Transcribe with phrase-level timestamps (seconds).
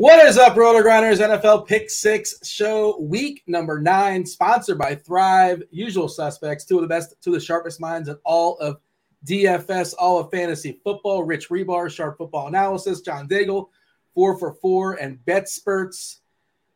[0.00, 1.18] What is up, RotoGrinders?
[1.18, 5.62] NFL Pick Six Show, week number nine, sponsored by Thrive.
[5.70, 8.80] Usual suspects, two of the best, two of the sharpest minds in all of
[9.26, 11.24] DFS, all of fantasy football.
[11.24, 13.02] Rich Hribar, sharp football analysis.
[13.02, 13.68] John Daigle,
[14.14, 16.22] four for four, and bet spurts.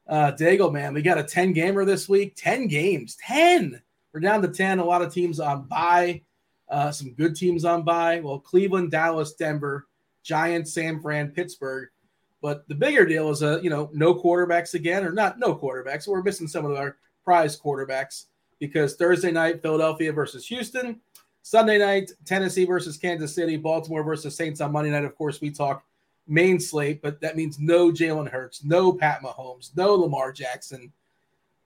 [0.07, 2.35] Uh, Daigle, man, we got a 10 gamer this week.
[2.37, 3.81] 10 games, 10.
[4.13, 4.81] We're down to 10.
[4.81, 6.21] A lot of teams on bye,
[6.69, 8.21] uh, some good teams on bye.
[8.21, 9.87] Well, Cleveland, Dallas, Denver,
[10.23, 11.89] Giants, San Fran, Pittsburgh.
[12.45, 16.07] But the bigger deal is, uh, you know, no quarterbacks again, or not no quarterbacks.
[16.07, 18.27] We're missing some of our prize quarterbacks
[18.61, 21.01] because Thursday night, Philadelphia versus Houston.
[21.41, 23.57] Sunday night, Tennessee versus Kansas City.
[23.57, 25.07] Baltimore versus Saints on Monday night.
[25.07, 25.85] Of course, we talk
[26.29, 30.93] main slate, but that means no Jalen Hurts, no Pat Mahomes, no Lamar Jackson.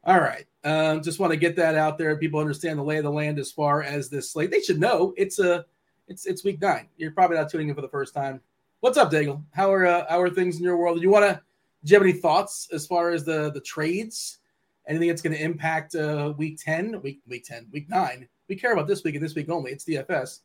[0.05, 0.47] All right.
[0.63, 2.17] Um, just want to get that out there.
[2.19, 4.53] People understand the lay of the land as far as this slate.
[4.53, 5.67] They should know it's a
[6.07, 6.87] it's it's week nine.
[6.97, 8.41] You're probably not tuning in for the first time.
[8.81, 9.43] What's up, Daigle?
[9.51, 10.99] How are uh, how are things in your world?
[10.99, 11.41] Do you want to?
[11.85, 14.39] Do you have any thoughts as far as the the trades?
[14.87, 18.29] Anything that's going to impact uh, week ten, week week ten, week nine?
[18.49, 19.73] We care about this week and this week only.
[19.73, 20.41] It's DFS.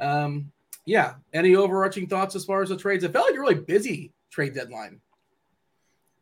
[0.00, 0.50] Um,
[0.86, 1.14] yeah.
[1.32, 3.04] Any overarching thoughts as far as the trades?
[3.04, 5.00] It felt like a really busy trade deadline.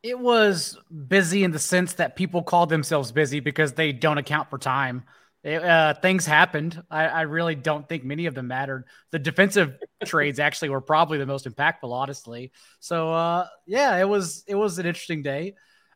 [0.03, 0.79] It was
[1.09, 5.05] busy in the sense that people call themselves busy because they don't account for time.
[5.43, 6.83] It, uh, things happened.
[6.91, 8.85] I, I, really don't think many of them mattered.
[9.11, 12.53] The defensive trades actually were probably the most impactful, honestly.
[12.79, 15.55] So uh, yeah, it was it was an interesting day,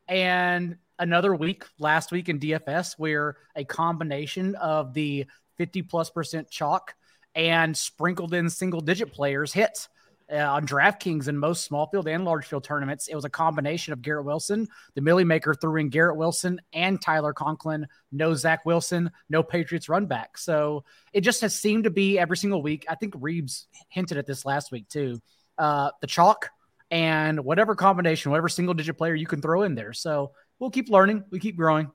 [0.09, 5.27] and another week last week in DFS where a combination of the
[5.59, 6.95] fifty plus percent chalk
[7.35, 9.89] and sprinkled in single digit players hit
[10.33, 13.09] uh, on DraftKings in most small field and large field tournaments.
[13.09, 14.69] It was a combination of Garrett Wilson.
[14.95, 17.87] The Milly Maker threw in Garrett Wilson and Tyler Conklin.
[18.13, 20.39] No Zach Wilson, no Patriots run back.
[20.39, 22.87] So it just has seemed to be every single week.
[22.89, 25.21] I think Reeves hinted at this last week too.
[25.59, 26.51] Uh, the chalk
[26.91, 29.93] and whatever combination, whatever single digit player you can throw in there.
[29.93, 31.25] So we'll keep learning.
[31.31, 31.91] We keep growing.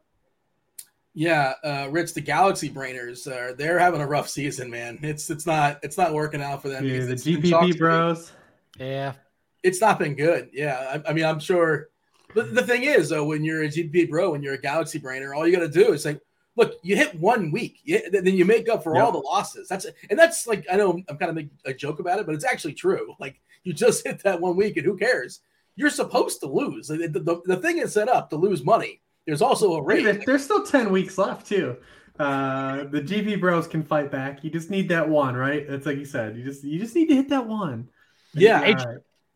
[1.20, 5.00] Yeah, uh, Rich, the Galaxy Brainers, uh, they're having a rough season, man.
[5.02, 6.86] It's it's not it's not working out for them.
[6.86, 8.32] Yeah, the GPP bros.
[8.80, 9.16] Yeah,
[9.62, 10.50] it's not been good.
[10.54, 11.90] Yeah, I, I mean, I'm sure.
[12.34, 15.36] But the thing is, though, when you're a GPP bro, when you're a Galaxy Brainer,
[15.36, 16.22] all you got to do is like,
[16.56, 19.04] look, you hit one week, you, then you make up for yep.
[19.04, 19.68] all the losses.
[19.68, 22.36] That's and that's like I know I'm kind of making a joke about it, but
[22.36, 23.14] it's actually true.
[23.20, 25.42] Like you just hit that one week, and who cares?
[25.76, 26.88] You're supposed to lose.
[26.88, 29.02] The, the, the thing is set up to lose money.
[29.26, 30.26] There's also a rate.
[30.26, 31.78] There's still 10 weeks left, too.
[32.20, 34.44] Uh, the GP bros can fight back.
[34.44, 35.66] You just need that one, right?
[35.68, 36.36] That's like you said.
[36.36, 37.88] You just you just need to hit that one.
[38.34, 38.76] Yeah.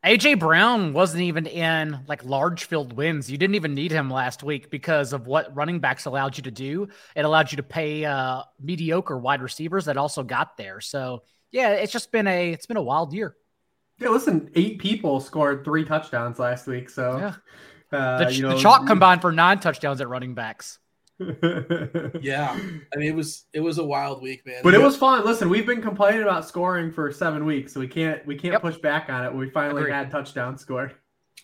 [0.03, 3.31] AJ Brown wasn't even in like large field wins.
[3.31, 6.51] You didn't even need him last week because of what running backs allowed you to
[6.51, 6.89] do.
[7.15, 10.81] It allowed you to pay uh, mediocre wide receivers that also got there.
[10.81, 13.37] So yeah, it's just been a it's been a wild year.
[13.97, 16.89] Yeah, listen, eight people scored three touchdowns last week.
[16.89, 17.35] So yeah.
[17.93, 20.79] Uh, the, you know, the chalk combined for nine touchdowns at running backs.
[21.19, 24.61] yeah, I mean it was it was a wild week, man.
[24.63, 25.23] But it was fun.
[25.25, 28.61] Listen, we've been complaining about scoring for seven weeks, so we can't we can't yep.
[28.61, 29.33] push back on it.
[29.33, 29.93] We finally Agreed.
[29.93, 30.95] had touchdown scored.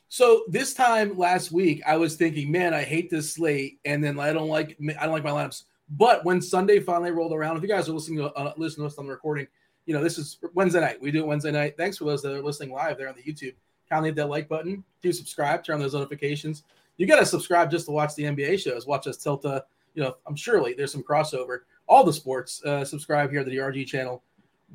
[0.08, 4.20] So this time last week, I was thinking, man, I hate this slate, and then
[4.20, 5.64] I don't like I don't like my lineups.
[5.88, 8.92] But when Sunday finally rolled around, if you guys are listening to uh, listening to
[8.92, 9.48] us on the recording,
[9.86, 11.00] you know this is Wednesday night.
[11.00, 11.78] We do it Wednesday night.
[11.78, 13.54] Thanks for those that are listening live there on the YouTube.
[13.90, 16.64] Kindly hit that like button, do subscribe, turn on those notifications
[17.00, 18.86] you got to subscribe just to watch the NBA shows.
[18.86, 19.64] Watch us tilt a,
[19.96, 21.60] you know, I'm surely there's some crossover.
[21.88, 24.22] All the sports, uh, subscribe here to the RG channel.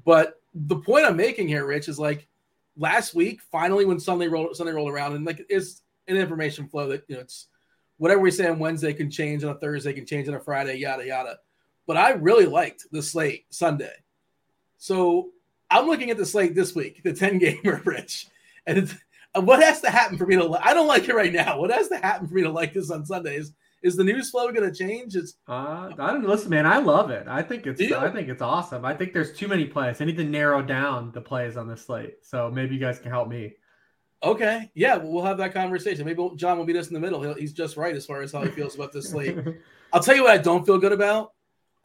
[0.07, 2.27] But the point I'm making here, Rich, is like
[2.79, 6.89] last week, finally when Sunday rolled Sunday rolled around, and like it's an information flow
[6.89, 7.49] that you know it's
[7.99, 10.77] whatever we say on Wednesday can change on a Thursday, can change on a Friday,
[10.79, 11.39] yada yada.
[11.87, 13.95] But I really liked the slate Sunday.
[14.79, 15.31] So
[15.71, 18.29] I'm looking at the slate this week, the 10 gamer, Rich.
[18.67, 18.95] And it's
[19.35, 20.59] what has to happen for me to?
[20.63, 21.59] I don't like it right now.
[21.59, 23.53] What has to happen for me to like this on Sundays?
[23.83, 25.15] Is the news flow going to change?
[25.15, 26.67] It's uh, I don't listen, man.
[26.67, 27.27] I love it.
[27.29, 28.85] I think it's I think it's awesome.
[28.85, 30.01] I think there's too many plays.
[30.01, 32.15] I need to narrow down the plays on this slate.
[32.23, 33.55] So maybe you guys can help me.
[34.23, 36.07] Okay, yeah, well, we'll have that conversation.
[36.07, 37.21] Maybe John will beat us in the middle.
[37.23, 39.37] He'll, he's just right as far as how he feels about this slate.
[39.93, 41.33] I'll tell you what I don't feel good about.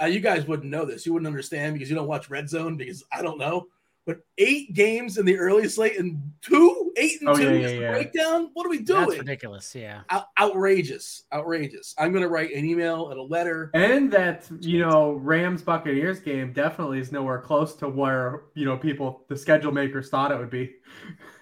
[0.01, 1.05] Uh, you guys wouldn't know this.
[1.05, 2.77] You wouldn't understand because you don't watch Red Zone.
[2.77, 3.67] Because I don't know
[4.06, 7.80] but eight games in the early slate and two, eight and oh, two yeah, yeah,
[7.80, 7.92] yeah.
[7.92, 8.50] breakdown.
[8.54, 9.07] What are we doing?
[9.07, 9.75] That's ridiculous.
[9.75, 11.94] Yeah, Out- outrageous, outrageous.
[11.98, 13.72] I'm going to write an email and a letter.
[13.74, 18.78] And that you know Rams Buccaneers game definitely is nowhere close to where you know
[18.78, 20.75] people the schedule makers thought it would be.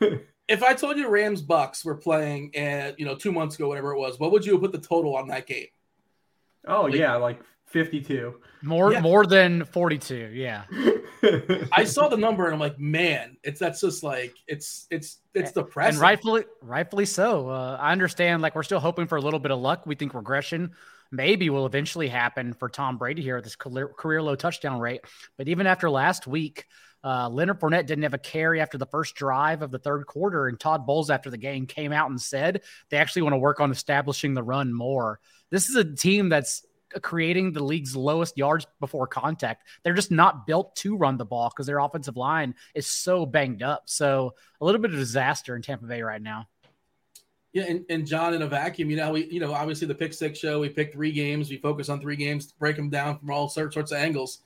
[0.47, 3.93] if I told you Rams Bucks were playing and you know two months ago, whatever
[3.93, 5.67] it was, what would you put the total on that game?
[6.67, 8.35] Oh like, yeah, like 52.
[8.63, 9.01] More yeah.
[9.01, 10.31] more than 42.
[10.33, 10.63] Yeah.
[11.71, 15.51] I saw the number and I'm like, man, it's that's just like it's it's it's
[15.51, 15.95] depressing.
[15.95, 17.49] And rightfully rightfully so.
[17.49, 19.85] Uh, I understand like we're still hoping for a little bit of luck.
[19.85, 20.71] We think regression
[21.11, 25.01] maybe will eventually happen for Tom Brady here at this career, career low touchdown rate.
[25.37, 26.65] But even after last week,
[27.03, 30.47] uh, Leonard Fournette didn't have a carry after the first drive of the third quarter,
[30.47, 33.59] and Todd Bowles after the game came out and said they actually want to work
[33.59, 35.19] on establishing the run more.
[35.49, 36.65] This is a team that's
[37.01, 39.67] creating the league's lowest yards before contact.
[39.83, 43.63] They're just not built to run the ball because their offensive line is so banged
[43.63, 43.83] up.
[43.85, 46.47] So a little bit of disaster in Tampa Bay right now.
[47.53, 50.13] Yeah, and, and John in a vacuum, you know, we you know, obviously the pick
[50.13, 53.31] six show, we pick three games, we focus on three games, break them down from
[53.31, 54.39] all sorts of angles.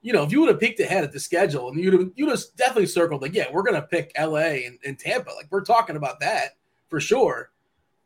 [0.00, 2.30] You know, if you would have peeked ahead at the schedule and you'd have you'd
[2.30, 5.30] have definitely circled like, yeah, we're gonna pick LA and, and Tampa.
[5.30, 6.56] Like we're talking about that
[6.88, 7.50] for sure.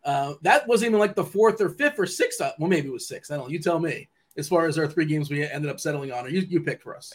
[0.04, 2.40] Uh, that wasn't even like the fourth or fifth or sixth.
[2.40, 3.30] Uh, well, maybe it was six.
[3.30, 3.50] I don't know.
[3.50, 4.08] You tell me.
[4.34, 6.82] As far as our three games we ended up settling on, or you, you picked
[6.82, 7.12] for us.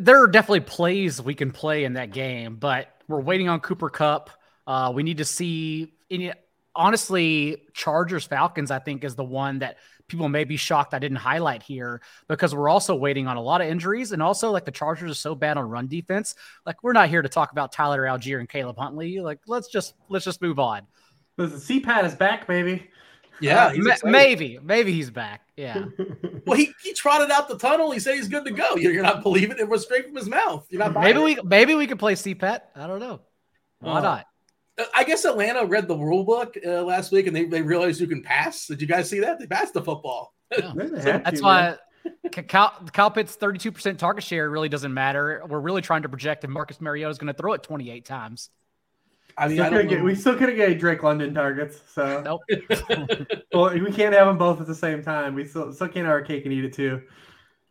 [0.00, 3.88] There are definitely plays we can play in that game, but we're waiting on Cooper
[3.88, 4.28] Kupp.
[4.66, 5.94] Uh, we need to see.
[6.10, 6.32] Any,
[6.74, 9.76] honestly, Chargers Falcons, I think, is the one that
[10.08, 13.60] people may be shocked I didn't highlight here because we're also waiting on a lot
[13.60, 14.10] of injuries.
[14.10, 16.34] And also, like the Chargers are so bad on run defense.
[16.66, 19.20] Like, we're not here to talk about Tyler Allgeier and Caleb Huntley.
[19.20, 20.88] Like, let's just let's just move on.
[21.38, 22.88] Listen, CPAT is back, baby.
[23.40, 25.42] Yeah, uh, maybe, maybe he's back.
[25.56, 25.84] Yeah.
[26.46, 27.92] well, he, he trotted out the tunnel.
[27.92, 28.74] He said he's good to go.
[28.74, 29.60] You're, you're not believing it.
[29.60, 30.66] It was straight from his mouth.
[30.70, 31.00] You're not.
[31.00, 31.44] Maybe we it.
[31.44, 32.60] maybe we could play CPAT.
[32.74, 33.20] I don't know.
[33.80, 34.26] Why uh, not?
[34.94, 38.06] I guess Atlanta read the rule book uh, last week and they, they realized you
[38.06, 38.66] can pass.
[38.66, 39.38] Did you guys see that?
[39.38, 40.34] They passed the football.
[40.56, 40.72] Yeah.
[40.76, 41.76] That's why
[42.30, 45.42] Cal, Kyle Pitts' 32% target share really doesn't matter.
[45.48, 48.50] We're really trying to project if Marcus Mariota is going to throw it 28 times.
[49.38, 52.42] I mean, I get, we still couldn't get Drake London targets, so nope.
[53.52, 55.34] well, we can't have them both at the same time.
[55.34, 57.02] We still, still can't have our cake and eat it too.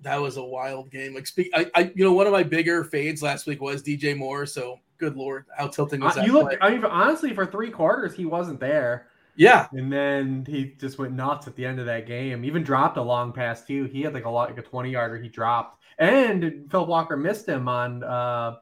[0.01, 1.13] That was a wild game.
[1.13, 4.15] Like speak, I, I, you know, one of my bigger fades last week was DJ
[4.15, 4.45] Moore.
[4.45, 6.27] So good lord, how tilting was uh, that?
[6.27, 9.07] You look, I mean, honestly, for three quarters, he wasn't there.
[9.35, 12.45] Yeah, and then he just went nuts at the end of that game.
[12.45, 13.83] Even dropped a long pass too.
[13.85, 15.17] He had like a lot, like a twenty yarder.
[15.17, 18.03] He dropped, and PJ Walker missed him on.
[18.03, 18.55] uh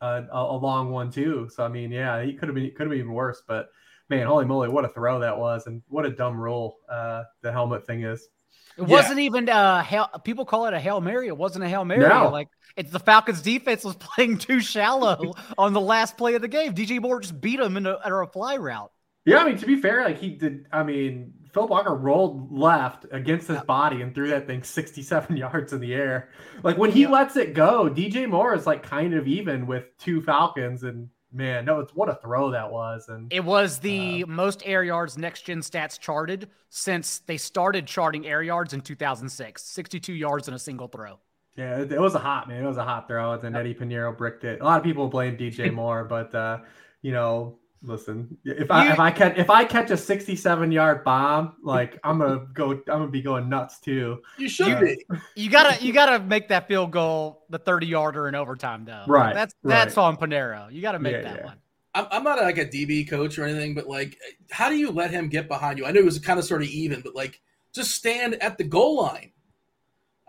[0.00, 1.48] a, a, long one too.
[1.52, 3.42] So I mean, yeah, he could have been could have been even worse.
[3.46, 3.68] But
[4.08, 7.52] man, holy moly, what a throw that was, and what a dumb rule uh, the
[7.52, 8.28] helmet thing is.
[8.76, 11.26] It wasn't even uh hail, people call it a hail mary.
[11.26, 12.00] It wasn't a hail mary.
[12.00, 12.28] No.
[12.28, 16.48] Like it's the Falcons defense was playing too shallow on the last play of the
[16.48, 16.74] game.
[16.74, 18.92] DJ Moore just beat him in a, a fly route.
[19.24, 20.66] Yeah, I mean to be fair, like he did.
[20.72, 25.72] I mean, PJ Walker rolled left against his body and threw that thing 67 yards
[25.72, 26.30] in the air.
[26.62, 30.22] Like when he lets it go, DJ Moore is like kind of even with two
[30.22, 33.08] Falcons, and man, no, it's what a throw that was.
[33.08, 37.86] And it was the uh, most air yards next gen stats charted since they started
[37.86, 39.62] charting air yards in 2006.
[39.62, 41.18] 62 yards in a single throw.
[41.56, 42.62] Yeah, it, it was a hot man.
[42.62, 43.60] It was a hot throw, and then yep.
[43.60, 44.60] Eddie Piñeiro bricked it.
[44.60, 46.58] A lot of people blame DJ Moore, but uh,
[47.02, 51.56] you know, listen, if I if I catch if I catch a 67 yard bomb,
[51.62, 54.22] like I'm gonna go, I'm gonna be going nuts too.
[54.36, 55.04] You should uh, be.
[55.36, 59.04] You gotta you gotta make that field goal the 30 yarder in overtime though.
[59.06, 59.34] Right.
[59.34, 60.04] That's that's right.
[60.04, 60.72] on Piñeiro.
[60.72, 61.44] You gotta make yeah, that yeah.
[61.44, 61.58] one.
[61.94, 64.16] I'm, I'm not like a DB coach or anything, but like,
[64.50, 65.86] how do you let him get behind you?
[65.86, 67.40] I know it was kind of sort of even, but like,
[67.74, 69.32] just stand at the goal line.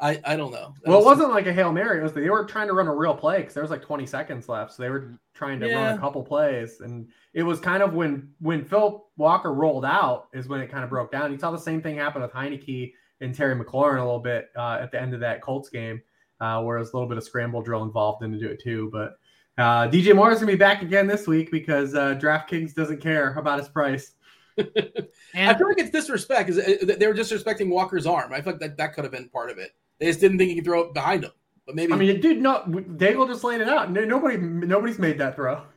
[0.02, 0.74] I, I don't know.
[0.84, 2.00] That well, was, it wasn't like a hail mary.
[2.00, 4.06] It was they were trying to run a real play because there was like 20
[4.06, 5.76] seconds left, so they were trying to yeah.
[5.76, 10.28] run a couple plays, and it was kind of when when PJ Walker rolled out
[10.34, 11.32] is when it kind of broke down.
[11.32, 14.80] You saw the same thing happen with Heinicke and Terry McLaurin a little bit uh,
[14.82, 16.02] at the end of that Colts game,
[16.40, 18.90] uh, where was a little bit of scramble drill involved in to do it too.
[18.94, 19.18] But
[19.58, 23.34] uh, DJ Moore is gonna be back again this week because uh, DraftKings doesn't care
[23.34, 24.14] about his price.
[24.58, 28.32] and I feel like it's disrespect because uh, they were disrespecting Walker's arm.
[28.32, 29.72] I feel like that, that could have been part of it.
[30.00, 31.32] They just didn't think he could throw it behind him.
[31.66, 32.70] But maybe I mean, dude, not.
[32.72, 33.92] Daigle just laid it out.
[33.92, 35.62] Nobody, nobody's made that throw.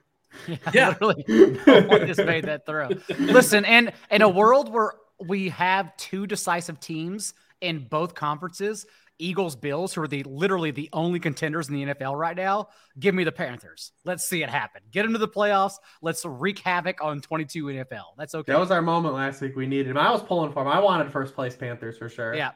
[0.48, 0.88] Yeah, yeah.
[0.98, 2.88] literally, no one just made that throw.
[3.18, 8.86] Listen, and in a world where we have two decisive teams in both conferences,
[9.18, 12.68] Eagles, Bills, who are the literally the only contenders in the NFL right now.
[12.98, 13.92] Give me the Panthers.
[14.04, 14.82] Let's see it happen.
[14.90, 15.74] Get into the playoffs.
[16.00, 18.16] Let's wreak havoc on 22 NFL.
[18.18, 18.52] That's okay.
[18.52, 19.54] That was our moment last week.
[19.54, 19.98] We needed him.
[19.98, 20.68] I was pulling for him.
[20.68, 22.34] I wanted first place Panthers for sure.
[22.34, 22.52] Yeah.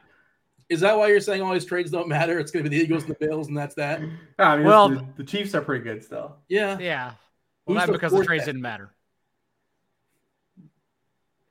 [0.69, 2.39] Is that why you're saying all these trades don't matter?
[2.39, 4.01] It's going to be the Eagles and the Bills, and that's that.
[4.39, 6.35] I mean, well, the, the, Chiefs are pretty good still.
[6.49, 7.13] Yeah, yeah.
[7.65, 8.91] Well, not because the trades didn't matter.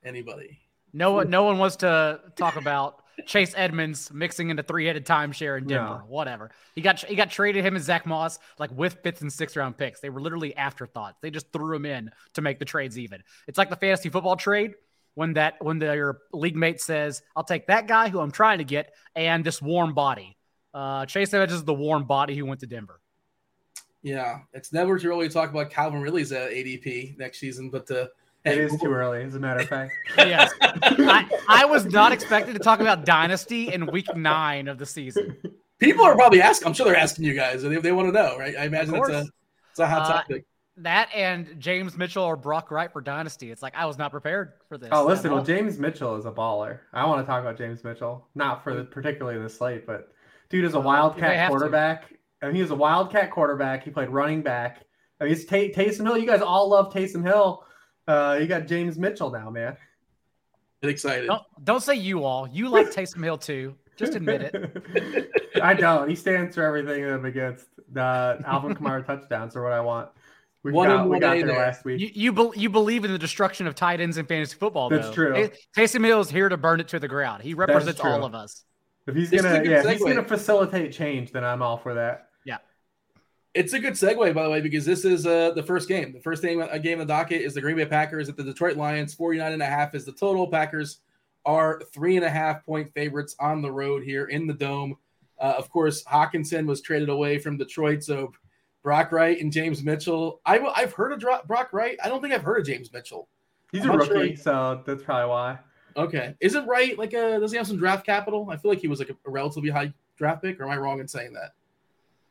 [0.03, 0.59] Anybody?
[0.93, 1.29] No one.
[1.29, 6.01] No one wants to talk about Chase Edmonds mixing into three-headed timeshare in Denver.
[6.01, 6.07] Yeah.
[6.07, 6.51] Whatever.
[6.75, 9.77] He got he got traded him and Zach Moss like with fifth and sixth round
[9.77, 9.99] picks.
[9.99, 11.17] They were literally afterthoughts.
[11.21, 13.23] They just threw him in to make the trades even.
[13.47, 14.75] It's like the fantasy football trade
[15.17, 18.59] when that when the, your league mate says, "I'll take that guy who I'm trying
[18.59, 20.37] to get and this warm body."
[20.75, 23.01] Uh, Chase Edmonds is the warm body who went to Denver.
[24.03, 27.89] Yeah, it's never too early to talk about Calvin Ridley's uh, ADP next season, but
[27.89, 28.05] uh,
[28.45, 29.91] it is too early, as a matter of fact.
[30.19, 34.85] yes, I, I, was not expected to talk about dynasty in week nine of the
[34.85, 35.35] season.
[35.79, 36.67] People are probably asking.
[36.67, 37.63] I'm sure they're asking you guys.
[37.63, 38.55] They, they want to know, right?
[38.55, 39.25] I imagine it's a
[39.71, 40.45] it's a hot uh, topic
[40.77, 43.51] that and James Mitchell or Brock Wright for Dynasty.
[43.51, 44.89] It's like I was not prepared for this.
[44.91, 46.79] Oh, listen, well, James Mitchell is a baller.
[46.93, 50.11] I want to talk about James Mitchell, not for the, particularly the slate, but
[50.49, 52.13] dude is a wildcat quarterback.
[52.41, 53.83] And he is a wildcat quarterback.
[53.83, 54.83] He played running back.
[55.19, 56.17] I mean, he's Tay- Taysom Hill.
[56.17, 57.63] You guys all love Taysom Hill.
[58.07, 59.75] Uh, you got James Mitchell now, man.
[60.81, 61.25] Get excited.
[61.25, 62.47] Don't, don't say you all.
[62.47, 63.75] You like Taysom Hill too.
[63.95, 65.31] Just admit it.
[65.63, 66.07] I don't.
[66.07, 67.65] He stands for everything I'm against.
[67.91, 70.09] The Alvin Kamara touchdowns are what I want.
[70.63, 72.01] We one got, we got there, there last week.
[72.01, 74.89] You you, be, you, believe in the destruction of tight ends in fantasy football.
[74.89, 75.13] That's though.
[75.13, 75.49] true.
[75.77, 77.43] Taysom Hill is here to burn it to the ground.
[77.43, 78.63] He represents all of us.
[79.05, 82.29] If he's gonna, yeah, he's gonna facilitate change, then I'm all for that.
[82.43, 82.57] Yeah,
[83.53, 86.11] it's a good segue, by the way, because this is uh, the first game.
[86.11, 88.43] The first game, a game of the docket is the Green Bay Packers at the
[88.43, 89.13] Detroit Lions.
[89.13, 90.47] 49 and a half is the total.
[90.47, 90.99] Packers
[91.45, 94.97] are three and a half point favorites on the road here in the dome.
[95.39, 98.33] Uh, of course, Hockenson was traded away from Detroit, so
[98.87, 100.39] Brock Wright and James Mitchell.
[100.45, 101.97] I, have heard of Brock Wright.
[102.01, 103.27] I don't think I've heard of James Mitchell.
[103.69, 104.37] He's I'm a rookie, sure.
[104.37, 105.59] so that's probably why.
[105.97, 106.97] Okay, is it right?
[106.97, 108.47] Like, a, uh, does he have some draft capital?
[108.49, 110.57] I feel like he was like a, a relatively high draft pick.
[110.61, 111.51] Or am I wrong in saying that?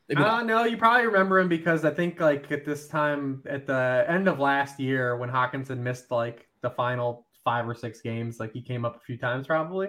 [0.08, 3.66] Maybe uh, no, you probably remember him because I think like at this time at
[3.66, 8.40] the end of last year when Hockenson missed like the final five or six games,
[8.40, 9.88] like he came up a few times probably.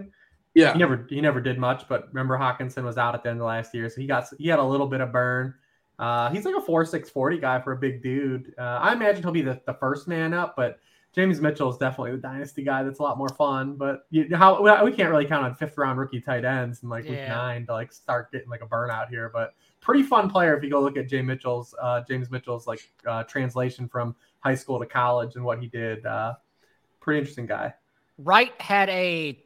[0.53, 3.39] Yeah, he never he never did much, but remember Hockenson was out at the end
[3.39, 5.53] of last year, so he got he had a little bit of burn.
[5.99, 8.53] Uh, he's like a four six forty guy for a big dude.
[8.57, 10.79] Uh, I imagine he'll be the, the first man up, but
[11.13, 12.83] James Mitchell is definitely the dynasty guy.
[12.83, 13.75] That's a lot more fun.
[13.75, 16.89] But you, know how we can't really count on fifth round rookie tight ends in
[16.89, 17.11] like yeah.
[17.11, 19.31] week nine to like start getting like a burnout here.
[19.33, 22.87] But pretty fun player if you go look at Jay Mitchell's uh, James Mitchell's like
[23.07, 26.05] uh, translation from high school to college and what he did.
[26.05, 26.35] Uh,
[26.99, 27.73] pretty interesting guy.
[28.19, 29.43] Wright had a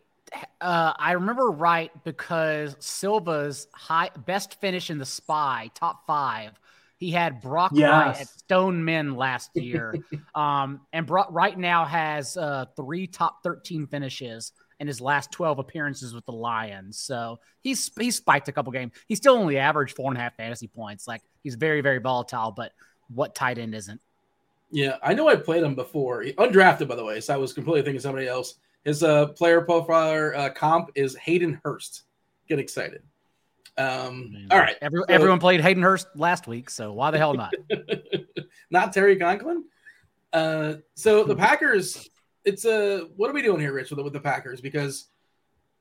[0.62, 6.60] uh, I remember right because Silva's high best finish in the spy top five.
[6.98, 7.90] He had Brock yes.
[7.90, 9.96] Wright at Stoneman last year,
[10.36, 15.58] um, and Brock right now has uh, three top thirteen finishes in his last twelve
[15.60, 16.98] appearances with the Lions.
[16.98, 18.94] So he's he's spiked a couple games.
[19.08, 21.08] He still only averaged four and a half fantasy points.
[21.08, 22.72] Like he's very very volatile, but
[23.14, 24.00] what tight end isn't?
[24.70, 26.24] Yeah, I know I played him before.
[26.24, 28.56] Undrafted, by the way, so I was completely thinking somebody else.
[28.84, 32.04] His uh, player profiler uh, comp is Hayden Hurst.
[32.48, 33.04] Get excited.
[33.78, 34.76] Um, all right.
[34.82, 37.54] Every, so, everyone played Hayden Hurst last week, so why the hell not?
[38.72, 39.66] not Terry Conklin.
[40.34, 42.10] Uh, so the Packers,
[42.44, 44.62] it's a what are we doing here, Rich, with the, with the Packers?
[44.62, 45.08] Because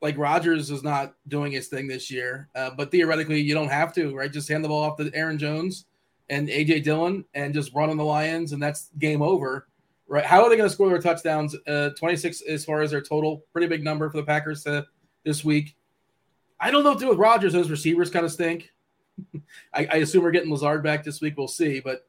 [0.03, 3.93] like Rodgers is not doing his thing this year, uh, but theoretically you don't have
[3.95, 4.33] to, right?
[4.33, 5.87] Just hand the ball off to Aaron Jones
[6.29, 9.67] and AJ Dillon and just run on the Lions, and that's game over,
[10.11, 10.25] right?
[10.25, 11.57] How are they going to score their touchdowns?
[11.67, 14.85] Uh, 26 as far as their total, pretty big number for the Packers to,
[15.25, 15.77] this week.
[16.59, 17.55] I don't know what to do with Rodgers.
[17.55, 18.71] Those receivers kind of stink.
[19.73, 21.35] I, I, assume we're getting Lazard back this week.
[21.39, 21.81] We'll see.
[21.81, 22.05] But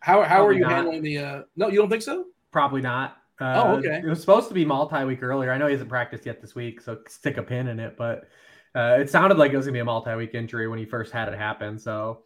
[0.00, 0.72] how, how are you not.
[0.72, 1.18] handling the?
[1.18, 2.26] Uh, no, you don't think so?
[2.50, 3.18] Probably not.
[3.40, 4.00] Uh, oh, okay.
[4.04, 5.52] It was supposed to be multi-week earlier.
[5.52, 7.96] I know he hasn't practiced yet this week, so stick a pin in it.
[7.96, 8.28] But
[8.74, 11.28] uh, it sounded like it was gonna be a multi-week injury when he first had
[11.28, 11.78] it happen.
[11.78, 12.22] So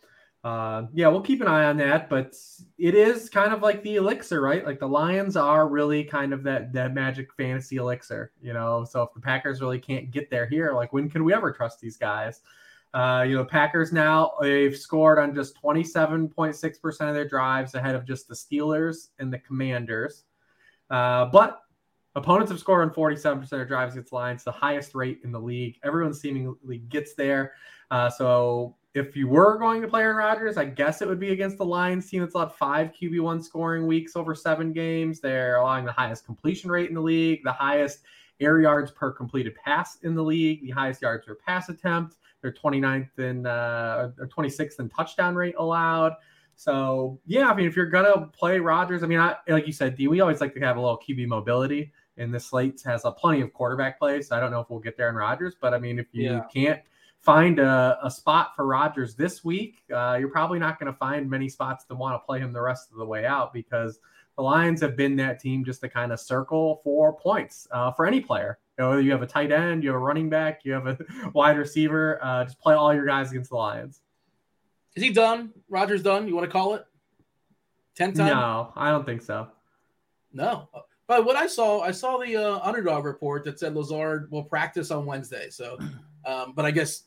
[0.47, 2.09] uh, yeah, we'll keep an eye on that.
[2.09, 2.37] But
[2.79, 4.65] it is kind of like the elixir, right?
[4.65, 8.85] Like the Lions are really kind of that that magic fantasy elixir, you know.
[8.85, 11.81] So if the Packers really can't get there here, like when can we ever trust
[11.81, 12.43] these guys?
[12.95, 18.07] Uh, you know, Packers now they've scored on just 27.6% of their drives ahead of
[18.07, 20.26] just the Steelers and the Commanders.
[20.91, 21.59] Uh, but
[22.15, 25.41] opponents have scored on 47% of their drives against Lions, the highest rate in the
[25.41, 25.76] league.
[25.83, 27.55] Everyone seemingly gets there.
[27.91, 31.33] Uh, so if you were going to play Aaron Rodgers, I guess it would be
[31.33, 35.21] against the Lions team that's allowed five QB1 scoring weeks over seven games.
[35.21, 38.00] They're allowing the highest completion rate in the league, the highest
[38.41, 42.17] air yards per completed pass in the league, the highest yards per pass attempt.
[42.41, 46.15] They're 29th and uh, or 26th in touchdown rate allowed.
[46.57, 49.95] So yeah, I mean, if you're gonna play Rodgers, I mean, I, like you said,
[49.95, 53.12] D, we always like to have a little QB mobility, and this slate has a
[53.12, 54.29] plenty of quarterback plays.
[54.29, 56.31] So I don't know if we'll get there in Rodgers, but I mean, if you
[56.31, 56.45] yeah.
[56.50, 56.81] can't
[57.26, 61.28] find a, a, spot for Rodgers this week, uh, you're probably not going to find
[61.28, 63.99] many spots to want to play him the rest of the way out because
[64.37, 68.06] the Lions have been that team just to kind of circle for points uh, for
[68.06, 68.59] any player.
[68.78, 70.97] You know, you have a tight end, you have a running back, you have a
[71.35, 72.21] wide receiver.
[72.23, 74.02] Uh, just play all your guys against the Lions.
[74.95, 75.52] Is he done?
[75.68, 76.28] Rodgers done?
[76.28, 76.87] You want to call it?
[77.97, 78.30] 10 times?
[78.30, 79.49] No, I don't think so.
[80.33, 80.68] No.
[81.09, 84.92] But what I saw, I saw the uh, underdog report that said Lazard will practice
[84.92, 85.50] on Wednesday.
[85.50, 85.76] So,
[86.25, 87.04] um, but I guess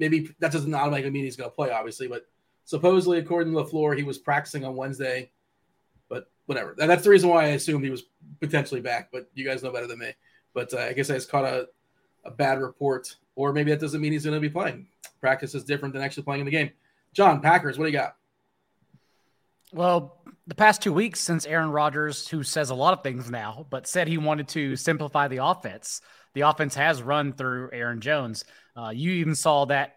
[0.00, 2.08] maybe that doesn't automatically mean he's going to play, obviously.
[2.08, 2.26] But
[2.64, 5.30] supposedly, according to LaFleur, he was practicing on Wednesday.
[6.08, 6.74] But whatever.
[6.76, 8.04] That's the reason why I assumed he was
[8.40, 9.10] potentially back.
[9.12, 10.12] But you guys know better than me.
[10.54, 11.68] But uh, I guess I just caught a,
[12.24, 13.14] a bad report.
[13.36, 14.88] Or maybe that doesn't mean he's going to be playing.
[15.20, 16.70] Practice is different than actually playing in the game.
[17.12, 18.16] John, Packers, what do you got?
[19.72, 23.66] Well, the past two weeks since Aaron Rodgers, who says a lot of things now,
[23.70, 26.00] but said he wanted to simplify the offense,
[26.34, 28.44] the offense has run through Aaron Jones.
[28.76, 29.96] Uh, you even saw that,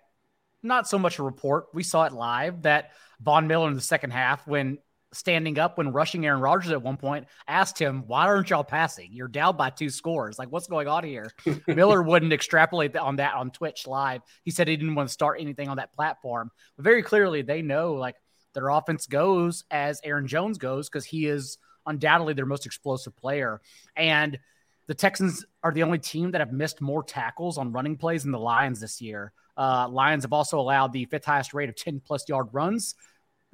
[0.62, 2.92] not so much a report, we saw it live that
[3.22, 4.78] Von Miller in the second half, when
[5.14, 9.10] standing up when rushing Aaron Rodgers at one point, asked him, Why aren't y'all passing?
[9.12, 10.38] You're down by two scores.
[10.38, 11.32] Like, what's going on here?
[11.68, 14.22] Miller wouldn't extrapolate on that on Twitch live.
[14.44, 16.52] He said he didn't want to start anything on that platform.
[16.76, 18.16] But very clearly, they know like
[18.54, 23.62] their offense goes as Aaron Jones goes because he is undoubtedly their most explosive player.
[23.96, 24.40] And
[24.88, 28.32] the Texans are the only team that have missed more tackles on running plays than
[28.32, 29.32] the Lions this year.
[29.56, 32.96] Uh, Lions have also allowed the fifth highest rate of 10 plus yard runs.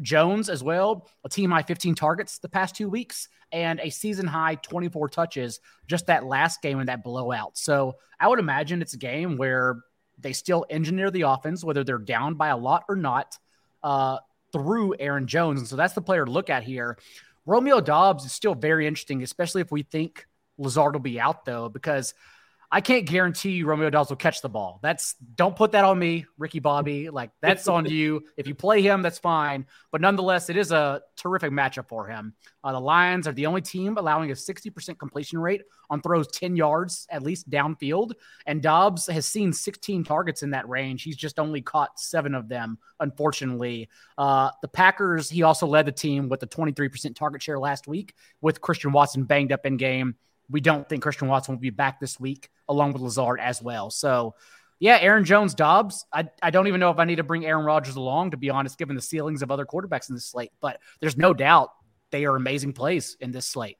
[0.01, 4.27] Jones as well, a team high 15 targets the past two weeks and a season
[4.27, 7.57] high 24 touches just that last game in that blowout.
[7.57, 9.81] So I would imagine it's a game where
[10.17, 13.37] they still engineer the offense, whether they're down by a lot or not,
[13.83, 14.19] uh,
[14.53, 15.59] through Aaron Jones.
[15.59, 16.97] And so that's the player to look at here.
[17.45, 20.27] Romeo Doubs is still very interesting, especially if we think
[20.59, 22.13] Lazard will be out, though, because–
[22.71, 24.79] I can't guarantee you Romeo Doubs will catch the ball.
[24.83, 27.09] That's don't put that on me, Ricky Bobby.
[27.09, 28.23] Like that's on you.
[28.37, 29.65] If you play him, that's fine.
[29.91, 32.35] But nonetheless, it is a terrific matchup for him.
[32.63, 36.55] Uh, the Lions are the only team allowing a 60% completion rate on throws 10
[36.55, 38.11] yards at least downfield.
[38.45, 41.01] And Doubs has seen 16 targets in that range.
[41.01, 43.89] He's just only caught seven of them, unfortunately.
[44.15, 48.13] Uh, the Packers, he also led the team with a 23% target share last week
[48.41, 50.15] with Christian Watson banged up in game
[50.49, 53.89] we don't think Christian Watson will be back this week, along with Lazard as well.
[53.89, 54.35] So,
[54.79, 56.05] yeah, Aaron Jones, Doubs.
[56.11, 58.49] I, I don't even know if I need to bring Aaron Rodgers along, to be
[58.49, 60.51] honest, given the ceilings of other quarterbacks in this slate.
[60.61, 61.69] But there's no doubt
[62.11, 63.77] they are amazing plays in this slate.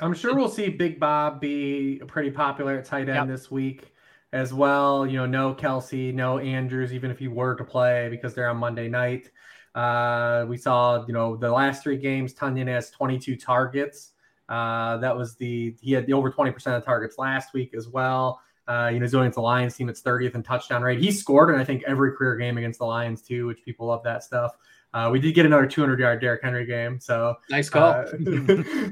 [0.00, 3.26] I'm sure we'll see Big Bob be pretty popular at tight end yep.
[3.26, 3.92] this week
[4.32, 5.06] as well.
[5.06, 8.58] You know, no Kelce, no Andrews, even if he were to play because they're on
[8.58, 9.30] Monday night.
[9.74, 14.12] Uh, we saw, you know, the last three games, Tonyan has 22 targets.
[14.48, 18.40] Uh, that was the he had the over 20% of targets last week as well.
[18.68, 19.88] Uh, you know, he's going against the Lions team.
[19.88, 21.00] It's 30th in touchdown rate.
[21.00, 24.02] He scored in I think every career game against the Lions too, which people love
[24.04, 24.56] that stuff.
[24.94, 27.90] Uh, we did get another 200 yard Derrick Henry game, so nice call.
[27.90, 28.04] Uh,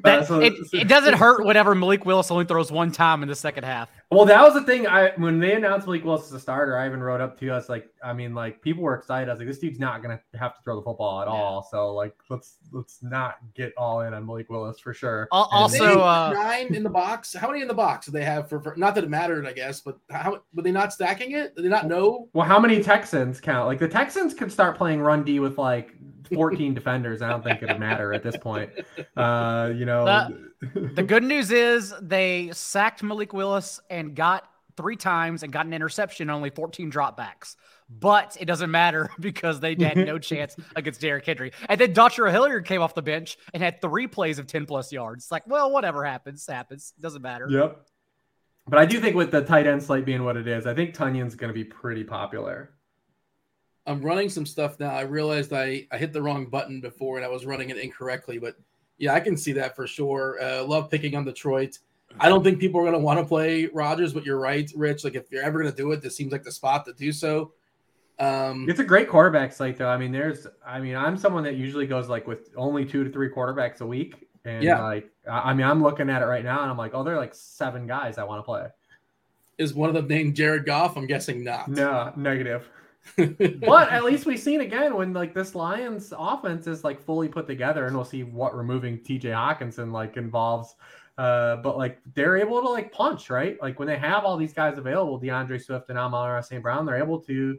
[0.05, 3.35] that, so, it, it, doesn't hurt whatever Malik Willis only throws one time in the
[3.35, 3.89] second half.
[4.11, 4.87] Well, that was the thing.
[4.87, 7.69] I when they announced Malik Willis as a starter, I even wrote up to us
[7.69, 9.29] like, I mean, like people were excited.
[9.29, 11.33] I was like, this dude's not gonna have to throw the football at yeah.
[11.33, 11.67] all.
[11.69, 15.27] So like, let's let's not get all in on Malik Willis for sure.
[15.33, 17.35] Also, uh, nine in the box.
[17.35, 18.75] How many in the box do they have for, for?
[18.77, 21.57] Not that it mattered, I guess, but how were they not stacking it?
[21.57, 22.29] Did they not know?
[22.35, 23.67] Well, how many Texans count?
[23.67, 25.95] Like the Texans could start playing run D with like
[26.33, 27.23] 14 defenders.
[27.23, 28.71] I don't think it'd matter at this point.
[29.17, 30.05] Uh, you know.
[30.05, 35.67] The- the good news is they sacked Malik Willis and got three times and got
[35.67, 37.57] an interception, only 14 dropbacks.
[37.89, 41.53] But it doesn't matter because they had no chance against Derrick Henry.
[41.69, 42.27] And then Dr.
[42.27, 45.25] Hilliard came off the bench and had three plays of 10 plus yards.
[45.25, 46.93] It's like, well, whatever happens, happens.
[46.99, 47.47] Doesn't matter.
[47.49, 47.87] Yep.
[48.67, 50.95] But I do think with the tight end slate being what it is, I think
[50.95, 52.74] Tonyan's going to be pretty popular.
[53.87, 54.91] I'm running some stuff now.
[54.91, 58.39] I realized I, I hit the wrong button before and I was running it incorrectly,
[58.39, 58.57] but
[58.99, 60.43] yeah, I can see that for sure.
[60.43, 61.79] Uh, love picking on Detroit.
[62.19, 65.05] I don't think people are going to want to play Rodgers, but you're right, Rich.
[65.05, 67.13] Like if you're ever going to do it, this seems like the spot to do
[67.13, 67.53] so.
[68.19, 69.89] Um, it's a great quarterback slate, though.
[69.89, 73.11] I mean, there's, I mean, I'm someone that usually goes like with only two to
[73.11, 74.81] three quarterbacks a week, and yeah.
[74.81, 77.19] like, I mean, I'm looking at it right now, and I'm like, oh, there are
[77.19, 78.67] like seven guys I want to play.
[79.59, 80.97] Is one of them named Jared Goff?
[80.97, 81.69] I'm guessing not.
[81.69, 82.69] No, negative.
[83.17, 87.47] But at least we've seen again when like this Lions offense is like fully put
[87.47, 90.75] together, and we'll see what removing TJ Hockenson like involves.
[91.17, 93.61] Uh, but like they're able to like punch, right?
[93.63, 96.63] Like when they have all these guys available, D'Andre Swift and Amon St.
[96.63, 97.57] Brown, they're able to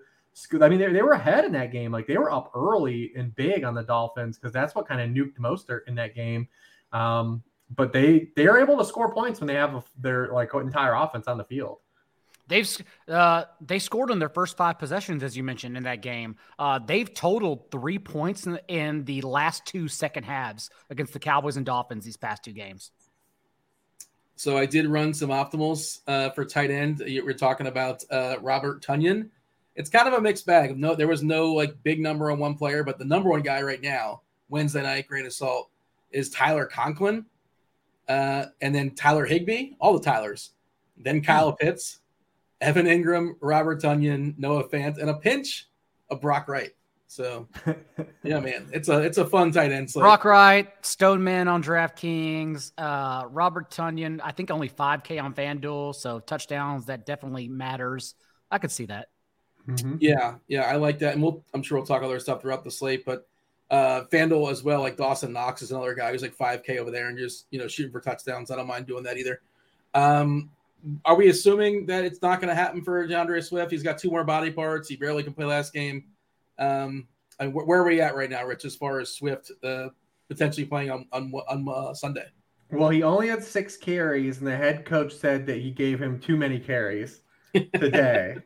[0.62, 1.92] I mean, they, they were ahead in that game.
[1.92, 5.10] Like they were up early and big on the Dolphins because that's what kind of
[5.10, 6.48] nuked Mostert in that game.
[6.92, 7.42] Um,
[7.76, 10.94] but they they are able to score points when they have a, their like entire
[10.94, 11.80] offense on the field.
[12.48, 12.70] They've
[13.08, 16.36] uh, they scored on their first five possessions, as you mentioned in that game.
[16.60, 21.58] Uh, they've totaled three points in, in, the last two second halves against the Cowboys
[21.58, 22.92] and Dolphins these past two games.
[24.36, 27.02] So I did run some optimals uh, for tight end.
[27.24, 29.30] Were talking about uh, Robert Tonyan.
[29.76, 30.78] It's kind of a mixed bag.
[30.78, 33.62] No, there was no like big number on one player, but the number one guy
[33.62, 35.70] right now, Wednesday night, grain of salt,
[36.12, 37.26] is Tyler Conklin,
[38.08, 40.52] uh, and then Tyler Higbee, all the Tylers,
[40.98, 42.00] then Kyle Pitts
[42.62, 45.68] Evan Engram, Robert Tonyan, Noah Fant, and a pinch
[46.10, 46.72] of Brock Wright.
[47.08, 47.48] So,
[48.24, 50.02] yeah, man, it's a it's a fun tight end slate.
[50.02, 54.20] Brock Wright, Stoneman on DraftKings, uh, Robert Tonyan.
[54.24, 58.16] I think only five K on FanDuel, so touchdowns that definitely matters.
[58.50, 59.10] I could see that.
[59.68, 59.98] Mm-hmm.
[60.00, 62.72] Yeah, yeah, I like that, and we'll I'm sure we'll talk other stuff throughout the
[62.72, 63.28] slate, but
[63.72, 64.82] uh FanDuel as well.
[64.82, 67.60] Like Dawson Knox is another guy who's like five K over there and just you
[67.60, 68.52] know shooting for touchdowns.
[68.52, 69.42] I don't mind doing that either.
[69.94, 70.52] Um,
[71.04, 73.72] are we assuming that it's not going to happen for D'Andre Swift?
[73.72, 74.88] He's got two more body parts.
[74.90, 76.06] He barely can play last game.
[76.58, 77.08] Um,
[77.40, 79.90] and wh- where are we at right now, Rich, as far as Swift uh,
[80.30, 82.28] potentially playing on on, on uh, Sunday?
[82.72, 86.20] Well, he only had six carries, and the head coach said that he gave him
[86.20, 87.22] too many carries
[87.74, 88.38] today.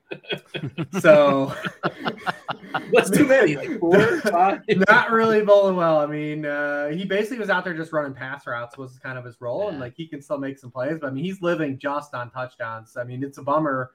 [1.00, 1.54] so
[2.92, 3.56] what's too many?
[3.56, 4.62] Like four, five?
[4.88, 6.00] Not really bowling well.
[6.00, 9.26] I mean, uh, he basically was out there just running pass routes was kind of
[9.26, 9.70] his role, yeah.
[9.70, 10.98] and like he can still make some plays.
[11.00, 12.98] But I mean, he's living just on touchdowns.
[12.98, 13.92] I mean, it's a bummer.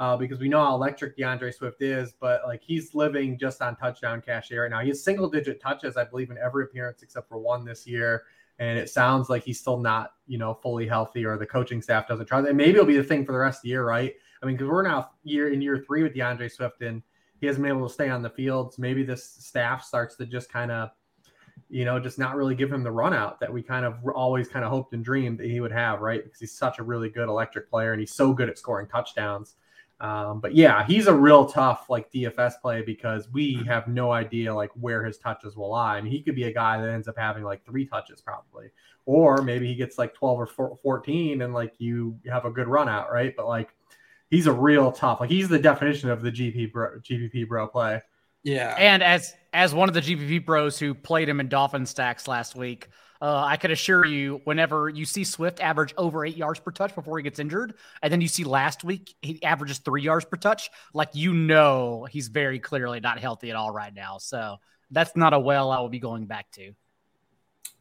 [0.00, 3.74] Uh, because we know how electric D'Andre Swift is, but like he's living just on
[3.74, 4.78] touchdown cash right now.
[4.78, 8.22] He has single digit touches, I believe, in every appearance except for one this year.
[8.60, 12.06] And it sounds like he's still not, you know, fully healthy or the coaching staff
[12.06, 12.46] doesn't trust.
[12.46, 14.14] And maybe it'll be the thing for the rest of the year, right?
[14.42, 17.02] I mean, because we're now year in year three with D'Andre Swift, and
[17.40, 18.74] he hasn't been able to stay on the field.
[18.74, 20.90] So maybe this staff starts to just kind of,
[21.68, 24.48] you know, just not really give him the run out that we kind of always
[24.48, 26.22] kind of hoped and dreamed that he would have, right?
[26.22, 29.56] Because he's such a really good electric player and he's so good at scoring touchdowns.
[30.00, 34.54] Um, but yeah, he's a real tough like DFS play because we have no idea
[34.54, 35.96] like where his touches will lie.
[35.96, 38.70] I mean, he could be a guy that ends up having like three touches probably,
[39.06, 42.88] or maybe he gets like 12 or 14 and like you have a good run
[42.88, 43.34] out, right?
[43.36, 43.74] But like
[44.30, 45.20] he's a real tough.
[45.20, 48.02] Like he's the definition of the GP bro, GPP bro play.
[48.42, 48.74] Yeah.
[48.78, 52.54] And as as one of the GPP bros who played him in Dolphin stacks last
[52.54, 52.88] week,
[53.20, 56.94] uh, I could assure you, whenever you see Swift average over eight yards per touch
[56.94, 60.36] before he gets injured, and then you see last week he averages three yards per
[60.36, 64.18] touch, like you know he's very clearly not healthy at all right now.
[64.18, 64.58] So
[64.90, 66.72] that's not a well I will be going back to.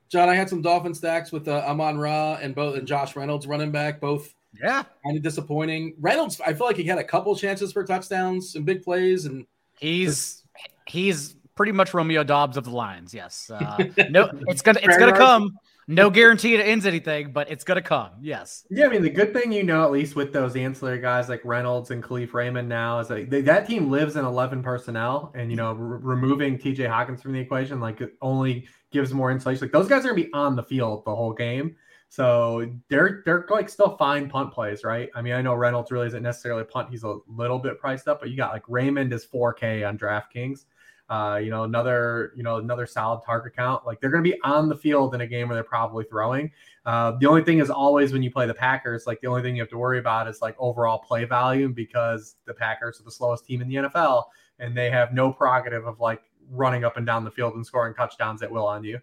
[0.09, 3.45] John, I had some Dolphin stacks with uh, Amon Ra and both and Josh Reynolds
[3.45, 5.95] running back, both yeah, kind of disappointing.
[5.99, 9.45] Reynolds, I feel like he had a couple chances for touchdowns and big plays, and
[9.79, 10.43] he's
[10.87, 13.13] he's pretty much Romeo Doubs of the Lions.
[13.13, 13.77] Yes, uh,
[14.09, 15.57] no, it's gonna it's gonna come.
[15.89, 18.11] No guarantee it ends anything, but it's gonna come.
[18.21, 18.65] Yes.
[18.69, 21.39] Yeah, I mean the good thing you know at least with those ancillary guys like
[21.45, 25.49] Reynolds and Kalif Raymond now is that they, that team lives in eleven personnel, and
[25.49, 26.83] you know removing T.J.
[26.83, 29.61] Hockenson from the equation like it only gives more insulation.
[29.61, 31.77] Like those guys are gonna be on the field the whole game.
[32.09, 35.09] So they're they're like still fine punt plays, right?
[35.13, 38.07] I mean, I know Reynolds really isn't necessarily a punt; he's a little bit priced
[38.07, 40.65] up, but you got like Raymond is 4K on DraftKings.
[41.09, 43.85] Uh, you know, another you know another solid target count.
[43.85, 46.51] Like they're going to be on the field in a game where they're probably throwing.
[46.85, 49.55] Uh, the only thing is always when you play the Packers, like the only thing
[49.55, 53.11] you have to worry about is like overall play volume because the Packers are the
[53.11, 54.25] slowest team in the NFL
[54.59, 57.93] and they have no prerogative of like running up and down the field and scoring
[57.93, 58.99] touchdowns at will on you.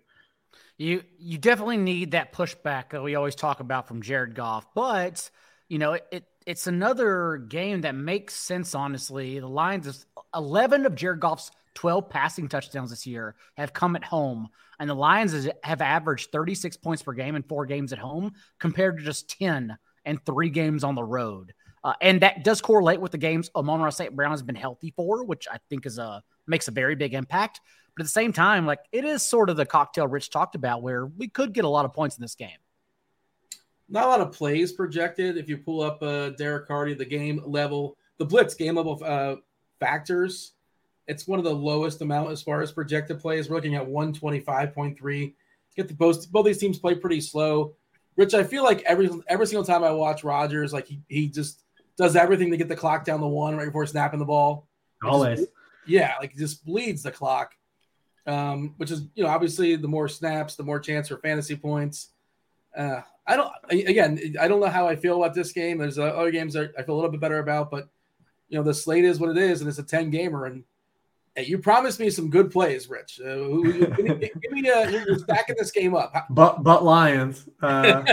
[0.77, 5.31] You you definitely need that pushback that we always talk about from Jared Goff, but
[5.69, 8.75] you know it, it it's another game that makes sense.
[8.75, 13.97] Honestly, the Lions is eleven of Jared Goff's 12 passing touchdowns this year have come
[13.97, 17.99] at home, and the Lions have averaged 36 points per game in four games at
[17.99, 21.53] home compared to just 10 and three games on the road.
[21.83, 24.17] Uh, and that does correlate with the games Amon-Ra St.
[24.17, 27.61] Brown has been healthy for, which I think is a makes a very big impact.
[27.97, 30.83] But at the same time, like it is sort of the cocktail Rich talked about,
[30.83, 32.59] where we could get a lot of points in this game.
[33.89, 35.37] Not a lot of plays projected.
[35.37, 39.37] If you pull up uh, Derek Carty, the game level, the blitz game level uh,
[39.79, 40.53] factors,
[41.07, 43.49] it's one of the lowest amount as far as projected plays.
[43.49, 45.35] We're looking at 125.3.
[45.77, 47.75] Get the both both these teams play pretty slow.
[48.17, 51.63] Rich, I feel like every every single time I watch Rodgers, like he, he just
[51.97, 54.67] does everything to get the clock down the one right before snapping the ball.
[55.03, 55.41] Always.
[55.41, 55.51] Just,
[55.87, 57.55] yeah, like just bleeds the clock.
[58.27, 62.09] Um, which is you know obviously the more snaps, the more chance for fantasy points.
[62.77, 65.79] Uh, I don't again, I don't know how I feel about this game.
[65.79, 67.89] There's uh, other games that I feel a little bit better about, but
[68.49, 70.65] you know the slate is what it is, and it's a 10 gamer, and
[71.37, 73.21] Hey, you promised me some good plays, Rich.
[73.21, 73.35] Uh,
[73.97, 76.15] give me, give me a, you're stacking this game up.
[76.31, 77.49] But but Lions.
[77.61, 78.05] Uh,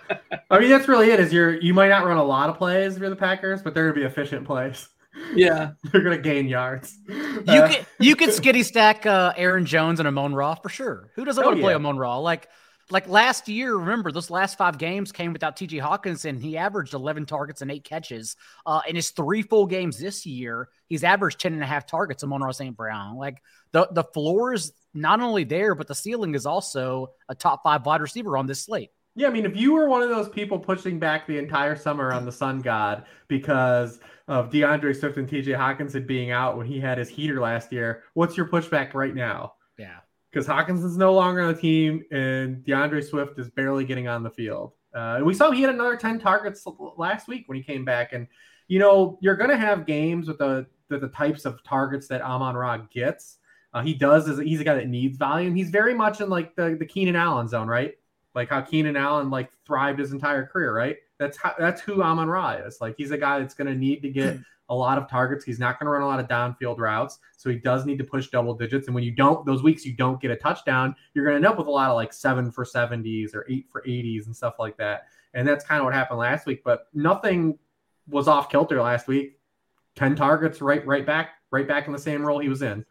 [0.50, 1.20] I mean, that's really it.
[1.20, 3.90] Is you're you might not run a lot of plays for the Packers, but they're
[3.90, 4.88] gonna be efficient plays.
[5.34, 6.98] Yeah, they're gonna gain yards.
[7.08, 11.10] You uh, can you can skitty stack uh, Aaron Jones and Amon Ra for sure.
[11.16, 12.18] Who doesn't oh, want to play Amon Ra?
[12.18, 12.48] Like
[12.90, 16.40] like last year, remember those last five games came without TJ Hockenson.
[16.40, 18.36] He averaged 11 targets and eight catches.
[18.66, 22.22] Uh, in his three full games this year, he's averaged 10 and a half targets.
[22.22, 22.76] Amon-Ra St.
[22.76, 23.16] Brown.
[23.16, 27.62] Like the, the floor is not only there, but the ceiling is also a top
[27.62, 28.90] five wide receiver on this slate.
[29.14, 32.12] Yeah, I mean, if you were one of those people pushing back the entire summer
[32.12, 36.80] on the Sun God because of D'Andre Swift and TJ Hockenson being out when he
[36.80, 39.54] had his heater last year, what's your pushback right now?
[39.76, 39.98] Yeah
[40.32, 44.30] because Hockenson's no longer on the team and D'Andre Swift is barely getting on the
[44.30, 44.72] field.
[44.94, 48.12] Uh, and we saw he had another 10 targets last week when he came back.
[48.12, 48.26] And,
[48.68, 52.22] you know, you're going to have games with the, the, the, types of targets that
[52.22, 53.38] Amon Ra gets.
[53.74, 55.54] Uh, he does, is he's a guy that needs volume.
[55.54, 57.94] He's very much in like the, the Keenan Allen zone, right?
[58.34, 60.96] Like how Keenan Allen like thrived his entire career, right?
[61.18, 62.80] That's how that's who Amon Ra is.
[62.80, 65.44] Like he's a guy that's going to need to get a lot of targets.
[65.44, 67.18] He's not going to run a lot of downfield routes.
[67.36, 68.86] So he does need to push double digits.
[68.86, 71.46] And when you don't, those weeks you don't get a touchdown, you're going to end
[71.46, 74.54] up with a lot of like seven for 70s or eight for 80s and stuff
[74.58, 75.08] like that.
[75.34, 76.62] And that's kind of what happened last week.
[76.64, 77.58] But nothing
[78.08, 79.38] was off kilter last week.
[79.96, 82.84] 10 targets right right back right back in the same role he was in.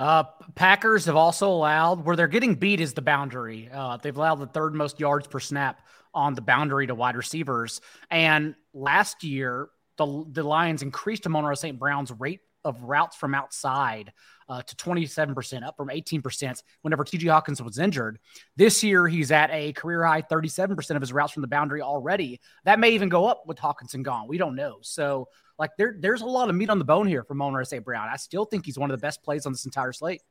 [0.00, 3.68] Uh, Packers have also allowed where they're getting beat is the boundary.
[3.70, 5.82] Uh, they've allowed the third most yards per snap
[6.14, 7.82] on the boundary to wide receivers.
[8.10, 11.78] And last year, the, the Lions increased Amon-Ra St.
[11.78, 14.10] Brown's rate of routes from outside
[14.48, 18.18] uh, to 27%, up from 18% whenever TJ Hockenson was injured.
[18.56, 22.40] This year, he's at a career high 37% of his routes from the boundary already.
[22.64, 24.28] That may even go up with Hockenson gone.
[24.28, 24.78] We don't know.
[24.80, 25.28] So,
[25.60, 27.84] like, there, there's a lot of meat on the bone here for Amon-Ra St.
[27.84, 28.08] Brown.
[28.08, 30.22] I still think he's one of the best plays on this entire slate.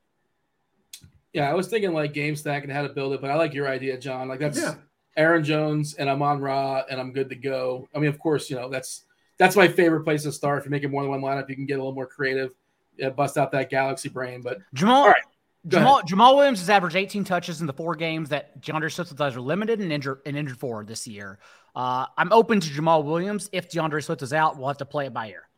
[1.32, 3.54] Yeah, I was thinking like game stack and how to build it, but I like
[3.54, 4.26] your idea, John.
[4.26, 4.74] Like, that's yeah.
[5.16, 7.88] Aaron Jones and Amon Ra, and I'm good to go.
[7.94, 9.04] I mean, of course, you know, that's
[9.38, 10.58] that's my favorite place to start.
[10.58, 12.52] If you're making more than one lineup, you can get a little more creative,
[12.98, 14.42] yeah, bust out that galaxy brain.
[14.42, 15.22] But Jamaal, all right,
[15.66, 19.36] Jamal, Jamaal Williams has averaged 18 touches in the four games that D'Andre Swift has
[19.36, 21.38] are limited and injured and injured for this year.
[21.74, 23.48] Uh, I'm open to Jamaal Williams.
[23.52, 25.48] If D'Andre Swift is out, we'll have to play it by ear.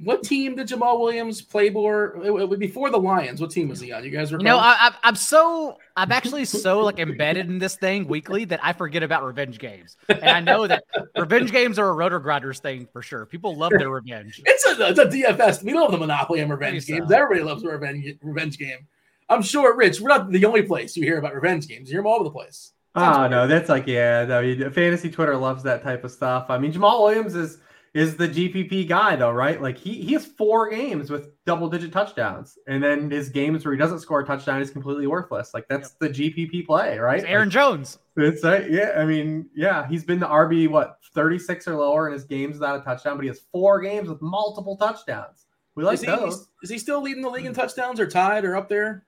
[0.00, 2.56] What team did Jamaal Williams play for?
[2.56, 4.04] Before the Lions, what team was he on?
[4.04, 4.44] You guys recall?
[4.44, 8.74] No, I, am so I'm actually so like embedded in this thing weekly that I
[8.74, 10.84] forget about revenge games, and I know that
[11.16, 13.26] revenge games are a RotoGrinders thing for sure.
[13.26, 14.40] People love their revenge.
[14.46, 15.62] It's a, it's a DFS.
[15.62, 17.10] We love the Monopoly and revenge games.
[17.10, 18.86] Everybody loves a revenge revenge game.
[19.28, 20.00] I'm sure, Rich.
[20.00, 21.88] We're not the only place you hear about revenge games.
[21.88, 22.72] You hear them all over the place.
[22.96, 24.26] Sounds oh no, that's like yeah.
[24.30, 26.46] I mean, fantasy Twitter loves that type of stuff.
[26.48, 27.58] I mean, Jamaal Williams is
[27.94, 29.60] is the GPP guy though, right?
[29.60, 33.72] Like he he has four games with double digit touchdowns, and then his games where
[33.72, 35.52] he doesn't score a touchdown is completely worthless.
[35.54, 36.12] Like that's yep.
[36.12, 37.18] the GPP play, right?
[37.20, 37.98] It's Aaron like, Jones.
[38.16, 38.94] It's uh, yeah.
[38.96, 42.54] I mean, yeah, he's been the RB what thirty six or lower in his games
[42.54, 45.46] without a touchdown, but he has four games with multiple touchdowns.
[45.74, 46.48] We like is he, those.
[46.62, 49.04] Is he still leading the league in touchdowns, or tied, or up there?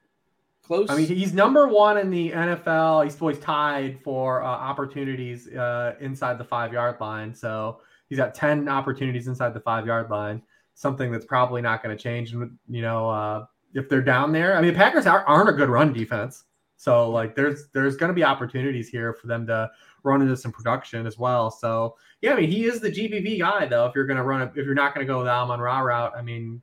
[0.70, 0.88] Close.
[0.88, 3.02] I mean, he's number one in the NFL.
[3.02, 7.34] He's always tied for uh, opportunities uh, inside the five yard line.
[7.34, 10.40] So he's got 10 opportunities inside the five yard line,
[10.74, 12.32] something that's probably not going to change.
[12.34, 15.92] And, you know, uh, if they're down there, I mean, Packers aren't a good run
[15.92, 16.44] defense.
[16.76, 19.70] So like there's there's going to be opportunities here for them to
[20.02, 21.50] run into some production as well.
[21.50, 23.84] So yeah, I mean he is the GPP guy though.
[23.84, 25.80] If you're going to run it, if you're not going to go the Amon Ra
[25.80, 26.62] route, I mean,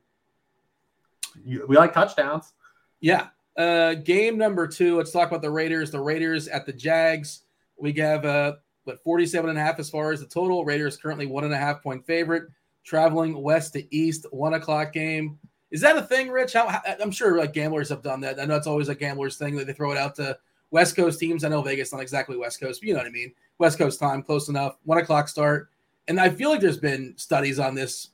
[1.45, 2.53] you, we like touchdowns.
[2.99, 3.27] Yeah.
[3.57, 4.97] Uh, game number two.
[4.97, 5.89] Let's talk about the Raiders.
[5.89, 7.41] The Raiders at the Jags.
[7.79, 10.63] We have uh, what 47 and a half as far as the total.
[10.63, 12.43] Raiders currently one and a half point favorite.
[12.83, 15.39] Traveling west to east, one o'clock game.
[15.71, 16.53] Is that a thing, Rich?
[16.53, 18.39] How, I'm sure like gamblers have done that.
[18.39, 20.37] I know it's always a gambler's thing that they throw it out to
[20.71, 21.43] West Coast teams.
[21.43, 23.33] I know Vegas not exactly West Coast, but you know what I mean.
[23.57, 24.77] West Coast time, close enough.
[24.85, 25.69] One o'clock start,
[26.07, 28.09] and I feel like there's been studies on this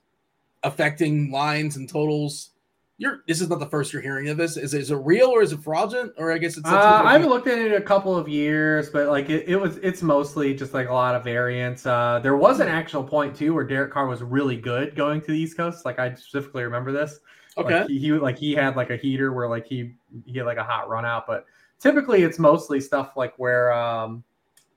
[0.64, 2.52] affecting lines and totals
[2.98, 4.56] you're this is not the first you're hearing of this.
[4.56, 6.14] Is, is it real or is it fraudulent?
[6.18, 6.70] Or I guess it's.
[6.70, 9.56] Uh, I haven't looked at it in a couple of years, but like it, it
[9.56, 11.86] was, it's mostly just like a lot of variance.
[11.86, 15.28] Uh, there was an actual point too where Derek Carr was really good going to
[15.28, 15.86] the East Coast.
[15.86, 17.20] Like I specifically remember this.
[17.58, 17.80] Okay.
[17.82, 20.58] Like he, he like he had like a heater where like he he had like
[20.58, 21.46] a hot run out, but
[21.80, 24.24] typically it's mostly stuff like where um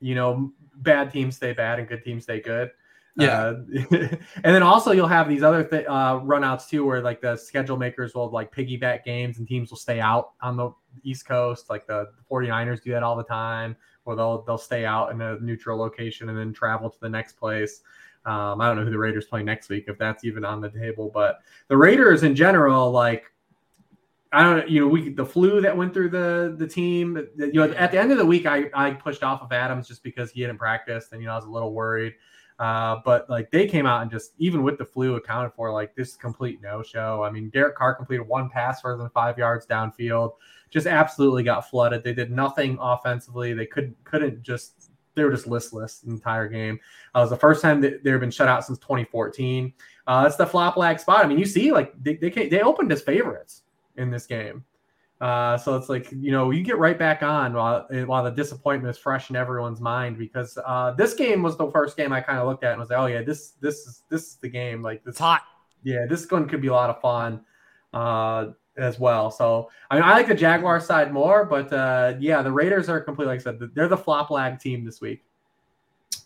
[0.01, 2.71] you know bad teams stay bad and good teams stay good.
[3.17, 3.55] Yeah, uh,
[3.93, 7.77] and then also you'll have these other th- uh, runouts too, where like the schedule
[7.79, 10.71] makers will like piggyback games and teams will stay out on the
[11.03, 11.71] East Coast.
[11.71, 13.75] Like the 49ers do that all the time,
[14.05, 17.35] or they'll they'll stay out in a neutral location and then travel to the next
[17.39, 17.81] place.
[18.27, 20.69] Um, I don't know who the Raiders play next week if that's even on the
[20.71, 23.33] table, but the Raiders in general, like
[24.33, 27.27] I don't, you know, we the flu that went through the the team.
[27.39, 30.03] You know, at the end of the week, I I pushed off of Adams just
[30.03, 32.15] because he hadn't practiced, and you know I was a little worried.
[32.59, 35.95] Uh, but like they came out and just even with the flu accounted for like
[35.95, 37.23] this complete no show.
[37.23, 40.33] I mean, Derek Carr completed one pass further than five yards downfield,
[40.71, 42.03] just absolutely got flooded.
[42.03, 43.53] They did nothing offensively.
[43.53, 46.79] They couldn't couldn't just they were just listless the entire game.
[47.15, 49.73] Uh, it was the first time that they've been shut out since 2014.
[50.07, 51.25] Uh, it's the flop lag spot.
[51.25, 53.63] I mean, you see, like they they, they opened as favorites
[53.97, 54.65] in this game.
[55.21, 58.95] Uh, so it's like you know you get right back on while while the disappointment
[58.95, 62.39] is fresh in everyone's mind because uh, this game was the first game I kind
[62.39, 64.83] of looked at and was like, oh yeah, this this is this is the game.
[64.83, 65.43] Like this it's hot.
[65.83, 67.41] Yeah, this one could be a lot of fun
[67.95, 69.31] uh, as well.
[69.31, 73.01] So I mean, I like the Jaguar side more, but uh, yeah, the Raiders are
[73.01, 75.25] completely like I said, they're the flop lag team this week.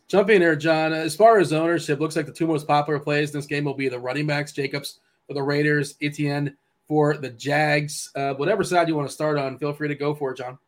[0.08, 0.92] Jump in there, John.
[0.92, 3.74] As far as ownership, looks like the two most popular plays in this game will
[3.74, 4.98] be the running backs, Jacobs
[5.28, 6.56] for the Raiders, Etienne
[6.90, 8.10] for the Jags.
[8.16, 10.58] Uh, whatever side you want to start on, feel free to go for it, John.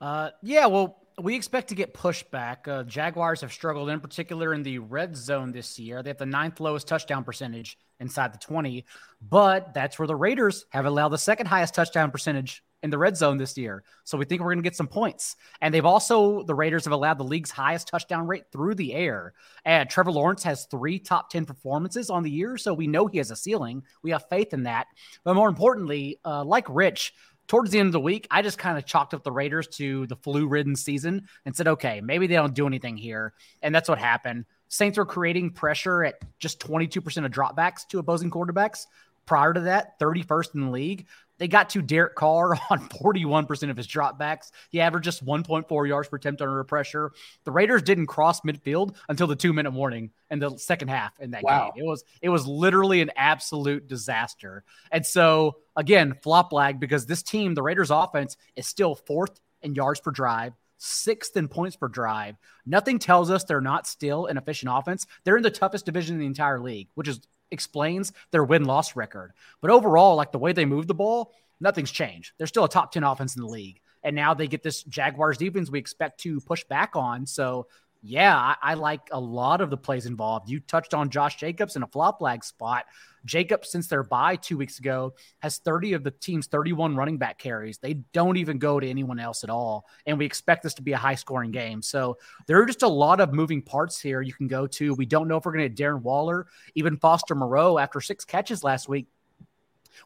[0.00, 2.68] Uh, yeah, well, we expect to get pushback.
[2.68, 6.04] Uh, Jaguars have struggled in particular in the red zone this year.
[6.04, 8.84] They have the ninth lowest touchdown percentage inside the 20,
[9.28, 13.16] but that's where the Raiders have allowed the second highest touchdown percentage in the red
[13.16, 13.84] zone this year.
[14.04, 15.36] So we think we're going to get some points.
[15.60, 19.34] And they've also, the Raiders have allowed the league's highest touchdown rate through the air.
[19.64, 22.56] And Trevor Lawrence has three top 10 performances on the year.
[22.56, 23.82] So we know he has a ceiling.
[24.02, 24.86] We have faith in that.
[25.24, 27.14] But more importantly, uh, like Rich,
[27.46, 30.06] towards the end of the week, I just kind of chalked up the Raiders to
[30.06, 33.34] the flu ridden season and said, okay, maybe they don't do anything here.
[33.62, 34.46] And that's what happened.
[34.68, 38.86] Saints were creating pressure at just 22% of dropbacks to opposing quarterbacks.
[39.26, 41.06] Prior to that, 31st in the league.
[41.38, 44.52] They got to Derek Carr on 41% of his dropbacks.
[44.70, 47.10] He averaged just 1.4 yards per attempt under pressure.
[47.42, 51.32] The Raiders didn't cross midfield until the two minute warning in the second half in
[51.32, 51.72] that wow.
[51.74, 51.84] game.
[51.84, 54.62] It was it was literally an absolute disaster.
[54.92, 59.74] And so again, flop lag because this team, the Raiders offense, is still fourth in
[59.74, 62.36] yards per drive, sixth in points per drive.
[62.66, 65.06] Nothing tells us they're not still an efficient offense.
[65.24, 67.20] They're in the toughest division in the entire league, which is
[67.52, 69.32] explains their win loss record.
[69.60, 72.32] But overall, like the way they move the ball, nothing's changed.
[72.38, 73.80] They're still a top 10 offense in the league.
[74.02, 77.26] And now they get this Jaguars defense we expect to push back on.
[77.26, 77.68] So,
[78.02, 80.50] yeah, I, I like a lot of the plays involved.
[80.50, 82.86] You touched on Josh Jacobs in a flop lag spot.
[83.24, 87.38] Jacob, since their bye two weeks ago, has 30 of the team's 31 running back
[87.38, 87.78] carries.
[87.78, 89.86] They don't even go to anyone else at all.
[90.04, 91.80] And we expect this to be a high scoring game.
[91.80, 94.94] So there are just a lot of moving parts here you can go to.
[94.94, 98.24] We don't know if we're going to get Darren Waller, even Foster Moreau after six
[98.24, 99.06] catches last week.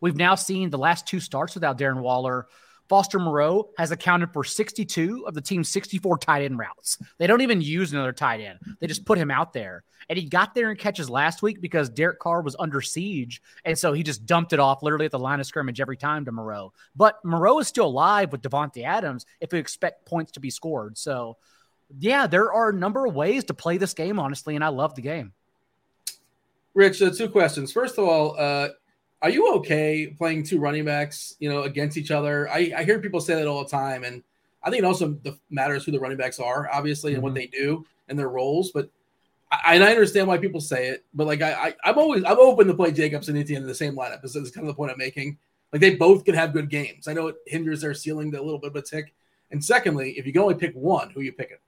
[0.03, 2.47] We've now seen the last two starts without Darren Waller
[2.89, 6.99] Foster Moreau has accounted for 62 of the team's 64 tight end routes.
[7.19, 8.59] They don't even use another tight end.
[8.81, 9.85] They just put him out there.
[10.09, 13.43] And he got there in catches last week because Derek Carr was under siege.
[13.65, 16.25] And so he just dumped it off literally at the line of scrimmage every time
[16.27, 16.73] to Moreau.
[16.95, 20.97] But Moreau is still alive with Davante Adams if we expect points to be scored.
[20.97, 21.39] So,
[21.99, 24.55] yeah, there are a number of ways to play this game, honestly.
[24.55, 25.33] And I love the game.
[26.75, 27.73] Rich, uh, two questions.
[27.73, 28.69] First of all, uh,
[29.23, 32.49] are you okay playing two running backs, you know, against each other?
[32.49, 34.23] I, I hear people say that all the time, and
[34.63, 35.19] I think it also
[35.51, 37.17] matters who the running backs are, obviously, mm-hmm.
[37.17, 37.51] and what mm-hmm.
[37.53, 38.73] they do and their roles.
[38.73, 38.91] But
[39.51, 42.39] I, and I understand why people say it, but like I, I am always I'm
[42.39, 44.23] open to play Jacobs and Etienne in the same lineup.
[44.23, 45.39] This is kind of the point I'm making.
[45.73, 47.09] Like they both can have good games.
[47.09, 49.15] I know it hinders their ceiling a little bit of a tick.
[49.51, 51.59] And secondly, if you can only pick one, who you picking?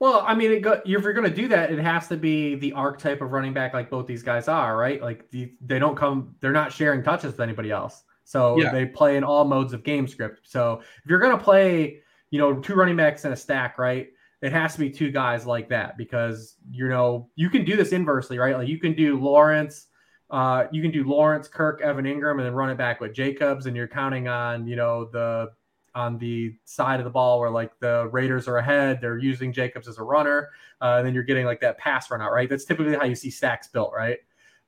[0.00, 2.72] Well, I mean, go, if you're going to do that, it has to be the
[2.72, 5.02] archetype of running back like both these guys are, right?
[5.02, 8.04] Like the, they don't come, they're not sharing touches with anybody else.
[8.24, 8.70] So yeah.
[8.70, 10.40] they play in all modes of game script.
[10.44, 14.08] So if you're going to play, you know, two running backs in a stack, right?
[14.40, 17.92] It has to be two guys like that because you know you can do this
[17.92, 18.56] inversely, right?
[18.56, 19.86] Like you can do Lawrence,
[20.30, 23.66] uh, you can do Lawrence, Kirk, Evan Engram, and then run it back with Jacobs,
[23.66, 25.50] and you're counting on you know the
[25.98, 29.88] on the side of the ball where like the Raiders are ahead, they're using Jacobs
[29.88, 32.48] as a runner, uh, and then you're getting like that pass run out, right?
[32.48, 34.18] That's typically how you see stacks built, right?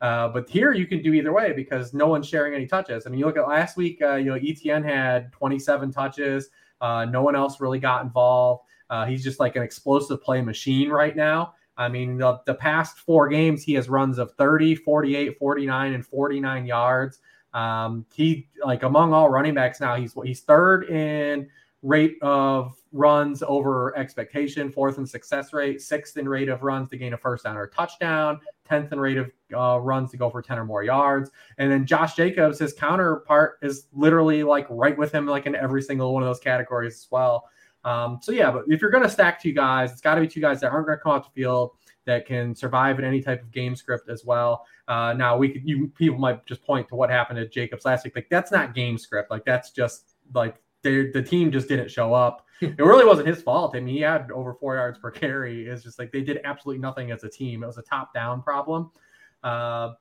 [0.01, 3.07] Uh, but here you can do either way because no one's sharing any touches.
[3.07, 6.49] I mean, you look at last week, uh, you know, Etienne had 27 touches.
[6.81, 8.65] Uh, no one else really got involved.
[8.89, 11.55] Uh, he's just like an explosive play machine right now.
[11.77, 16.05] I mean, the, the past four games, he has runs of 30, 48, 49, and
[16.05, 17.21] 49 yards.
[17.53, 21.49] Um, he like among all running backs now, he's he's third in
[21.83, 26.97] rate of runs over expectation, fourth in success rate, sixth in rate of runs to
[26.97, 28.39] gain a first down or touchdown,
[28.69, 31.31] tenth in rate of uh, runs to go for ten or more yards.
[31.59, 35.83] And then Josh Jacobs, his counterpart, is literally like right with him, like in every
[35.83, 37.49] single one of those categories as well.
[37.83, 40.41] Um, so yeah, but if you're to stack two guys, it's got to be two
[40.41, 41.71] guys that aren't to come off the field
[42.07, 44.67] that can survive in any type of game script as well.
[44.89, 48.05] Uh, now we could, you people might just point to what happened to Jacobs last
[48.05, 48.17] week.
[48.17, 49.31] Like that's not game script.
[49.31, 52.47] Like that's just like the team just didn't show up.
[52.61, 53.75] it really wasn't his fault.
[53.75, 55.67] I mean, he had over four yards per carry.
[55.67, 57.63] It's just like they did absolutely nothing as a team.
[57.63, 58.91] It was a top down problem.
[59.43, 59.93] Uh,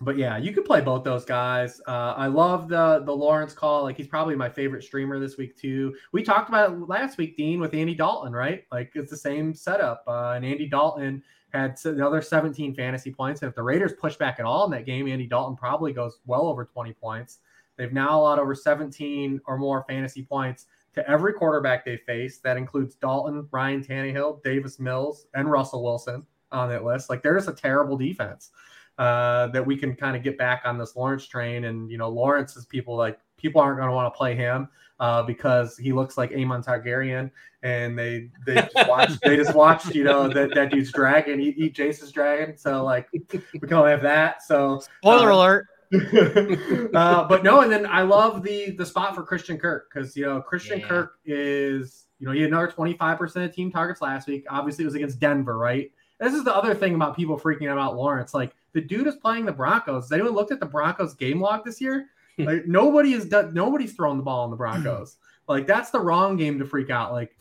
[0.00, 1.80] but yeah, you could play both those guys.
[1.86, 3.84] Uh, I love the the Lawrence call.
[3.84, 5.94] Like he's probably my favorite streamer this week too.
[6.12, 8.64] We talked about it last week, Dean, with Andy Dalton, right?
[8.70, 10.04] Like it's the same setup.
[10.06, 13.40] Uh, and Andy Dalton had another 17 fantasy points.
[13.40, 16.18] And if the Raiders push back at all in that game, Andy Dalton probably goes
[16.26, 17.38] well over 20 points.
[17.76, 22.38] They've now allowed over 17 or more fantasy points to every quarterback they face.
[22.38, 27.08] That includes Dalton, Ryan Tannehill, Davis Mills, and Russell Wilson on that list.
[27.08, 28.50] Like they're just a terrible defense
[28.98, 31.64] uh, that we can kind of get back on this Lawrence train.
[31.64, 34.68] And you know, Lawrence is people like people aren't going to want to play him
[35.00, 37.30] uh, because he looks like Aemond Targaryen,
[37.62, 41.56] and they they just watched they just watched you know that that dude's dragon eat,
[41.58, 42.56] eat Jace's dragon.
[42.56, 44.42] So like we can only have that.
[44.42, 45.66] So spoiler uh, alert.
[46.94, 50.24] uh, but no, and then I love the the spot for Christian Kirk because you
[50.24, 50.88] know Christian yeah.
[50.88, 54.44] Kirk is you know he had another twenty five percent of team targets last week.
[54.50, 55.92] Obviously, it was against Denver, right?
[56.18, 58.34] This is the other thing about people freaking out about Lawrence.
[58.34, 60.04] Like the dude is playing the Broncos.
[60.04, 62.08] Has anyone looked at the Broncos game log this year?
[62.38, 63.54] Like nobody has done.
[63.54, 65.16] Nobody's throwing the ball on the Broncos.
[65.48, 67.10] like that's the wrong game to freak out.
[67.10, 67.34] Like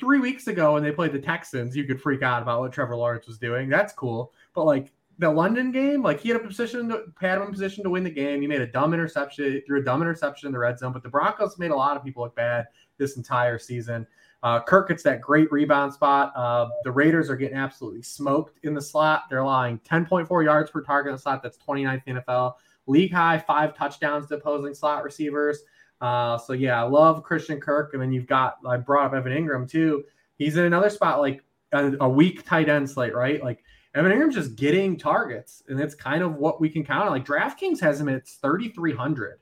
[0.00, 2.96] three weeks ago when they played the Texans, you could freak out about what Trevor
[2.96, 3.68] Lawrence was doing.
[3.68, 4.32] That's cool.
[4.54, 7.84] But like the London game, like he had a position, to, had him in position
[7.84, 8.40] to win the game.
[8.40, 10.94] He made a dumb interception, threw a dumb interception in the red zone.
[10.94, 14.06] But the Broncos made a lot of people look bad this entire season.
[14.42, 16.32] Uh, Kirk gets that great rebound spot.
[16.36, 19.24] Uh, the Raiders are getting absolutely smoked in the slot.
[19.28, 21.42] They're allowing 10.4 yards per target in the slot.
[21.42, 22.54] That's 29th NFL.
[22.86, 25.62] League high, five touchdowns to opposing slot receivers.
[26.00, 27.92] Uh, so yeah, I love Christian Kirk.
[27.92, 30.04] And then you've got, I brought up Evan Engram too.
[30.36, 33.42] He's in another spot, like a, a weak tight end slate, right?
[33.42, 33.64] Like
[33.94, 35.64] Evan Engram's just getting targets.
[35.68, 37.10] And it's kind of what we can count on.
[37.10, 39.40] Like DraftKings has him at 3,300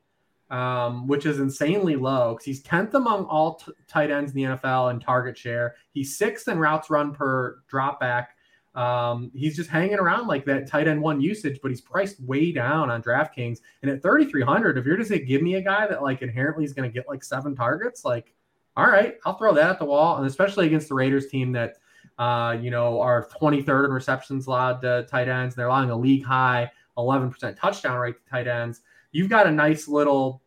[0.50, 4.56] um, which is insanely low because he's 10th among all t- tight ends in the
[4.56, 5.74] NFL in target share.
[5.92, 8.36] He's sixth in routes run per drop back.
[8.74, 12.52] Um, he's just hanging around like that tight end one usage, but he's priced way
[12.52, 13.60] down on DraftKings.
[13.82, 16.74] And at 3,300, if you're to say, give me a guy that like inherently is
[16.74, 18.34] going to get like seven targets, like,
[18.76, 20.18] all right, I'll throw that at the wall.
[20.18, 21.78] And especially against the Raiders team that,
[22.18, 25.54] uh, you know, are 23rd in receptions allowed to tight ends.
[25.54, 28.82] They're allowing a league high 11% touchdown rate to tight ends
[29.16, 30.42] you've got a nice little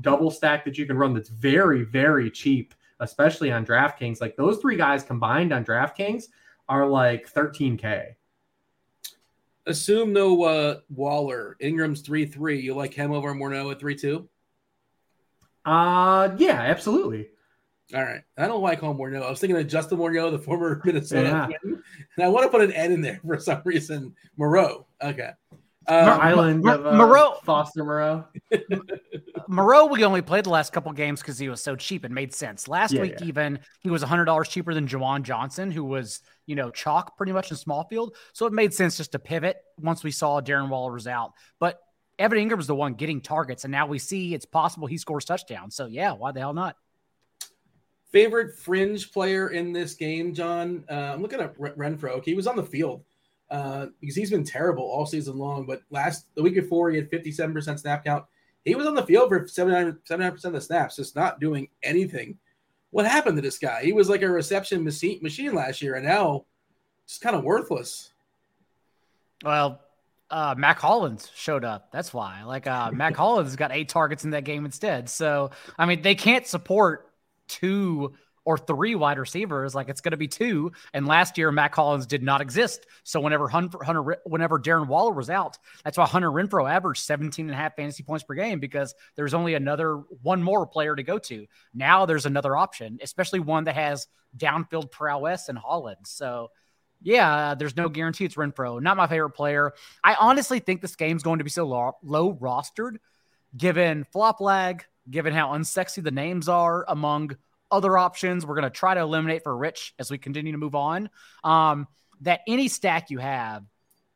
[0.00, 4.20] double stack that you can run that's very, very cheap, especially on DraftKings.
[4.20, 6.26] Like those three guys combined on DraftKings
[6.68, 8.14] are like 13K.
[9.66, 11.56] Assume no uh, Waller.
[11.60, 12.60] Engram's 3 3.
[12.60, 14.28] You like him over Morneau at 3 2?
[15.64, 17.30] Uh, yeah, absolutely.
[17.94, 18.22] All right.
[18.38, 19.24] I don't like home Morneau.
[19.24, 21.70] I was thinking of Justin Morneau, the former Minnesota yeah.
[22.16, 24.14] and I want to put an N in there for some reason.
[24.36, 24.86] Moreau.
[25.02, 25.30] Okay.
[25.86, 28.24] Um, Island of uh, Moreau, Foster Moreau.
[29.48, 32.04] Moreau, we only played the last couple games because he was so cheap.
[32.04, 32.68] and made sense.
[32.68, 33.26] Last yeah, week, yeah.
[33.26, 37.32] even he was hundred dollars cheaper than Juwan Johnson, who was you know chalk pretty
[37.32, 38.16] much in small field.
[38.32, 41.32] So it made sense just to pivot once we saw Darren Waller was out.
[41.58, 41.78] But
[42.18, 45.24] Evan Engram was the one getting targets, and now we see it's possible he scores
[45.24, 45.74] touchdowns.
[45.74, 46.76] So yeah, why the hell not?
[48.10, 50.84] Favorite fringe player in this game, John?
[50.88, 52.24] Uh, I'm looking at Renfrow.
[52.24, 53.02] He was on the field
[53.50, 55.66] uh, because he's been terrible all season long.
[55.66, 58.24] But last the week before, he had 57% snap count.
[58.64, 62.38] He was on the field for 79 79% of the snaps, just not doing anything.
[62.90, 63.82] What happened to this guy?
[63.82, 66.46] He was like a reception machine, machine last year, and now
[67.06, 68.12] just kind of worthless.
[69.44, 69.80] Well,
[70.30, 71.92] uh, Mack Hollins showed up.
[71.92, 72.44] That's why.
[72.44, 75.08] Like uh, Mack Hollins got eight targets in that game instead.
[75.08, 77.10] So I mean, they can't support
[77.48, 78.14] two
[78.44, 79.74] or three wide receivers.
[79.74, 80.72] Like it's going to be two.
[80.92, 82.86] And last year, Mack Hollins did not exist.
[83.02, 87.46] So whenever Hunter, Hunter, whenever Darren Waller was out, that's why Hunter Renfrow averaged 17
[87.46, 91.02] and a half fantasy points per game because there's only another one more player to
[91.02, 91.46] go to.
[91.72, 95.98] Now there's another option, especially one that has downfield prowess and Holland.
[96.04, 96.50] So
[97.02, 98.80] yeah, there's no guarantee it's Renfrow.
[98.80, 99.72] Not my favorite player.
[100.02, 102.96] I honestly think this game's going to be so low, low rostered
[103.56, 107.36] given flop lag, given how unsexy the names are among
[107.70, 110.74] other options we're going to try to eliminate for Rich as we continue to move
[110.74, 111.10] on.
[111.42, 111.86] Um,
[112.20, 113.64] that any stack you have,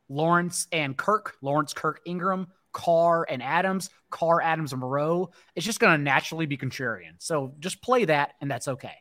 [0.08, 5.80] Lawrence and Kirk, Lawrence, Kirk, Engram, Carr, and Adams, Carr, Adams, and Moreau, it's just
[5.80, 7.14] going to naturally be contrarian.
[7.18, 8.94] So just play that, and that's okay.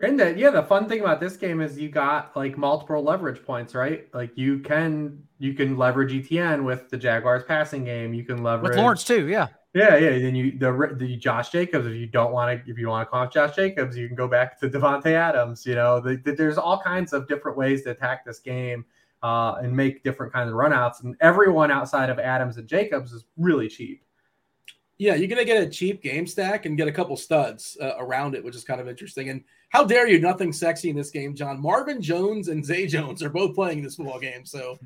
[0.00, 3.42] And the, yeah, the fun thing about this game is you got like multiple leverage
[3.44, 4.12] points, right?
[4.12, 8.12] Like you can you can leverage Etienne with the Jaguars passing game.
[8.12, 9.28] You can leverage with Lawrence too.
[9.28, 9.48] Yeah.
[9.74, 10.10] Yeah, yeah.
[10.10, 11.86] Then you the the Josh Jacobs.
[11.86, 14.16] If you don't want to, if you want to call off Josh Jacobs, you can
[14.16, 15.66] go back to Davante Adams.
[15.66, 18.84] You know, the, the, there's all kinds of different ways to attack this game
[19.24, 21.02] uh, and make different kinds of runouts.
[21.02, 24.04] And everyone outside of Adams and Jacobs is really cheap.
[24.96, 28.36] Yeah, you're gonna get a cheap game stack and get a couple studs uh, around
[28.36, 29.28] it, which is kind of interesting.
[29.28, 30.20] And how dare you?
[30.20, 31.60] Nothing sexy in this game, John.
[31.60, 34.46] Marvin Jones and Zay Jones are both playing this football game.
[34.46, 34.78] So,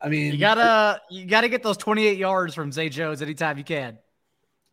[0.00, 3.64] I mean, you gotta you gotta get those 28 yards from Zay Jones anytime you
[3.64, 3.98] can.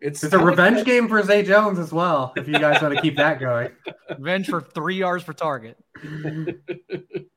[0.04, 2.34] It's, it's a revenge game for Zay Jones as well.
[2.36, 3.70] If you guys want to keep that going,
[4.10, 5.78] revenge for three yards per target.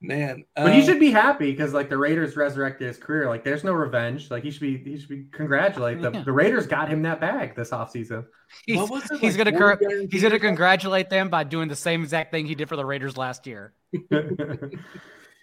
[0.00, 3.28] Man, but he uh, should be happy because like the Raiders resurrected his career.
[3.28, 4.32] Like there's no revenge.
[4.32, 6.22] Like he should be he should be congratulate the, yeah.
[6.22, 8.24] the Raiders got him that bag this offseason.
[8.66, 8.78] He's,
[9.20, 9.78] he's like gonna
[10.10, 13.16] he's gonna congratulate them by doing the same exact thing he did for the Raiders
[13.16, 13.74] last year.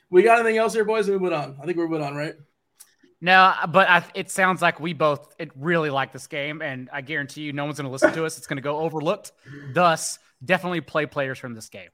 [0.10, 1.10] we got anything else here, boys?
[1.10, 1.58] We move on.
[1.62, 2.36] I think we're moving on, right?
[3.22, 7.02] No, but I, it sounds like we both it really like this game, and I
[7.02, 8.38] guarantee you, no one's going to listen to us.
[8.38, 9.32] It's going to go overlooked.
[9.74, 11.90] Thus, definitely play players from this game.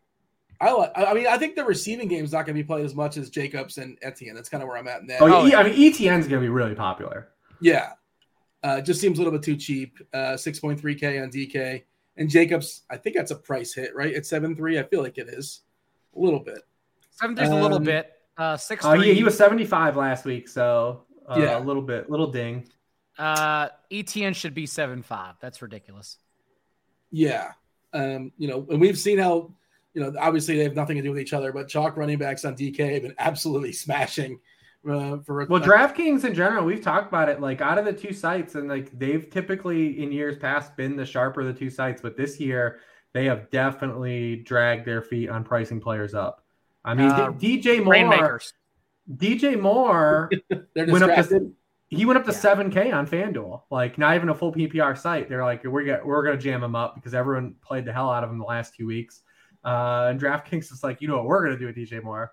[0.59, 0.91] I like.
[0.95, 3.17] I mean, I think the receiving game is not going to be played as much
[3.17, 4.35] as Jacobs and Etienne.
[4.35, 5.05] That's kind of where I'm at.
[5.05, 5.17] Now.
[5.21, 5.59] Oh, yeah.
[5.59, 7.29] I mean, Etienne's going to be really popular.
[7.61, 7.93] Yeah,
[8.63, 9.97] uh, just seems a little bit too cheap.
[10.13, 11.83] Uh, 6.3k on DK
[12.17, 12.83] and Jacobs.
[12.89, 14.13] I think that's a price hit, right?
[14.13, 15.61] At seven three, I feel like it is
[16.15, 16.61] a little bit.
[17.11, 18.11] Seven three um, a little um, bit.
[18.37, 18.85] Uh, six.
[18.85, 22.67] Oh yeah, he was 75 last week, so uh, yeah, a little bit, little ding.
[23.17, 25.35] Uh, Etienne should be seven five.
[25.39, 26.17] That's ridiculous.
[27.11, 27.51] Yeah,
[27.93, 29.51] um, you know, and we've seen how,
[29.93, 32.45] you know, obviously they have nothing to do with each other, but chalk running backs
[32.45, 34.39] on DK have been absolutely smashing.
[34.89, 37.39] Uh, for well, uh, DraftKings in general, we've talked about it.
[37.39, 41.05] Like out of the two sites, and like they've typically in years past been the
[41.05, 42.79] sharper of the two sites, but this year
[43.13, 46.43] they have definitely dragged their feet on pricing players up.
[46.83, 48.41] I mean, uh, DJ Moore.
[49.15, 50.31] DJ Moore
[50.75, 51.53] went up to
[51.91, 55.27] he went up to seven K on FanDuel, like not even a full PPR site.
[55.27, 58.23] They're like, we're get, we're gonna jam him up because everyone played the hell out
[58.23, 59.21] of him the last two weeks.
[59.63, 62.31] Uh, and DraftKings is like, you know what we're gonna do with DJ Moore?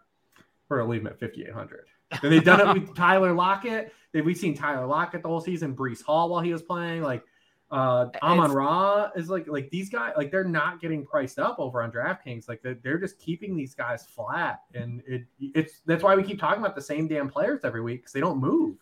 [0.68, 1.86] We're gonna leave him at fifty eight hundred.
[2.22, 3.92] And they've done it with Tyler Lockett.
[4.14, 7.02] We've seen Tyler Lockett the whole season, Breece Hall while he was playing.
[7.02, 7.24] Like
[7.70, 11.82] uh Amon Ra is like like these guys like they're not getting priced up over
[11.82, 12.48] on DraftKings.
[12.48, 16.40] Like they're, they're just keeping these guys flat, and it it's that's why we keep
[16.40, 18.76] talking about the same damn players every week because they don't move.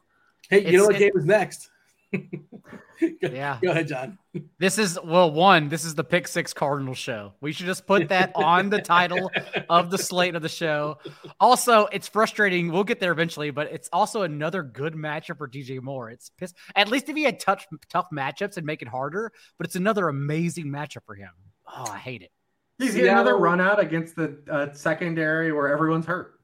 [0.48, 1.70] Hey, you it's, know what game is next?
[3.22, 3.58] yeah.
[3.62, 4.18] Go ahead, John.
[4.58, 7.32] This is well, one, this is the Pick Six Cardinal show.
[7.40, 9.30] We should just put that on the title
[9.70, 10.98] of the slate of the show.
[11.40, 12.70] Also, it's frustrating.
[12.70, 16.10] We'll get there eventually, but it's also another good matchup for DJ Moore.
[16.10, 16.52] It's piss.
[16.74, 20.08] At least if he had tough tough matchups and make it harder, but it's another
[20.08, 21.30] amazing matchup for him.
[21.66, 22.30] Oh, I hate it.
[22.78, 26.35] He's getting another run out against the uh, secondary where everyone's hurt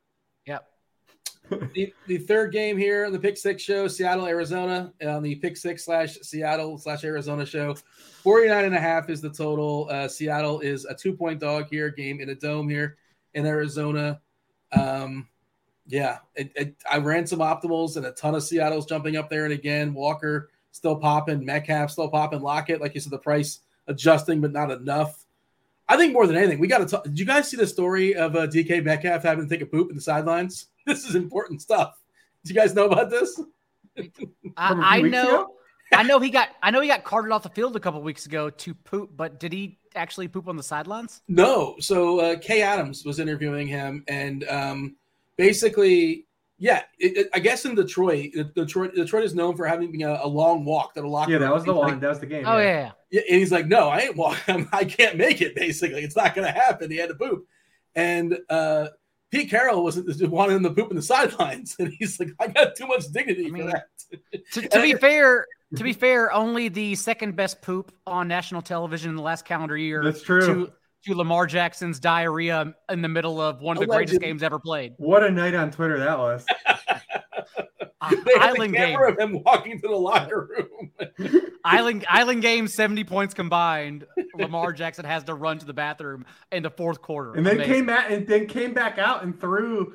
[1.75, 5.57] the, the third game here on the Pick Six show, Seattle, Arizona, on the Pick
[5.57, 7.75] Six slash Seattle slash Arizona show.
[8.23, 9.89] 49 and a half is the total.
[9.91, 12.97] Uh, Seattle is a two point dog here, game in a dome here
[13.35, 14.21] in Arizona.
[14.73, 15.29] Um,
[15.87, 19.45] yeah, it, it, I ran some optimals and a ton of Seattle's jumping up there.
[19.45, 24.41] And again, Walker still popping, Metcalf still popping, Lockett, like you said, the price adjusting,
[24.41, 25.27] but not enough.
[25.89, 27.05] I think more than anything, we got to talk.
[27.05, 29.91] Did you guys see the story of uh, DK Metcalf having to take a poop
[29.91, 30.67] in the sidelines?
[30.87, 31.95] This is important stuff.
[32.45, 33.41] Do you guys know about this?
[34.57, 35.55] I, I know.
[35.93, 36.49] I know he got.
[36.62, 39.39] I know he got carted off the field a couple weeks ago to poop, but
[39.39, 41.22] did he actually poop on the sidelines?
[41.28, 41.76] No.
[41.80, 44.97] So uh, Kay Adams was interviewing him, and um,
[45.37, 46.26] basically,
[46.59, 50.28] yeah, it, it, I guess in Detroit, Detroit, Detroit is known for having a, a
[50.28, 51.33] long walk that a locker.
[51.33, 51.91] Yeah, that was the one.
[51.91, 52.45] Like, that was the game.
[52.47, 52.64] Oh yeah.
[52.64, 52.91] yeah.
[53.11, 53.20] yeah.
[53.28, 54.68] And he's like, "No, I ain't walking.
[54.72, 55.55] I can't make it.
[55.55, 57.47] Basically, it's not going to happen." He had to poop,
[57.95, 58.89] and uh,
[59.33, 62.76] Pete Carroll was wanting him to poop in the sidelines, and he's like, "I got
[62.76, 66.68] too much dignity I mean, for that." to, to be fair, to be fair, only
[66.68, 70.05] the second best poop on national television in the last calendar year.
[70.05, 70.66] That's true.
[70.66, 70.72] To,
[71.05, 74.95] to Lamar Jackson's diarrhea in the middle of one of the greatest games ever played.
[74.99, 76.47] What a night on Twitter that was.
[78.25, 81.43] they Island the game of him walking to the locker room.
[81.65, 84.07] Island Island game, seventy points combined.
[84.35, 87.75] Lamar Jackson has to run to the bathroom in the fourth quarter, and then Amazing.
[87.75, 89.95] came back and then came back out and threw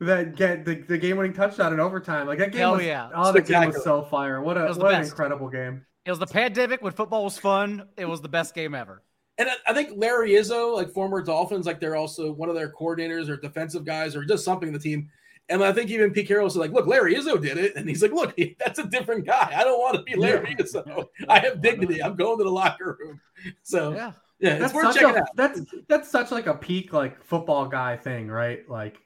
[0.00, 2.26] that get the, the game winning touchdown in overtime.
[2.26, 3.08] Like that game Hell was yeah.
[3.14, 4.42] oh the game was so fire.
[4.42, 5.86] What a what an incredible game.
[6.04, 7.88] It was the pandemic when football was fun.
[7.96, 9.02] It was the best game ever.
[9.38, 13.28] And I think Larry Izzo, like former Dolphins, like they're also one of their coordinators
[13.28, 15.10] or defensive guys or just something in the team.
[15.48, 17.76] And I think even Pete Carroll said, like, look, Larry Izzo did it.
[17.76, 19.52] And he's like, look, that's a different guy.
[19.54, 21.08] I don't want to be Larry Izzo.
[21.28, 22.02] I have dignity.
[22.02, 23.20] I'm going to the locker room.
[23.62, 25.28] So yeah, yeah that's worth checking a, out.
[25.36, 28.68] That's that's such like a peak like football guy thing, right?
[28.68, 28.96] Like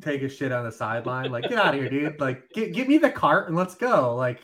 [0.00, 1.30] take a shit on the sideline.
[1.30, 2.20] Like, get out of here, dude.
[2.20, 4.14] Like, get, give me the cart and let's go.
[4.14, 4.40] Like,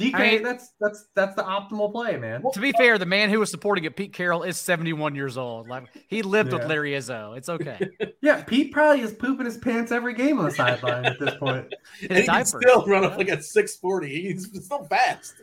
[0.00, 2.42] DK, I mean, that's that's that's the optimal play, man.
[2.54, 5.68] To be fair, the man who was supporting it, Pete Carroll, is 71 years old.
[5.68, 6.58] Like he lived yeah.
[6.58, 7.36] with Larry Izzo.
[7.36, 7.86] It's okay.
[8.22, 11.66] yeah, Pete probably is pooping his pants every game on the sideline at this point.
[12.08, 14.22] and he can still run up like at 640.
[14.22, 15.34] He's still fast.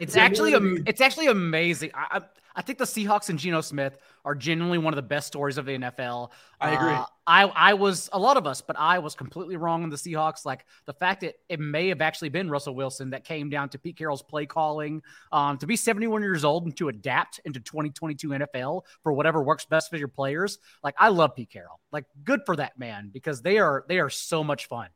[0.00, 0.54] It's actually
[0.86, 1.90] it's actually amazing.
[1.94, 2.22] I,
[2.56, 5.66] I think the Seahawks and Geno Smith are genuinely one of the best stories of
[5.66, 6.30] the NFL.
[6.58, 6.92] I agree.
[6.92, 9.96] Uh, I I was a lot of us, but I was completely wrong on the
[9.96, 10.46] Seahawks.
[10.46, 13.78] Like the fact that it may have actually been Russell Wilson that came down to
[13.78, 15.02] Pete Carroll's play calling.
[15.32, 19.66] Um, to be 71 years old and to adapt into 2022 NFL for whatever works
[19.66, 20.58] best for your players.
[20.82, 21.78] Like I love Pete Carroll.
[21.92, 24.88] Like good for that man because they are they are so much fun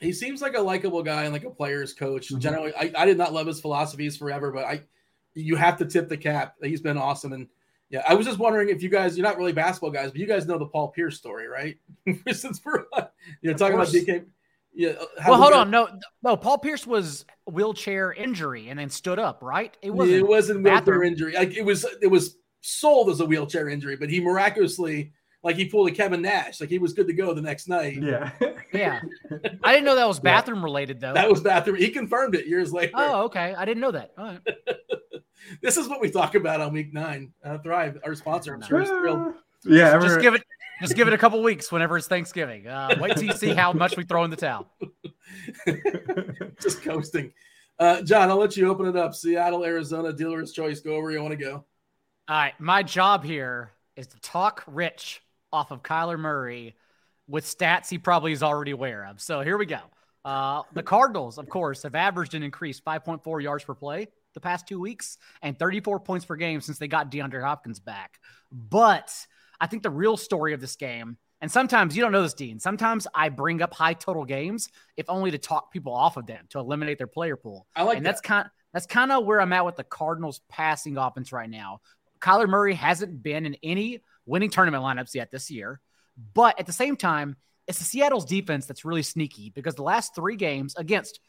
[0.00, 2.28] he seems like a likable guy and like a player's coach.
[2.28, 2.38] Mm-hmm.
[2.38, 4.82] Generally, I, I did not love his philosophies forever, but I
[5.34, 6.54] you have to tip the cap.
[6.62, 7.32] He's been awesome.
[7.32, 7.48] And
[7.90, 10.26] yeah, I was just wondering if you guys, you're not really basketball guys, but you
[10.26, 11.78] guys know the Paul Pierce story, right?
[12.32, 12.84] Since we're
[13.40, 14.24] you know talking about DK.
[14.74, 14.90] Yeah.
[14.90, 15.70] Uh, well, hold on.
[15.70, 15.88] No,
[16.22, 16.36] no.
[16.36, 19.76] Paul Pierce was wheelchair injury and then stood up, right?
[19.82, 20.18] It wasn't.
[20.18, 21.34] It wasn't wheelchair injury.
[21.34, 21.84] Like it was.
[22.00, 25.12] It was sold as a wheelchair injury, but he miraculously,
[25.42, 28.02] like he pulled a Kevin Nash, like he was good to go the next night.
[28.02, 28.30] Yeah.
[28.72, 29.00] yeah.
[29.62, 30.64] I didn't know that was bathroom yeah.
[30.64, 31.14] related though.
[31.14, 31.76] That was bathroom.
[31.76, 32.92] He confirmed it years later.
[32.94, 33.54] Oh, okay.
[33.56, 34.12] I didn't know that.
[34.18, 34.40] All right.
[35.62, 37.32] this is what we talk about on week nine.
[37.44, 39.34] Uh, Thrive, our sponsor, I'm sure is thrilled.
[39.64, 40.42] Yeah, just, just give it,
[40.80, 42.66] just give it a couple weeks whenever it's Thanksgiving.
[42.66, 44.68] Uh, wait till you see how much we throw in the towel.
[46.60, 47.32] just coasting.
[47.78, 49.14] Uh, John, I'll let you open it up.
[49.14, 50.80] Seattle, Arizona, dealer's choice.
[50.80, 51.64] Go where you want to go.
[52.28, 55.22] All right, my job here is to talk Rich
[55.52, 56.74] off of Kyler Murray
[57.26, 59.20] with stats he probably is already aware of.
[59.20, 59.80] So here we go.
[60.24, 64.66] Uh, the Cardinals, of course, have averaged an increase 5.4 yards per play the past
[64.66, 68.18] two weeks and 34 points per game since they got DeAndre Hopkins back.
[68.52, 69.14] But
[69.60, 72.58] I think the real story of this game, and sometimes you don't know this, Dean,
[72.58, 76.46] sometimes I bring up high total games if only to talk people off of them
[76.50, 77.66] to eliminate their player pool.
[77.74, 78.10] I like and that.
[78.10, 81.80] that's kind that's kind of where I'm at with the Cardinals passing offense right now.
[82.20, 85.80] Kyler Murray hasn't been in any winning tournament lineups yet this year.
[86.34, 90.14] But at the same time, it's the Seattle's defense that's really sneaky because the last
[90.14, 91.20] three games against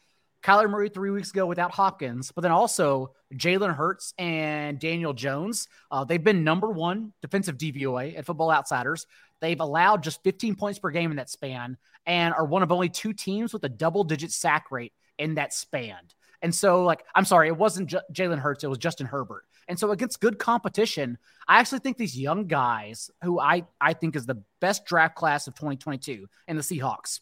[0.42, 5.68] Kyler Murray three weeks ago without Hopkins, but then also Jalen Hurts and Daniel Jones.
[5.90, 9.06] Uh, they've been number one defensive DVOA at Football Outsiders.
[9.40, 11.76] They've allowed just 15 points per game in that span
[12.06, 15.52] and are one of only two teams with a double digit sack rate in that
[15.52, 15.98] span.
[16.42, 19.44] And so, like, I'm sorry, it wasn't J- Jalen Hurts, it was Justin Herbert.
[19.70, 21.16] And so, against good competition,
[21.46, 25.46] I actually think these young guys, who I, I think is the best draft class
[25.46, 27.20] of 2022, and the Seahawks,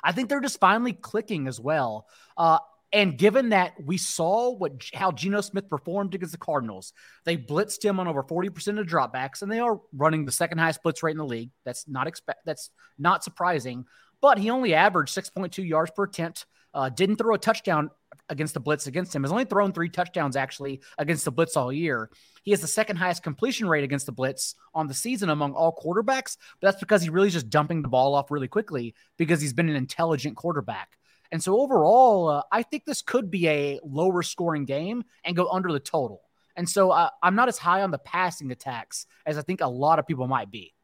[0.00, 2.06] I think they're just finally clicking as well.
[2.36, 2.60] Uh,
[2.92, 6.92] and given that we saw what how Geno Smith performed against the Cardinals,
[7.24, 10.84] they blitzed him on over 40% of dropbacks, and they are running the second highest
[10.84, 11.50] blitz rate in the league.
[11.64, 13.84] That's not expect that's not surprising.
[14.20, 16.46] But he only averaged 6.2 yards per attempt.
[16.72, 17.90] Uh, didn't throw a touchdown
[18.28, 19.22] against the blitz against him.
[19.22, 22.10] Has only thrown three touchdowns actually against the blitz all year.
[22.42, 25.74] He has the second highest completion rate against the blitz on the season among all
[25.74, 29.52] quarterbacks, but that's because he really just dumping the ball off really quickly because he's
[29.52, 30.98] been an intelligent quarterback.
[31.30, 35.48] And so overall, uh, I think this could be a lower scoring game and go
[35.50, 36.22] under the total.
[36.56, 39.68] And so uh, I'm not as high on the passing attacks as I think a
[39.68, 40.74] lot of people might be.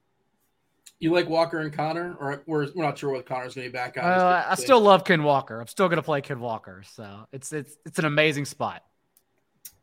[1.01, 3.77] You like Walker and Conner, or we're, we're not sure what Conner's going to be
[3.77, 4.05] back on.
[4.05, 5.61] Uh, I still love Ken Walker.
[5.61, 6.83] I'm still going to play Ken Walker.
[6.87, 8.83] So it's it's it's an amazing spot.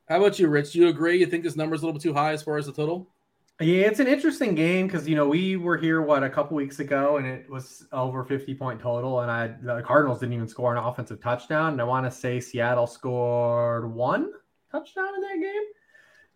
[0.08, 0.74] How about you, Rich?
[0.74, 1.20] Do you agree?
[1.20, 3.08] You think this number is a little bit too high as far as the total?
[3.62, 6.80] Yeah, it's an interesting game because you know we were here what a couple weeks
[6.80, 10.76] ago and it was over 50 point total, and I the Cardinals didn't even score
[10.76, 11.74] an offensive touchdown.
[11.74, 14.32] And I want to say Seattle scored one
[14.72, 15.64] touchdown in that game.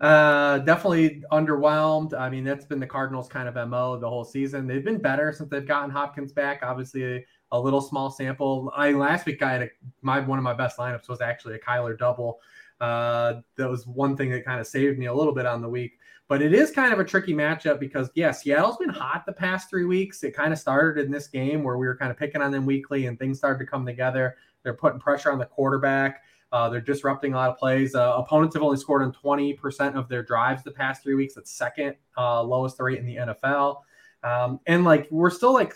[0.01, 2.13] Uh, definitely underwhelmed.
[2.13, 4.67] I mean, that's been the Cardinals' kind of mo the whole season.
[4.67, 6.61] They've been better since they've gotten Hopkins back.
[6.63, 8.69] Obviously, a, little small sample.
[8.75, 9.69] I last week I had a,
[10.01, 12.41] my one of my best lineups was actually a Kyler double.
[12.81, 15.69] Uh, that was one thing that kind of saved me a little bit on the
[15.69, 15.97] week.
[16.27, 19.69] But it is kind of a tricky matchup because, yeah, Seattle's been hot the past
[19.69, 20.23] three weeks.
[20.23, 22.65] It kind of started in this game where we were kind of picking on them
[22.65, 24.35] weekly and things started to come together.
[24.63, 26.23] They're putting pressure on the quarterback.
[26.55, 27.95] Uh, they're disrupting a lot of plays.
[27.95, 31.33] Uh, opponents have only scored on 20% of their drives the past three weeks.
[31.33, 33.81] That's second uh, lowest rate in the NFL.
[34.23, 35.75] Um, and like, we're still like,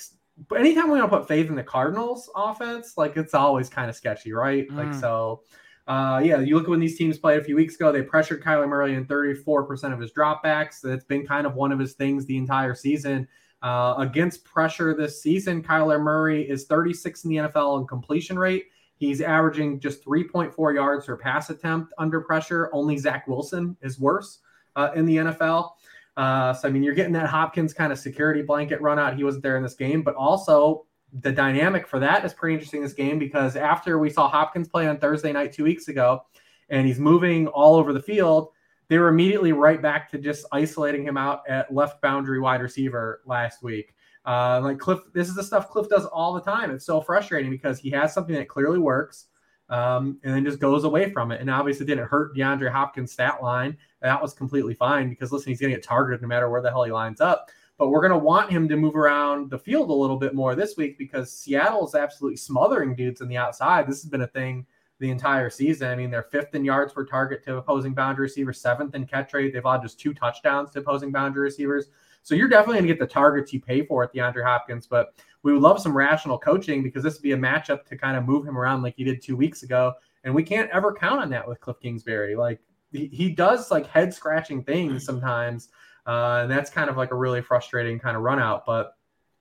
[0.56, 3.96] anytime we want to put faith in the Cardinals offense, like it's always kind of
[3.98, 4.70] sketchy, right?
[4.70, 4.78] Mm.
[4.78, 5.42] Like, so
[5.86, 8.42] uh, yeah, you look at when these teams played a few weeks ago, they pressured
[8.42, 10.80] Kyler Murray in 34% of his dropbacks.
[10.82, 13.28] That's been kind of one of his things the entire season.
[13.62, 18.68] Uh, against pressure this season, Kyler Murray is 36 in the NFL in completion rate.
[19.00, 22.70] He's averaging just 3.4 yards per pass attempt under pressure.
[22.74, 24.40] Only Zach Wilson is worse
[24.76, 25.72] uh, in the NFL.
[26.18, 29.16] Uh, so, I mean, you're getting that Hopkins kind of security blanket run out.
[29.16, 30.86] He wasn't there in this game, but also
[31.22, 34.86] the dynamic for that is pretty interesting this game because after we saw Hopkins play
[34.86, 36.26] on Thursday night two weeks ago,
[36.70, 38.50] and he's moving all over the field,
[38.90, 43.22] they were immediately right back to just isolating him out at left boundary wide receiver
[43.26, 43.96] last week.
[44.30, 46.70] Uh, like Cliff, this is the stuff Cliff does all the time.
[46.70, 49.26] It's so frustrating because he has something that clearly works,
[49.70, 51.42] um, and then just goes away from it.
[51.42, 53.76] And obviously, didn't hurt DeAndre Hopkins' stat line.
[54.02, 56.70] That was completely fine because listen, he's going to get targeted no matter where the
[56.70, 57.50] hell he lines up
[57.80, 60.54] but we're going to want him to move around the field a little bit more
[60.54, 63.88] this week because Seattle is absolutely smothering dudes on the outside.
[63.88, 64.68] This has been a thing
[65.00, 65.88] the entire season.
[65.88, 69.34] I mean, they're fifth in yards per target to opposing boundary receivers, seventh in catch
[69.34, 69.54] rate.
[69.54, 71.88] They've allowed just two touchdowns to opposing boundary receivers.
[72.22, 74.88] So you're definitely going to get the targets you pay for at DeAndre Hopkins.
[74.88, 75.14] But
[75.44, 78.26] we would love some rational coaching because this would be a matchup to kind of
[78.26, 79.94] move him around like he did two weeks ago.
[80.24, 82.36] And we can't ever count on that with Cliff Kingsbury.
[82.36, 82.60] Like
[82.92, 85.70] he, he does like head scratching things sometimes
[86.10, 88.66] uh, and that's kind of like a really frustrating kind of run out.
[88.66, 88.96] But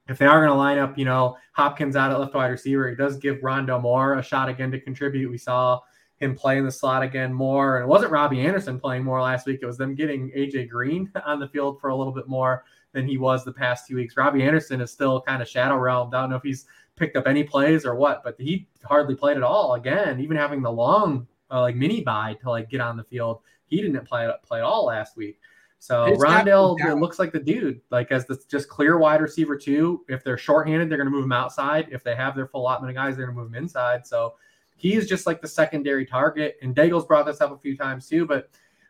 [0.07, 2.89] if they are going to line up, you know, Hopkins out at left wide receiver,
[2.89, 5.31] it does give Rondale Moore a shot again to contribute.
[5.31, 5.81] We saw
[6.19, 7.77] him play in the slot again more.
[7.77, 9.61] And it wasn't Robbie Anderson playing more last week.
[9.63, 13.07] It was them getting AJ Green on the field for a little bit more than
[13.07, 14.17] he was the past two weeks.
[14.17, 16.09] Robbie Anderson is still kind of shadow realm.
[16.13, 16.67] I don't know if he's
[16.97, 19.75] picked up any plays or what, but he hardly played at all.
[19.75, 23.41] Again, even having the long uh, like mini bye to like get on the field,
[23.67, 25.39] he didn't play play at all last week.
[25.81, 30.05] So it's Rondale looks like the dude, like as the just clear wide receiver too.
[30.09, 31.89] If they're shorthanded, they're going to move him outside.
[31.93, 34.05] If they have their full allotment of guys, they're going to move him inside.
[34.05, 34.35] So
[34.79, 36.57] he is just like the secondary target.
[36.63, 38.49] And Daigle's brought this up a few times too, but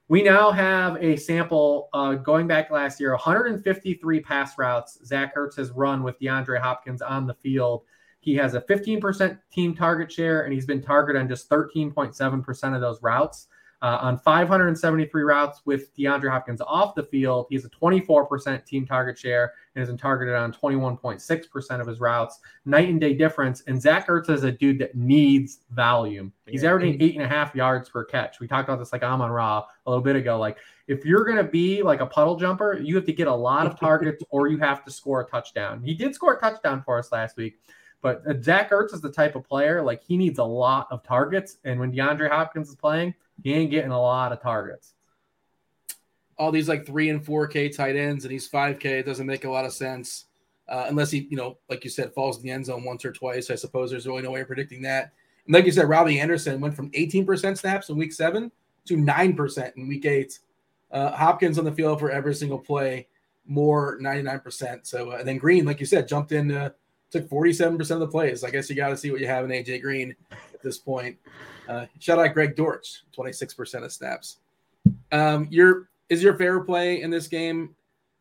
[0.08, 5.56] we now have a sample uh, going back last year 153 pass routes Zach Ertz
[5.56, 7.82] has run with DeAndre Hopkins on the field.
[8.20, 12.80] He has a 15% team target share, and he's been targeted on just 13.7% of
[12.80, 13.48] those routes.
[13.80, 18.84] Uh, on 573 routes with DeAndre Hopkins off the field, he has a 24% team
[18.84, 22.40] target share and has been targeted on 21.6% of his routes.
[22.64, 23.62] Night and day difference.
[23.68, 26.32] And Zach Ertz is a dude that needs volume.
[26.46, 28.40] He's averaging eight and a half yards per catch.
[28.40, 30.38] We talked about this like Amon Ra a little bit ago.
[30.38, 30.58] Like,
[30.88, 33.66] if you're going to be like a puddle jumper, you have to get a lot
[33.66, 35.82] of targets or you have to score a touchdown.
[35.84, 37.60] He did score a touchdown for us last week.
[38.00, 41.02] But uh, Zach Ertz is the type of player like he needs a lot of
[41.02, 44.94] targets, and when DeAndre Hopkins is playing, he ain't getting a lot of targets.
[46.36, 48.98] All these like three and four K tight ends, and he's five K.
[48.98, 50.26] It doesn't make a lot of sense
[50.68, 53.12] uh, unless he, you know, like you said, falls in the end zone once or
[53.12, 53.50] twice.
[53.50, 55.12] I suppose there's really no way of predicting that.
[55.46, 58.52] And like you said, Robbie Anderson went from 18% snaps in week seven
[58.86, 60.38] to 9% in week eight.
[60.90, 63.08] Uh, Hopkins on the field for every single play,
[63.46, 64.86] more 99%.
[64.86, 66.70] So, uh, and then Green, like you said, jumped in, uh,
[67.10, 68.44] took 47% of the plays.
[68.44, 70.14] I guess you got to see what you have in AJ Green
[70.58, 71.16] at this point.
[71.68, 74.38] Uh, shout out Greg Dortch, 26% of snaps.
[75.12, 77.74] Um, your is your fair play in this game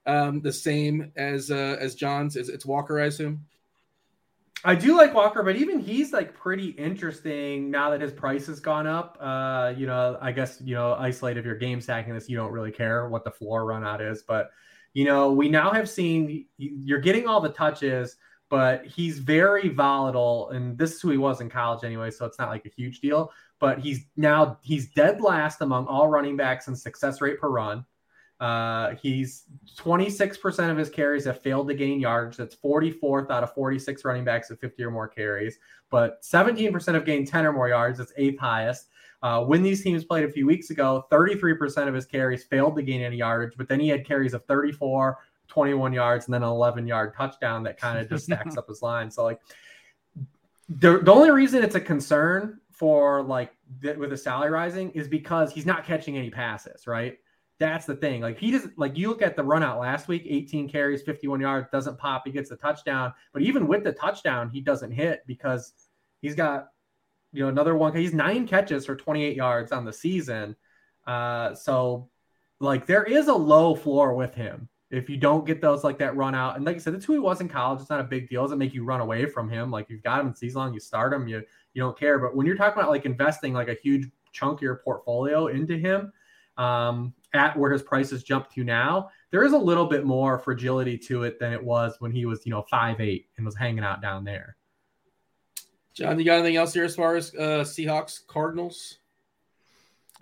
[0.06, 2.36] um, the same as uh, as John's?
[2.36, 3.46] Is it's Walker, I assume?
[4.66, 8.60] I do like Walker, but even he's like pretty interesting now that his price has
[8.60, 9.18] gone up.
[9.20, 12.52] Uh, you know, I guess you know, isolate if you're game stacking this, you don't
[12.52, 14.52] really care what the floor run out is, but
[14.94, 18.18] you know, we now have seen you're getting all the touches
[18.50, 20.50] but he's very volatile.
[20.50, 23.00] And this is who he was in college anyway, so it's not like a huge
[23.02, 23.32] deal.
[23.60, 27.86] But he's now he's dead last among all running backs in success rate per run.
[28.40, 29.46] Uh, he's
[29.78, 32.38] 26% of his carries have failed to gain yards.
[32.38, 35.58] That's 44th out of 46 running backs at 50 or more carries.
[35.90, 37.98] But 17% have gained 10 or more yards.
[37.98, 38.90] That's eighth highest.
[39.24, 42.84] Uh, when these teams played a few weeks ago, 33% of his carries failed to
[42.84, 45.18] gain any yardage, but then he had carries of 34,
[45.48, 48.82] 21 yards, and then an 11 yard touchdown that kind of just stacks up his
[48.82, 49.10] line.
[49.10, 49.40] So, like,
[50.70, 55.08] the, the only reason it's a concern for like th- with the salary rising is
[55.08, 57.18] because he's not catching any passes, right?
[57.60, 58.22] That's the thing.
[58.22, 61.42] Like he doesn't like you look at the run out last week, 18 carries, 51
[61.42, 62.22] yards, doesn't pop.
[62.26, 65.74] He gets the touchdown, but even with the touchdown, he doesn't hit because
[66.22, 66.68] he's got
[67.34, 67.96] you know another one.
[67.96, 70.56] He's nine catches for 28 yards on the season.
[71.08, 72.10] Uh, so
[72.60, 74.70] like there is a low floor with him.
[74.90, 77.14] If you don't get those like that run out, and like I said, that's who
[77.14, 77.82] he was in college.
[77.82, 78.42] It's not a big deal.
[78.42, 79.70] It doesn't make you run away from him.
[79.70, 82.20] Like you've got him in season long, you start him, you you don't care.
[82.20, 85.78] But when you're talking about like investing like a huge chunk of your portfolio into
[85.78, 86.14] him,
[86.58, 90.98] um, at where his prices jump to now, there is a little bit more fragility
[90.98, 93.84] to it than it was when he was, you know, five eight and was hanging
[93.84, 94.56] out down there.
[95.94, 99.00] John, you got anything else here as far as uh, Seahawks Cardinals?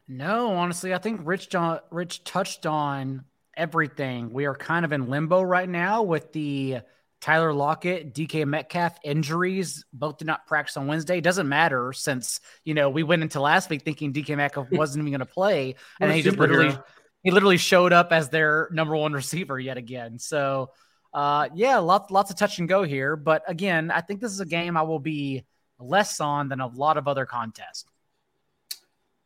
[0.08, 3.26] No, honestly, I think Rich John, Rich touched on
[3.58, 4.32] everything.
[4.32, 6.80] We are kind of in limbo right now with the
[7.22, 9.86] Tyler Lockett, DK Metcalf injuries.
[9.92, 11.22] Both did not practice on Wednesday.
[11.22, 15.12] Doesn't matter since you know we went into last week thinking DK Metcalf wasn't even
[15.12, 16.78] going to play, and he just literally
[17.24, 20.20] he literally showed up as their number one receiver yet again.
[20.20, 20.70] So,
[21.14, 23.16] uh, yeah, lots lots of touch and go here.
[23.16, 25.46] But again, I think this is a game I will be
[25.80, 27.86] less on than a lot of other contests.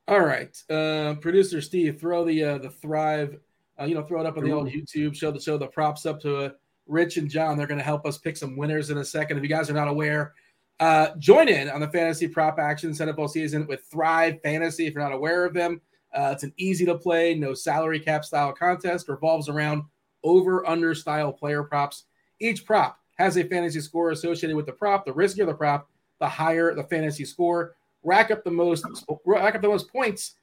[0.08, 3.38] All right, uh, producer Steve, throw the uh, the Thrive,
[3.80, 5.16] uh, you know, throw it up on the old YouTube.
[5.16, 6.50] Show the show the props up to uh,
[6.88, 7.58] Rich and John.
[7.58, 9.38] They're going to help us pick some winners in a second.
[9.38, 10.34] If you guys are not aware,
[10.80, 14.88] uh, join in on the fantasy prop action NFL season with Thrive Fantasy.
[14.88, 15.82] If you're not aware of them,
[16.14, 19.08] uh, it's an easy to play, no salary cap style contest.
[19.08, 19.84] Revolves around
[20.24, 22.06] over under style player props.
[22.40, 25.06] Each prop has a fantasy score associated with the prop.
[25.06, 27.76] The riskier the prop, the higher the fantasy score.
[28.04, 28.86] Rack up the most
[29.26, 30.36] rack up the most points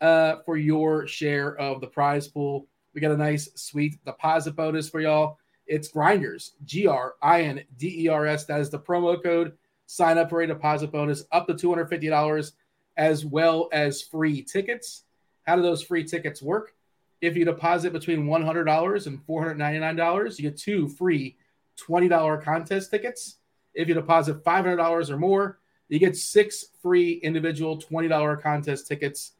[0.00, 2.66] uh, for your share of the prize pool.
[2.94, 5.38] We got a nice sweet deposit bonus for y'all.
[5.66, 8.44] It's Grinders, G R I N D E R S.
[8.44, 9.52] That is the promo code.
[9.86, 12.52] Sign up for a deposit bonus up to $250
[12.96, 15.02] as well as free tickets.
[15.42, 16.74] How do those free tickets work?
[17.20, 21.36] If you deposit between $100 and $499, you get two free
[21.78, 23.36] $20 contest tickets.
[23.74, 29.32] If you deposit $500 or more, you get six free individual $20 contest tickets.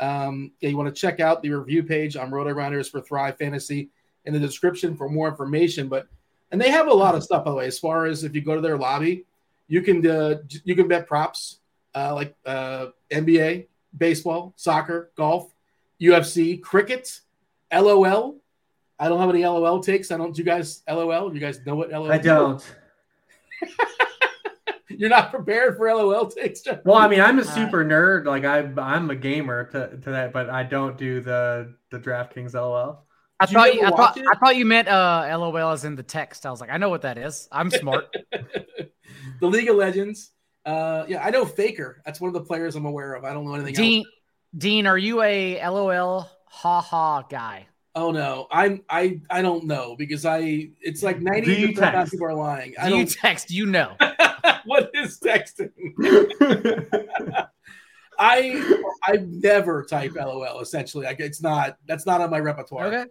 [0.00, 3.90] Um, yeah, you want to check out the review page on RotoGrinders for Thrive Fantasy
[4.24, 5.88] in the description for more information.
[5.88, 6.06] But
[6.50, 7.66] and they have a lot of stuff by the way.
[7.66, 9.24] As far as if you go to their lobby,
[9.66, 11.58] you can uh, you can bet props
[11.94, 15.52] uh, like uh, NBA, baseball, soccer, golf,
[16.00, 17.20] UFC, cricket,
[17.72, 18.36] LOL.
[18.98, 20.10] I don't have any LOL takes.
[20.10, 20.34] I don't.
[20.34, 21.32] Do you guys LOL?
[21.32, 22.10] You guys know what LOL?
[22.10, 22.62] I don't.
[24.98, 26.62] You're not prepared for LOL takes.
[26.62, 26.84] Jeff?
[26.84, 28.26] Well, I mean, I'm a super nerd.
[28.26, 32.54] Like I, I'm a gamer to, to that, but I don't do the the DraftKings
[32.54, 33.06] LOL.
[33.38, 36.44] I thought you, I thought, I thought you meant uh, LOL as in the text.
[36.44, 37.48] I was like, I know what that is.
[37.52, 38.12] I'm smart.
[39.40, 40.32] the League of Legends.
[40.66, 42.02] Uh, yeah, I know Faker.
[42.04, 43.24] That's one of the players I'm aware of.
[43.24, 44.08] I don't know anything Dean, else.
[44.56, 47.68] Dean, are you a LOL ha ha guy?
[47.94, 52.26] Oh no, I'm I I don't know because I it's like ninety percent of people
[52.26, 52.70] are lying.
[52.70, 53.50] Do I don't, you text?
[53.50, 53.96] You know
[54.64, 55.72] what is texting?
[58.18, 60.60] I I never type LOL.
[60.60, 62.86] Essentially, like it's not that's not on my repertoire.
[62.86, 63.04] Okay.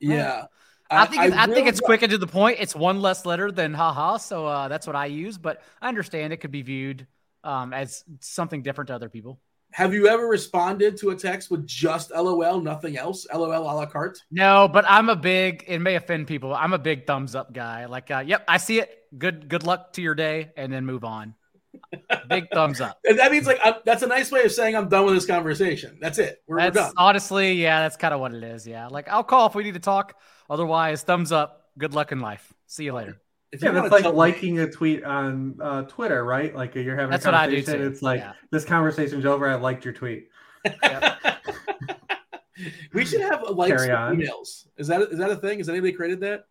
[0.00, 0.46] Yeah.
[0.90, 2.58] I think I, I, I think it's quick and to the point.
[2.60, 5.38] It's one less letter than haha, so uh, that's what I use.
[5.38, 7.06] But I understand it could be viewed
[7.42, 9.40] um, as something different to other people.
[9.74, 13.26] Have you ever responded to a text with just LOL, nothing else?
[13.34, 14.22] LOL a la carte?
[14.30, 15.64] No, but I'm a big.
[15.66, 16.54] It may offend people.
[16.54, 17.86] I'm a big thumbs up guy.
[17.86, 18.96] Like, uh, yep, I see it.
[19.18, 21.34] Good, good luck to your day, and then move on.
[22.28, 23.00] Big thumbs up.
[23.04, 25.26] And that means like I'm, that's a nice way of saying I'm done with this
[25.26, 25.98] conversation.
[26.00, 26.40] That's it.
[26.46, 26.92] We're, that's, we're done.
[26.96, 28.68] Honestly, yeah, that's kind of what it is.
[28.68, 30.16] Yeah, like I'll call if we need to talk.
[30.48, 31.70] Otherwise, thumbs up.
[31.76, 32.54] Good luck in life.
[32.68, 33.20] See you later.
[33.54, 34.62] If yeah, that's like liking me.
[34.62, 36.52] a tweet on uh, Twitter, right?
[36.52, 37.72] Like you're having that's a conversation.
[37.72, 37.92] What I do too.
[37.92, 38.32] It's like yeah.
[38.50, 39.48] this conversation's over.
[39.48, 40.28] I liked your tweet.
[42.92, 44.66] we should have likes emails.
[44.76, 45.58] Is that is that a thing?
[45.58, 46.46] Has anybody created that?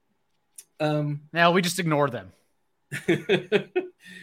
[0.80, 2.32] Um, no, we just ignore them.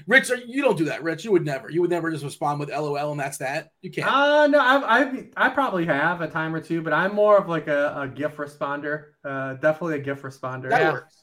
[0.07, 1.27] Rich, you don't do that, Rich.
[1.27, 1.69] You would never.
[1.71, 3.73] You would never just respond with LOL and that's that.
[3.83, 4.09] You can't.
[4.09, 7.47] Uh no, I I, I probably have a time or two, but I'm more of
[7.47, 9.09] like a, a GIF responder.
[9.23, 10.71] Uh, definitely a GIF responder.
[10.71, 10.93] That yeah.
[10.93, 11.20] works.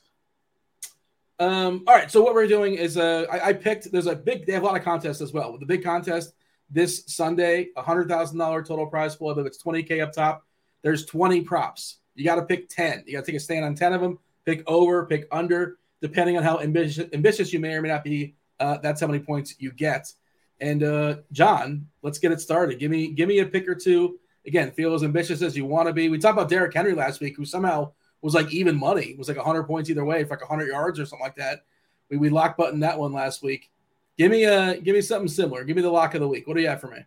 [1.39, 2.09] Um, all right.
[2.09, 4.65] So what we're doing is uh I, I, picked there's a big they have a
[4.65, 5.55] lot of contests as well.
[5.57, 6.33] The big contest
[6.69, 9.29] this Sunday, a hundred thousand dollar total prize pool.
[9.29, 10.45] I believe it's 20k up top.
[10.81, 11.97] There's 20 props.
[12.15, 13.03] You got to pick 10.
[13.05, 16.37] You got to take a stand on 10 of them, pick over, pick under, depending
[16.37, 18.35] on how ambitious, ambitious you may or may not be.
[18.59, 20.11] Uh, that's how many points you get.
[20.59, 22.79] And uh, John, let's get it started.
[22.79, 24.19] Give me give me a pick or two.
[24.45, 26.09] Again, feel as ambitious as you want to be.
[26.09, 27.91] We talked about Derrick Henry last week, who somehow
[28.21, 29.05] was like even money.
[29.05, 31.63] It was like 100 points either way for like 100 yards or something like that.
[32.09, 33.69] We, we lock button that one last week.
[34.17, 35.63] Give me a give me something similar.
[35.63, 36.47] Give me the lock of the week.
[36.47, 36.99] What do you have for me?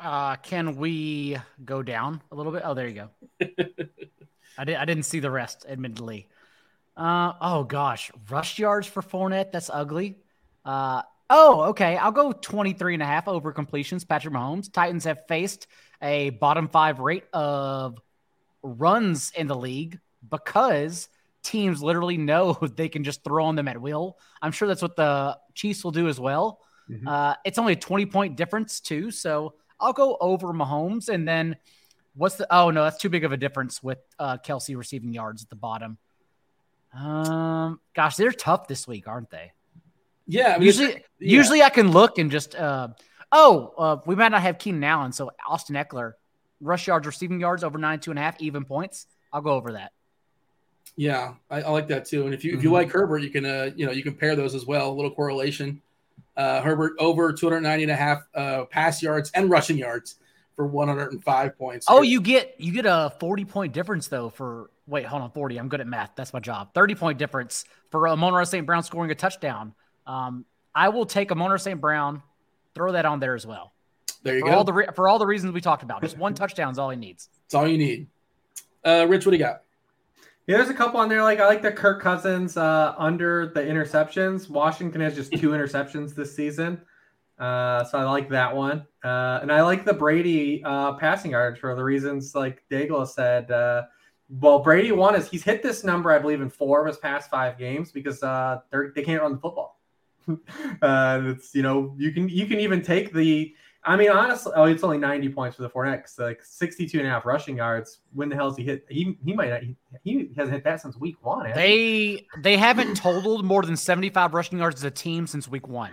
[0.00, 2.62] Uh, can we go down a little bit?
[2.64, 3.10] Oh, there you go.
[4.58, 6.28] I did I didn't see the rest, admittedly.
[6.96, 9.52] Uh, oh gosh, rush yards for Fournette.
[9.52, 10.16] That's ugly.
[10.64, 11.96] Uh, oh, okay.
[11.96, 14.04] I'll go 23 and a half over completions.
[14.04, 14.72] Patrick Mahomes.
[14.72, 15.66] Titans have faced
[16.02, 18.00] a bottom five rate of
[18.62, 19.98] runs in the league
[20.28, 21.08] because
[21.42, 24.18] teams literally know they can just throw on them at will.
[24.42, 26.60] I'm sure that's what the Chiefs will do as well.
[26.90, 27.06] Mm-hmm.
[27.06, 29.10] Uh, it's only a 20 point difference, too.
[29.10, 31.08] So I'll go over Mahomes.
[31.08, 31.56] And then
[32.14, 35.42] what's the, oh, no, that's too big of a difference with uh, Kelce receiving yards
[35.42, 35.98] at the bottom.
[36.94, 39.52] Um, gosh, they're tough this week, aren't they?
[40.26, 40.54] Yeah.
[40.54, 41.00] I mean, usually, yeah.
[41.18, 42.88] usually I can look and just, uh,
[43.30, 45.12] oh, uh, we might not have Keenan Allen.
[45.12, 46.14] So Austin Ekeler,
[46.60, 49.06] rush yards, receiving yards over nine, two and a half, even points.
[49.32, 49.92] I'll go over that.
[50.96, 52.24] Yeah, I, I, like that too.
[52.24, 52.74] And if you if you mm-hmm.
[52.74, 54.90] like Herbert, you can uh, you know you can pair those as well.
[54.90, 55.80] A little correlation.
[56.36, 60.16] Uh, Herbert over 290 and a half uh, pass yards and rushing yards
[60.56, 61.86] for 105 points.
[61.88, 65.56] Oh, you get you get a 40 point difference though for wait, hold on, 40.
[65.56, 66.12] I'm good at math.
[66.16, 66.74] That's my job.
[66.74, 68.66] 30 point difference for Amon-Ra St.
[68.66, 69.74] Brown scoring a touchdown.
[70.06, 70.44] Um,
[70.74, 71.80] I will take Amon-Ra St.
[71.80, 72.22] Brown,
[72.74, 73.72] throw that on there as well.
[74.22, 74.56] There you for go.
[74.56, 76.02] All the re- for all the reasons we talked about.
[76.02, 77.28] Just one touchdown is all he needs.
[77.46, 78.08] It's all you need.
[78.84, 79.62] Uh, Rich, what do you got?
[80.46, 81.22] Yeah, there's a couple on there.
[81.22, 84.48] Like I like the Kirk Cousins uh, under the interceptions.
[84.48, 86.80] Washington has just two interceptions this season,
[87.38, 88.86] uh, so I like that one.
[89.04, 93.50] Uh, and I like the Brady uh, passing yards for the reasons like Daigle said.
[93.50, 93.82] Uh,
[94.30, 97.30] well, Brady one is he's hit this number I believe in four of his past
[97.30, 99.78] five games because uh, they they can't run the football.
[100.82, 103.54] it's you know you can you can even take the
[103.88, 106.06] I mean, honestly, oh, it's only 90 points for the Fournette.
[106.18, 108.00] like 62 and a half rushing yards.
[108.12, 108.84] When the hell has he hit?
[108.90, 111.50] He he might not, he, he hasn't hit that since week one.
[111.54, 115.92] They they haven't totaled more than 75 rushing yards as a team since week one.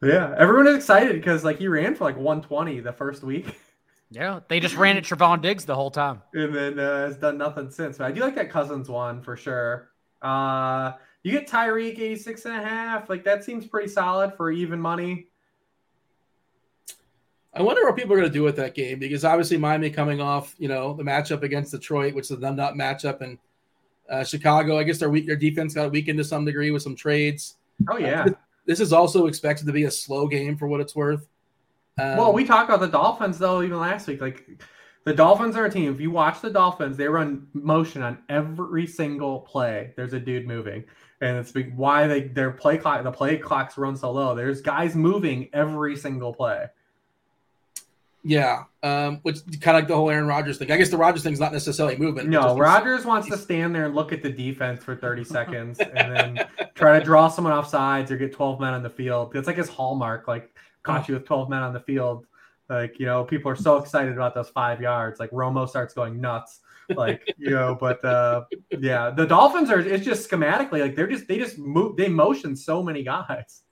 [0.00, 3.58] Yeah, everyone is excited because like he ran for like 120 the first week.
[4.10, 7.36] Yeah, they just ran at Trevon Diggs the whole time, and then uh, has done
[7.36, 7.98] nothing since.
[7.98, 9.90] But I do like that Cousins one for sure.
[10.22, 10.92] Uh,
[11.24, 13.10] you get Tyreek 86 and a half.
[13.10, 15.26] Like that seems pretty solid for even money.
[17.58, 20.20] I wonder what people are going to do with that game because obviously Miami coming
[20.20, 23.36] off, you know, the matchup against Detroit, which is a nut matchup, and
[24.08, 24.78] uh, Chicago.
[24.78, 27.56] I guess their weak, their defense got weakened to some degree with some trades.
[27.90, 28.30] Oh yeah, uh,
[28.64, 31.26] this is also expected to be a slow game for what it's worth.
[31.98, 34.20] Um, well, we talked about the Dolphins though even last week.
[34.20, 34.48] Like
[35.04, 35.92] the Dolphins are a team.
[35.92, 39.94] If you watch the Dolphins, they run motion on every single play.
[39.96, 40.84] There's a dude moving,
[41.20, 44.36] and it's why they their play clock the play clocks run so low.
[44.36, 46.66] There's guys moving every single play.
[48.28, 50.70] Yeah, um, which kind of like the whole Aaron Rodgers thing.
[50.70, 52.28] I guess the Rodgers thing is not necessarily movement.
[52.28, 56.14] No, Rodgers wants to stand there and look at the defense for 30 seconds and
[56.14, 59.34] then try to draw someone off sides or get 12 men on the field.
[59.34, 62.26] It's like his hallmark, like caught you with 12 men on the field.
[62.68, 65.18] Like, you know, people are so excited about those five yards.
[65.18, 66.60] Like Romo starts going nuts.
[66.94, 68.44] Like, you know, but uh
[68.78, 72.54] yeah, the Dolphins are it's just schematically like they're just they just move they motion
[72.54, 73.62] so many guys.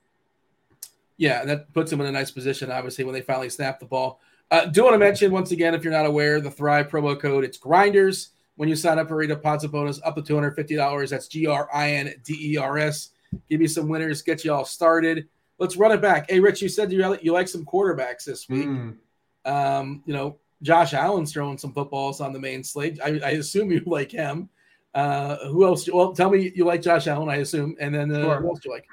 [1.18, 4.20] Yeah, that puts them in a nice position, obviously, when they finally snap the ball.
[4.50, 7.44] Uh, do want to mention once again, if you're not aware, the Thrive promo code
[7.44, 10.76] it's Grinders when you sign up for a deposit bonus up to two hundred fifty
[10.76, 11.10] dollars.
[11.10, 13.10] That's G R I N D E R S.
[13.48, 15.28] Give you some winners, get you all started.
[15.58, 16.30] Let's run it back.
[16.30, 18.66] Hey, Rich, you said you you like some quarterbacks this week.
[18.66, 18.96] Mm.
[19.44, 22.98] Um, you know, Josh Allen's throwing some footballs on the main slate.
[23.02, 24.48] I, I assume you like him.
[24.94, 25.88] Uh, who else?
[25.90, 27.28] Well, tell me you like Josh Allen.
[27.28, 28.40] I assume, and then uh, sure.
[28.40, 28.86] who else do you like?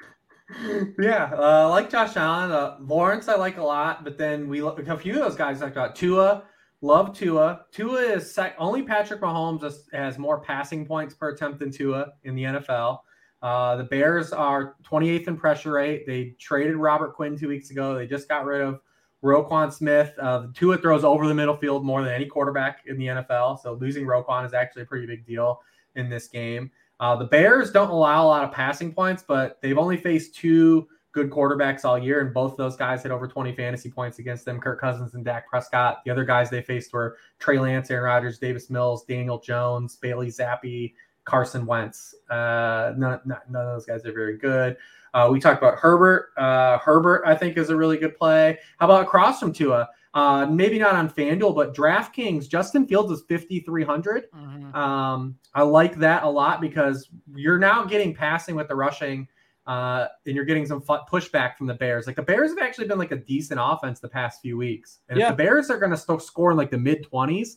[0.98, 4.98] Yeah, uh, like Josh Allen, uh, Lawrence I like a lot, but then we a
[4.98, 6.44] few of those guys I got Tua,
[6.82, 7.62] love Tua.
[7.72, 12.34] Tua is sec- only Patrick Mahomes has, more passing points per attempt than Tua in
[12.34, 12.98] the NFL.
[13.42, 16.06] Uh, the Bears are 28th in pressure rate.
[16.06, 17.94] They traded Robert Quinn two weeks ago.
[17.94, 18.80] They just got rid of
[19.22, 20.12] Roquan Smith.
[20.20, 23.60] Uh, Tua throws over the middle field more than any quarterback in the NFL.
[23.60, 25.60] So losing Roquan is actually a pretty big deal
[25.94, 26.70] in this game.
[27.00, 30.88] Uh, the Bears don't allow a lot of passing points, but they've only faced two
[31.12, 34.44] good quarterbacks all year, and both of those guys hit over 20 fantasy points against
[34.44, 36.02] them Kirk Cousins and Dak Prescott.
[36.04, 40.28] The other guys they faced were Trey Lance, Aaron Rodgers, Davis Mills, Daniel Jones, Bailey
[40.28, 40.92] Zappe,
[41.24, 42.14] Carson Wentz.
[42.28, 44.76] Uh, none, none, of those guys are very good.
[45.14, 46.30] Uh, we talked about Herbert.
[46.36, 48.58] Uh, Herbert, I think, is a really good play.
[48.78, 49.88] How about across from Tua?
[50.14, 54.30] Uh, maybe not on FanDuel, but DraftKings, Justin Fields is 5,300.
[54.30, 54.76] Mm-hmm.
[54.76, 59.26] Um, I like that a lot because you're now getting passing with the rushing,
[59.66, 62.06] uh, and you're getting some pushback from the Bears.
[62.06, 65.18] Like the Bears have actually been like a decent offense the past few weeks, and
[65.18, 65.30] yeah.
[65.30, 67.56] if the Bears are going to still score in like the mid 20s,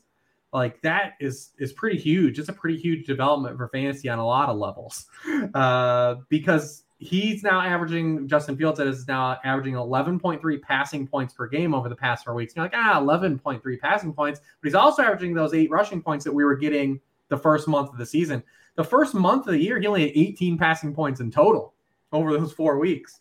[0.52, 2.40] like that is is pretty huge.
[2.40, 5.06] It's a pretty huge development for fantasy on a lot of levels,
[5.54, 11.74] uh, because he's now averaging Justin Fields is now averaging 11.3 passing points per game
[11.74, 12.56] over the past four weeks.
[12.56, 16.34] You're like, ah, 11.3 passing points, but he's also averaging those eight rushing points that
[16.34, 18.42] we were getting the first month of the season.
[18.76, 21.74] The first month of the year, he only had 18 passing points in total
[22.12, 23.20] over those four weeks.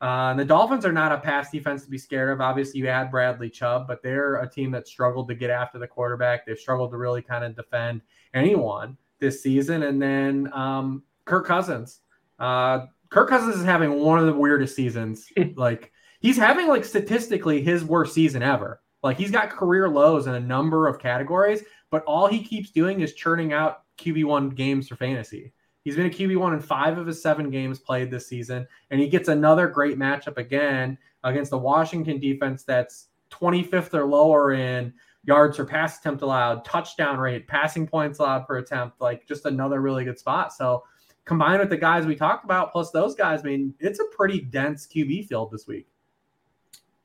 [0.00, 2.40] Uh, and the Dolphins are not a pass defense to be scared of.
[2.40, 5.88] Obviously, you had Bradley Chubb, but they're a team that struggled to get after the
[5.88, 6.46] quarterback.
[6.46, 8.02] They've struggled to really kind of defend
[8.32, 9.82] anyone this season.
[9.82, 12.00] And then um, Kirk Cousins.
[12.38, 15.26] Uh, Kirk Cousins is having one of the weirdest seasons.
[15.56, 18.80] like he's having like statistically his worst season ever.
[19.02, 23.00] Like he's got career lows in a number of categories, but all he keeps doing
[23.00, 25.52] is churning out QB1 games for fantasy.
[25.84, 29.08] He's been a QB1 in five of his seven games played this season, and he
[29.08, 34.92] gets another great matchup again against the Washington defense that's 25th or lower in
[35.24, 39.80] yards per pass attempt allowed, touchdown rate, passing points allowed per attempt, like just another
[39.80, 40.52] really good spot.
[40.52, 40.84] So
[41.28, 44.40] combined with the guys we talked about, plus those guys, I mean, it's a pretty
[44.40, 45.86] dense QB field this week.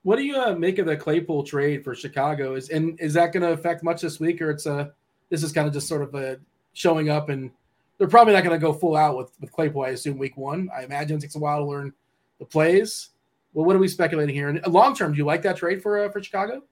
[0.01, 2.55] What do you uh, make of the Claypool trade for Chicago?
[2.55, 4.93] Is and is that going to affect much this week, or it's a
[5.29, 6.39] this is kind of just sort of a
[6.73, 7.51] showing up, and
[7.97, 9.83] they're probably not going to go full out with with Claypool.
[9.83, 10.69] I assume week one.
[10.75, 11.93] I imagine it takes a while to learn
[12.39, 13.09] the plays.
[13.53, 14.49] Well, what are we speculating here?
[14.49, 16.63] And long term, do you like that trade for uh, for Chicago?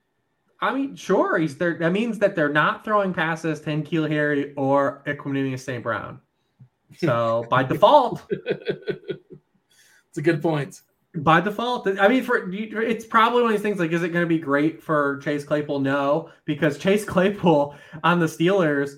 [0.60, 1.38] I mean, sure.
[1.38, 1.76] He's there.
[1.78, 5.82] That means that they're not throwing passes to N'Keal Harry or Equanimeous St.
[5.82, 6.20] Brown.
[6.98, 10.80] So by default, it's a good point.
[11.14, 13.78] By default, I mean, for it's probably one of these things.
[13.78, 15.80] Like, is it going to be great for Chase Claypool?
[15.80, 18.92] No, because Chase Claypool on the Steelers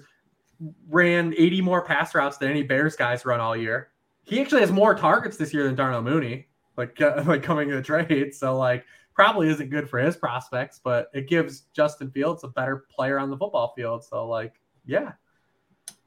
[0.88, 3.90] ran 80 more pass routes than any Bears guys run all year.
[4.22, 7.76] He actually has more targets this year than Darnell Mooney, like uh, like coming to
[7.76, 8.34] the trade.
[8.34, 8.84] So like
[9.14, 13.30] probably isn't good for his prospects, but it gives Justin Fields a better player on
[13.30, 14.04] the football field.
[14.04, 15.12] So like, yeah,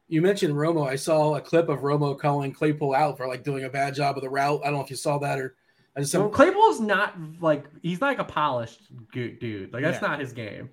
[0.07, 0.87] you mentioned Romo.
[0.87, 4.17] I saw a clip of Romo calling Claypool out for like doing a bad job
[4.17, 4.61] of the route.
[4.63, 5.55] I don't know if you saw that or.
[5.95, 8.81] I just well, Claypool's not like he's not like a polished
[9.11, 9.73] dude.
[9.73, 10.07] Like that's yeah.
[10.07, 10.69] not his game.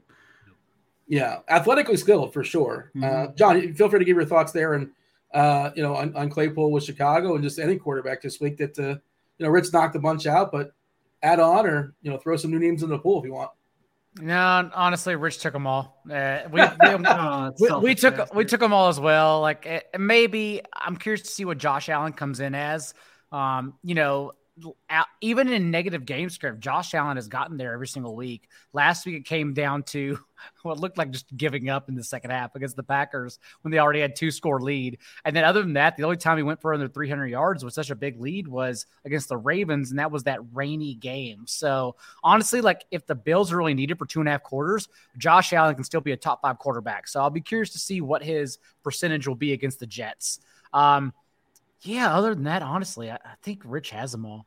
[1.07, 2.91] Yeah, athletically skilled for sure.
[2.95, 3.30] Uh, mm-hmm.
[3.30, 4.91] Uh, John, feel free to give your thoughts there and
[5.32, 8.78] uh, you know on, on, Claypool with Chicago and just any quarterback this week that
[8.78, 8.97] uh,
[9.39, 10.72] you know Rich knocked a bunch out, but
[11.22, 13.51] add on or you know throw some new names in the pool if you want.
[14.21, 16.03] No, honestly, Rich took them all.
[16.11, 19.41] Uh, we, we, oh, we, we took we took them all as well.
[19.41, 22.95] Like uh, maybe I'm curious to see what Josh Allen comes in as.
[23.33, 24.33] Um, you know,
[25.21, 28.49] even in negative game script, Josh Allen has gotten there every single week.
[28.73, 30.19] Last week it came down to
[30.63, 33.79] what looked like just giving up in the second half against the Packers when they
[33.79, 34.99] already had two score lead.
[35.25, 37.75] And then other than that, the only time he went for under 300 yards with
[37.75, 41.45] such a big lead was against the Ravens, and that was that rainy game.
[41.47, 44.89] So honestly, like if the Bills are really needed for two and a half quarters,
[45.19, 47.09] Josh Allen can still be a top five quarterback.
[47.09, 50.41] So I'll be curious to see what his percentage will be against the Jets.
[50.73, 51.13] Um,
[51.85, 54.47] yeah, other than that, honestly, I, I think Rich has them all.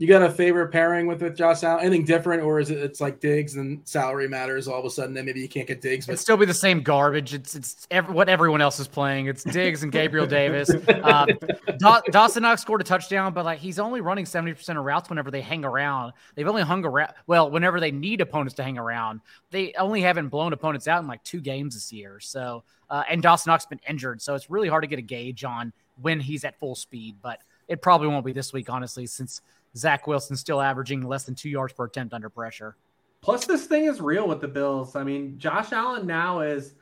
[0.00, 1.84] You got a favorite pairing with with Josh Allen?
[1.84, 5.12] Anything different, or is it it's like Diggs and salary matters all of a sudden?
[5.12, 7.34] Then maybe you can't get Diggs, but it'd still be the same garbage.
[7.34, 9.26] It's it's every, what everyone else is playing.
[9.26, 10.70] It's Diggs and Gabriel Davis.
[11.02, 11.28] Um,
[11.76, 15.10] da- Dawson Knox scored a touchdown, but like he's only running seventy percent of routes
[15.10, 16.14] whenever they hang around.
[16.34, 17.12] They've only hung around.
[17.26, 19.20] Well, whenever they need opponents to hang around,
[19.50, 22.20] they only haven't blown opponents out in like two games this year.
[22.20, 25.02] So, uh, and Dawson Knox has been injured, so it's really hard to get a
[25.02, 27.16] gauge on when he's at full speed.
[27.22, 29.40] But it probably won't be this week, honestly, since
[29.76, 32.76] Zach Wilson's still averaging less than two yards per attempt under pressure.
[33.20, 34.96] Plus, this thing is real with the Bills.
[34.96, 36.74] I mean, Josh Allen now is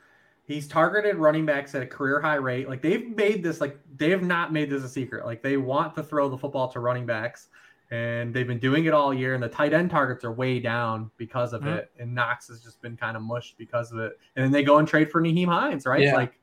[0.44, 2.68] he's targeted running backs at a career high rate.
[2.68, 5.26] Like they've made this like they have not made this a secret.
[5.26, 7.48] Like they want to throw the football to running backs,
[7.90, 9.34] and they've been doing it all year.
[9.34, 11.70] And the tight end targets are way down because of mm-hmm.
[11.70, 11.90] it.
[11.98, 14.18] And Knox has just been kind of mushed because of it.
[14.36, 16.02] And then they go and trade for Nyheim Hines, right?
[16.02, 16.14] Yeah.
[16.14, 16.38] Like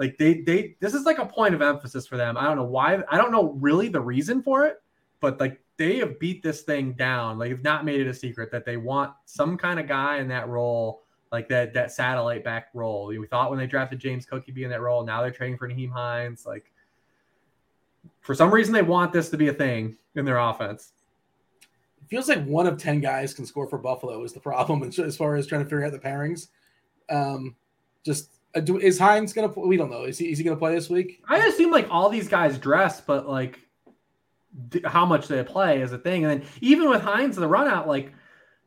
[0.00, 2.38] like they they this is like a point of emphasis for them.
[2.38, 3.02] I don't know why.
[3.10, 4.82] I don't know really the reason for it,
[5.20, 7.38] but like they have beat this thing down.
[7.38, 10.28] Like they've not made it a secret that they want some kind of guy in
[10.28, 13.08] that role, like that that satellite back role.
[13.08, 15.04] We thought when they drafted James Cook he'd be in that role.
[15.04, 16.46] Now they're trading for Nyheim Hines.
[16.46, 16.72] Like
[18.22, 20.92] for some reason they want this to be a thing in their offense.
[22.00, 25.16] It feels like one of ten guys can score for Buffalo is the problem as
[25.18, 26.48] far as trying to figure out the pairings.
[27.10, 27.54] Um,
[28.02, 29.48] just Uh, do, is Hines gonna?
[29.48, 30.04] We don't know.
[30.04, 31.22] Is he is he gonna play this week?
[31.28, 33.60] I assume like all these guys dress, but like
[34.68, 36.24] d- how much they play is a thing.
[36.24, 38.12] And then even with Hines, the run out, like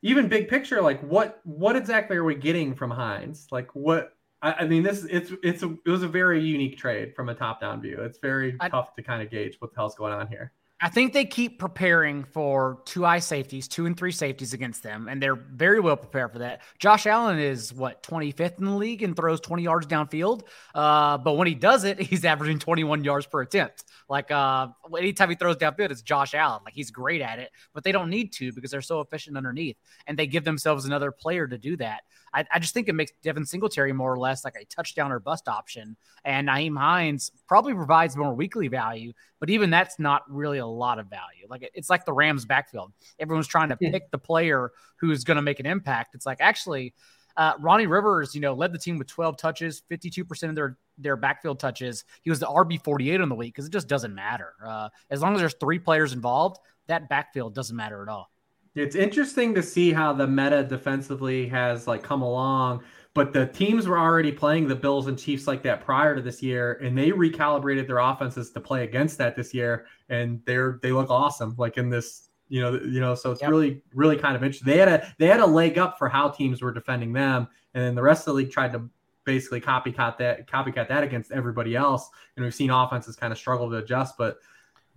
[0.01, 3.47] even big picture, like what what exactly are we getting from Hines?
[3.51, 7.15] Like what I, I mean, this it's it's a, it was a very unique trade
[7.15, 8.01] from a top down view.
[8.01, 10.51] It's very I, tough to kind of gauge what the hell's going on here.
[10.83, 15.07] I think they keep preparing for two eye safeties, two and three safeties against them,
[15.07, 16.61] and they're very well prepared for that.
[16.77, 20.41] Josh Allen is what 25th in the league and throws 20 yards downfield.
[20.75, 23.85] Uh, but when he does it, he's averaging 21 yards per attempt.
[24.09, 24.67] Like uh,
[24.99, 26.59] anytime he throws downfield, it's Josh Allen.
[26.65, 29.77] Like he's great at it, but they don't need to because they're so efficient underneath,
[30.05, 32.01] and they give themselves another player to do that.
[32.33, 35.19] I, I just think it makes Devin Singletary more or less like a touchdown or
[35.19, 35.95] bust option.
[36.25, 40.99] And Nyheim Hines probably provides more weekly value, but even that's not really a lot
[40.99, 41.45] of value.
[41.49, 42.91] Like it's like the Rams backfield.
[43.19, 46.15] Everyone's trying to pick the player who's going to make an impact.
[46.15, 46.93] It's like actually,
[47.35, 51.15] uh, Ronnie Rivers, you know, led the team with 12 touches, 52% of their their
[51.15, 52.05] backfield touches.
[52.21, 54.53] He was the RB 48 on the week because it just doesn't matter.
[54.63, 58.29] Uh, as long as there's three players involved, that backfield doesn't matter at all.
[58.75, 62.83] It's interesting to see how the meta defensively has like come along,
[63.13, 66.41] but the teams were already playing the Bills and Chiefs like that prior to this
[66.41, 70.91] year, and they recalibrated their offenses to play against that this year, and they're they
[70.91, 73.51] look awesome like in this you know you know so it's yep.
[73.51, 74.71] really really kind of interesting.
[74.71, 77.83] They had a they had a leg up for how teams were defending them, and
[77.83, 78.89] then the rest of the league tried to
[79.23, 83.69] basically copycat that copycat that against everybody else, and we've seen offenses kind of struggle
[83.69, 84.37] to adjust, but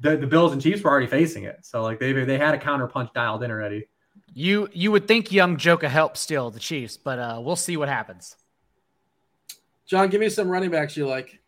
[0.01, 1.59] the, the Bills and Chiefs were already facing it.
[1.63, 3.89] So like they they had a counter punch dialed in already.
[4.33, 7.89] You you would think young Joka helps still the Chiefs, but uh, we'll see what
[7.89, 8.37] happens.
[9.87, 11.41] John, give me some running backs you like.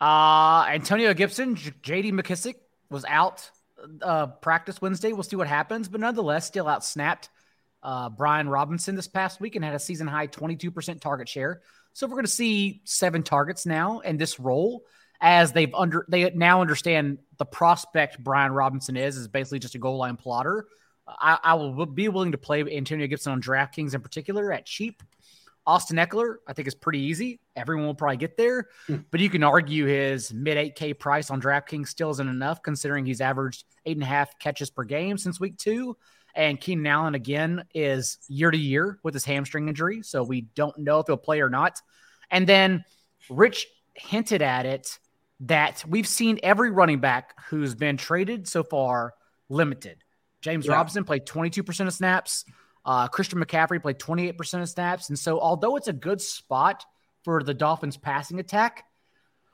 [0.00, 2.12] Uh Antonio Gibson, J.D.
[2.12, 2.56] McKissic
[2.90, 3.50] was out
[4.02, 5.12] uh, practice Wednesday.
[5.12, 7.28] We'll see what happens, but nonetheless, still out snapped.
[7.82, 11.60] Uh, Brian Robinson this past week and had a season high 22% target share.
[11.92, 14.84] So we're going to see seven targets now in this role
[15.20, 19.78] as they've under they now understand the prospect Brian Robinson is is basically just a
[19.78, 20.66] goal line plotter.
[21.06, 25.02] I, I will be willing to play Antonio Gibson on DraftKings in particular at cheap.
[25.66, 27.40] Austin Ekeler, I think is pretty easy.
[27.56, 28.98] Everyone will probably get there, hmm.
[29.10, 33.20] but you can argue his mid 8K price on DraftKings still isn't enough considering he's
[33.20, 35.96] averaged eight and a half catches per game since week two.
[36.36, 40.02] And Keenan Allen, again, is year to year with his hamstring injury.
[40.02, 41.80] So we don't know if he'll play or not.
[42.30, 42.84] And then
[43.30, 44.98] Rich hinted at it
[45.40, 49.14] that we've seen every running back who's been traded so far
[49.48, 50.02] limited.
[50.40, 50.72] James yeah.
[50.72, 52.44] Robinson played 22% of snaps.
[52.84, 55.08] Uh, Christian McCaffrey played 28% of snaps.
[55.08, 56.84] And so, although it's a good spot
[57.24, 58.84] for the Dolphins passing attack,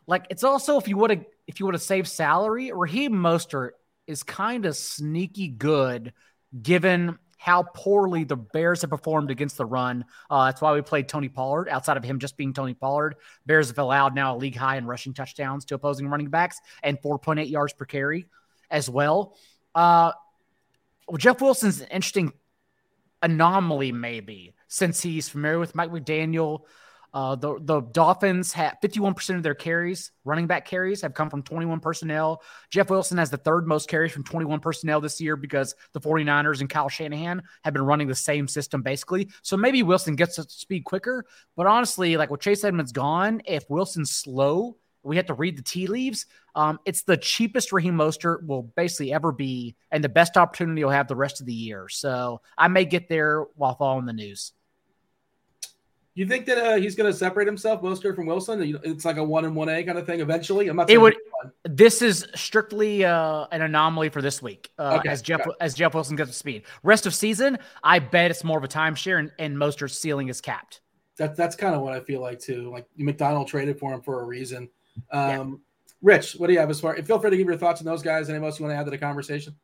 [0.07, 3.71] like it's also if you would have if you would have saved salary, Raheem Mostert
[4.07, 6.13] is kind of sneaky good
[6.61, 10.05] given how poorly the Bears have performed against the run.
[10.31, 11.69] Uh, that's why we played Tony Pollard.
[11.69, 13.17] Outside of him just being Tony Pollard,
[13.47, 17.03] Bears have allowed now a league high in rushing touchdowns to opposing running backs and
[17.03, 18.27] 4.8 yards per carry
[18.71, 19.37] as well.
[19.75, 20.13] Uh,
[21.09, 22.33] well, Jeff Wilson's an interesting
[23.23, 26.61] anomaly, maybe, since he's familiar with Mike McDaniel.
[27.15, 31.43] Uh, the the Dolphins have 51% of their carries, running back carries, have come from
[31.43, 32.43] 21 personnel.
[32.71, 36.61] Jeff Wilson has the third most carries from 21 personnel this year because the 49ers
[36.61, 39.29] and Kyle Shanahan have been running the same system basically.
[39.43, 41.27] So maybe Wilson gets to speed quicker.
[41.55, 45.63] But honestly, like with Chase Edmonds gone, if Wilson's slow, we have to read the
[45.63, 46.27] tea leaves.
[46.55, 50.91] Um, it's the cheapest Raheem Mostert will basically ever be, and the best opportunity he'll
[50.91, 51.89] have the rest of the year.
[51.89, 54.53] So I may get there while following the news.
[56.15, 58.79] You think that uh, he's going to separate himself, Mostert from Wilson?
[58.85, 60.69] It's like a one and one A kind of thing eventually.
[60.69, 60.91] I'm not.
[60.91, 61.17] It would.
[61.65, 65.95] This is strictly uh, an anomaly for this week, uh, okay, as Jeff as Jeff
[65.95, 66.65] Wilson gets to speed.
[66.83, 70.41] Rest of season, I bet it's more of a timeshare, and, and Mostert's ceiling is
[70.43, 70.83] capped.
[71.17, 72.71] That that's kind of what I feel like too.
[72.71, 74.69] Like McDonald traded for him for a reason.
[75.11, 75.45] Um, yeah.
[76.03, 77.01] Rich, what do you have as far?
[77.03, 78.29] Feel free to give your thoughts on those guys.
[78.29, 79.57] Anyone else you want to add to the conversation?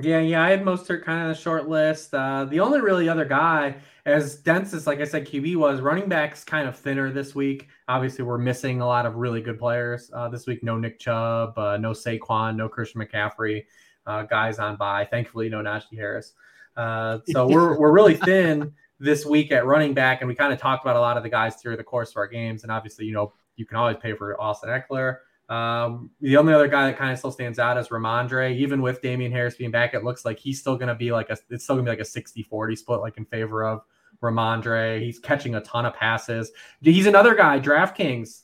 [0.00, 2.14] Yeah, yeah, I had Mostert kind of the short list.
[2.14, 6.08] Uh, the only really other guy, as dense as like I said, QB was running
[6.08, 7.68] backs kind of thinner this week.
[7.88, 10.62] Obviously, we're missing a lot of really good players uh, this week.
[10.62, 13.64] No Nick Chubb, uh, no Saquon, no Christian McCaffrey.
[14.04, 15.06] Uh, guys on bye.
[15.08, 16.32] Thankfully, no Najee Harris.
[16.76, 20.58] Uh, so we're we're really thin this week at running back, and we kind of
[20.58, 22.64] talked about a lot of the guys through the course of our games.
[22.64, 25.18] And obviously, you know, you can always pay for Austin Ekeler.
[25.48, 28.56] Um, the only other guy that kind of still stands out is Rhamondre.
[28.56, 31.30] Even with Damien Harris being back, it looks like he's still going to be like
[31.30, 33.82] a, it's still going to be like a 60 40 split, like in favor of
[34.22, 35.00] Rhamondre.
[35.00, 36.52] He's catching a ton of passes.
[36.80, 38.42] He's another guy, DraftKings.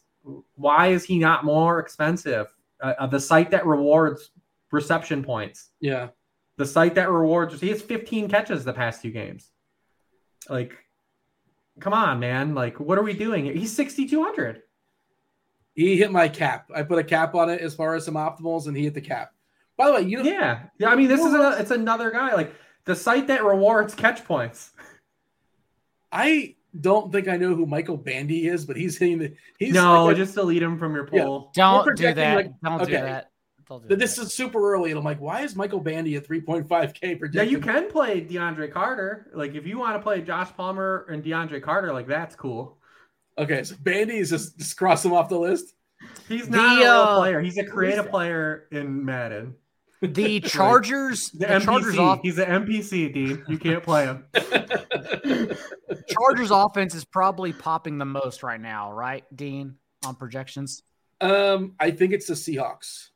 [0.56, 2.54] Why is he not more expensive?
[2.80, 4.30] Uh, uh, the site that rewards
[4.70, 5.70] reception points.
[5.80, 6.08] Yeah.
[6.56, 9.50] The site that rewards, he has 15 catches the past two games.
[10.48, 10.74] Like,
[11.80, 12.54] come on, man.
[12.54, 13.46] Like, what are we doing?
[13.56, 14.62] He's 6,200
[15.78, 16.68] he hit my cap.
[16.74, 19.00] I put a cap on it as far as some optimals, and he hit the
[19.00, 19.32] cap.
[19.76, 20.90] By the way, you yeah, yeah.
[20.90, 22.52] I mean, this is a it's another guy like
[22.84, 24.72] the site that rewards catch points.
[26.12, 29.34] I don't think I know who Michael Bandy is, but he's hitting the.
[29.58, 31.50] He's no, like a- just delete him from your pool.
[31.54, 32.34] Don't do that.
[32.36, 32.92] like- don't okay.
[32.92, 33.30] do that.
[33.68, 34.22] Don't do this that.
[34.22, 37.50] is super early, and I'm like, why is Michael Bandy at 3.5k Yeah, projected?
[37.52, 39.30] you can play DeAndre Carter.
[39.34, 42.78] Like if you want to play Josh Palmer and DeAndre Carter, like that's cool.
[43.36, 45.74] Okay, so Bandy is just, just cross him off the list.
[46.28, 47.40] He's The, not a real uh, player.
[47.40, 48.10] He's a creative that?
[48.10, 49.54] player in Madden.
[50.00, 51.30] The Chargers.
[51.30, 51.64] The, the NPC.
[51.64, 52.20] Chargers off.
[52.22, 53.44] He's an NPC, Dean.
[53.48, 54.24] You can't play him.
[56.08, 59.76] Chargers offense is probably popping the most right now, right, Dean?
[60.04, 60.82] On projections.
[61.20, 63.08] um, I think it's the Seahawks.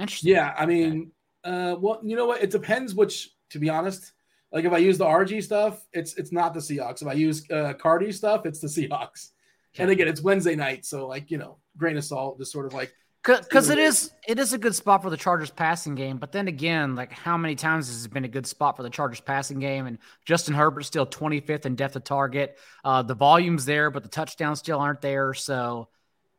[0.00, 0.32] Interesting.
[0.32, 1.12] Yeah, I mean,
[1.44, 2.42] uh, well, you know what?
[2.42, 3.30] It depends which.
[3.50, 4.12] To be honest,
[4.50, 7.00] like if I use the RG stuff, it's it's not the Seahawks.
[7.00, 9.30] If I use uh, Cardi stuff, it's the Seahawks.
[9.78, 12.74] And again, it's Wednesday night, so like you know, grain of salt, just sort of
[12.74, 12.92] like
[13.26, 16.18] because it is it is a good spot for the Chargers passing game.
[16.18, 18.90] But then again, like how many times has it been a good spot for the
[18.90, 19.86] Chargers passing game?
[19.86, 22.58] And Justin Herbert's still 25th in depth of target.
[22.84, 25.34] Uh, the volume's there, but the touchdowns still aren't there.
[25.34, 25.88] So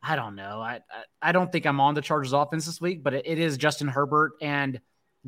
[0.02, 0.62] I don't know.
[0.62, 3.40] I I, I don't think I'm on the Chargers offense this week, but it, it
[3.40, 4.80] is Justin Herbert, and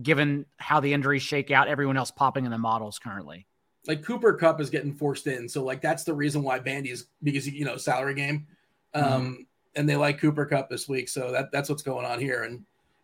[0.01, 3.47] given how the injuries shake out, everyone else popping in the models currently.
[3.85, 5.49] like Cooper Kupp is getting forced in.
[5.49, 8.47] So like that's the reason why Bandy is because you know salary game,
[8.93, 9.45] um,
[9.75, 11.09] and they like Cooper Kupp this week.
[11.09, 12.63] So that that's what's going on here, and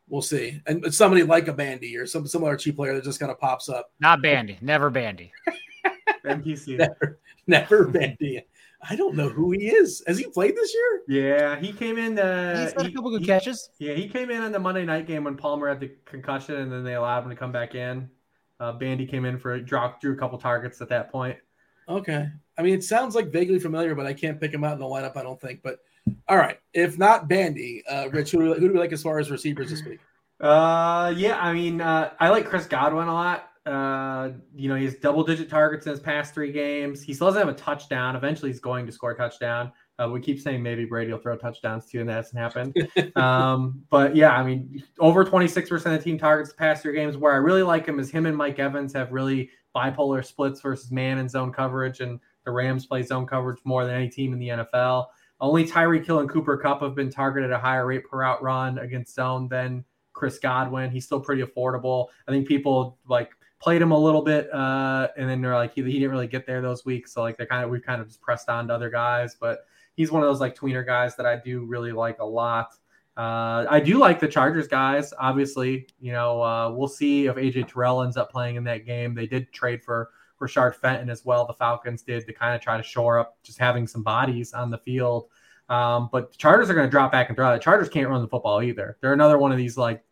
[0.10, 0.62] we'll see.
[0.66, 3.40] And somebody like a Bandy or some some other cheap player that just kind of
[3.40, 3.92] pops up.
[4.00, 5.32] Not Bandy, never Bandy.
[6.26, 6.78] NPC.
[6.80, 8.44] Never, never Bandy.
[8.88, 10.04] I don't know who he is.
[10.08, 11.02] Has he played this year?
[11.08, 12.18] Yeah, he came in.
[12.18, 13.70] Uh, He's had a he- couple good he- catches.
[13.78, 16.72] Yeah, he came in on the Monday night game when Palmer had the concussion, and
[16.72, 18.10] then they allowed him to come back in.
[18.60, 21.38] Uh, Bandy came in for a drop, drew a couple targets at that point.
[21.88, 22.28] Okay.
[22.58, 24.86] I mean, it sounds like vaguely familiar, but I can't pick him out in the
[24.86, 25.16] lineup.
[25.18, 25.62] I don't think.
[25.62, 25.80] But
[26.28, 29.32] all right, if not Bandy, uh, Rich, who, who do we like as far as
[29.32, 30.00] receivers this week?
[30.40, 33.50] Uh, yeah, I mean, uh, I like Chris Godwin a lot.
[33.66, 37.02] Uh, you know, he has double digit targets in his past three games.
[37.02, 38.16] He still doesn't have a touchdown.
[38.16, 39.72] Eventually, he's going to score a touchdown.
[39.98, 43.16] Uh, we keep saying maybe Brady will throw touchdowns too, and that hasn't happened.
[43.16, 47.18] um, but yeah, I mean, over 26% of team targets the past three games.
[47.18, 50.92] Where I really like him is him and Mike Evans have really bipolar splits versus
[50.92, 54.40] man and zone coverage, and the Rams play zone coverage more than any team in
[54.40, 55.08] the NFL.
[55.46, 58.42] Only Tyreek Hill and Cooper Kupp have been targeted at a higher rate per out
[58.42, 60.90] run against zone than Chris Godwin.
[60.90, 62.08] He's still pretty affordable.
[62.28, 65.84] I think people like played him a little bit, uh, and then they're like he,
[65.84, 67.14] he didn't really get there those weeks.
[67.14, 69.68] So like they're kind of we've kind of just pressed on to other guys, but
[69.96, 72.74] he's one of those like tweener guys that I do really like a lot.
[73.16, 75.14] Uh, I do like the Chargers guys.
[75.20, 79.14] Obviously, you know uh, we'll see if AJ Terrell ends up playing in that game.
[79.14, 80.10] They did trade for
[80.40, 81.46] Rashard Fenton as well.
[81.46, 84.70] The Falcons did to kind of try to shore up just having some bodies on
[84.70, 85.28] the field.
[85.70, 87.52] Um, but the Chargers are going to drop back and throw.
[87.54, 88.98] The Chargers can't run the football either.
[89.02, 90.04] They're another one of these like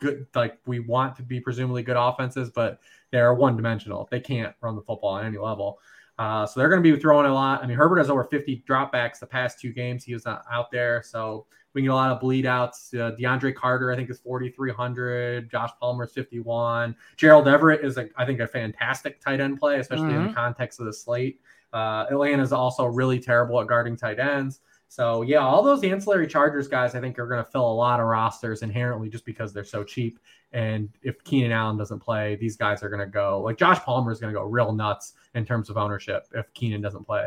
[0.00, 2.80] good, like we want to be presumably good offenses, but
[3.10, 4.08] they're one dimensional.
[4.10, 5.78] They can't run the football on any level.
[6.22, 7.64] Uh, so they're going to be throwing a lot.
[7.64, 10.04] I mean, Herbert has over 50 dropbacks the past two games.
[10.04, 11.02] He was not out there.
[11.02, 12.94] So we get a lot of bleed outs.
[12.94, 15.50] Uh, DeAndre Carter, I think, is 4,300.
[15.50, 16.94] Josh Palmer is 51.
[17.16, 20.78] Gerald Everett is, a, I think, a fantastic tight end play, especially in the context
[20.78, 21.40] of the slate.
[21.72, 24.60] Uh, Atlanta is also really terrible at guarding tight ends.
[24.92, 27.98] So yeah, all those ancillary Chargers guys, I think, are going to fill a lot
[27.98, 30.18] of rosters inherently just because they're so cheap.
[30.52, 34.12] And if Keenan Allen doesn't play, these guys are going to go like Josh Palmer
[34.12, 37.26] is going to go real nuts in terms of ownership if Keenan doesn't play.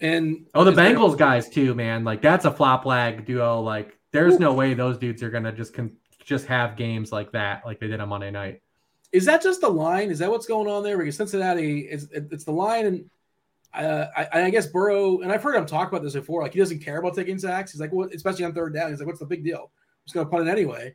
[0.00, 2.04] And Oh, the is there- Bengals guys too, man.
[2.04, 3.60] Like that's a flop lag duo.
[3.60, 7.32] Like there's no way those dudes are going to just con- just have games like
[7.32, 8.62] that, like they did on Monday night.
[9.10, 10.10] Is that just the line?
[10.12, 10.96] Is that what's going on there?
[10.96, 13.10] Because Cincinnati is it's the line, and
[13.74, 15.20] uh, I, I guess Burrow.
[15.20, 16.42] And I've heard him talk about this before.
[16.42, 17.72] Like he doesn't care about taking sacks.
[17.72, 18.90] He's like, well, especially on third down.
[18.90, 19.70] He's like, what's the big deal?
[19.70, 20.94] I'm just gonna punt it anyway.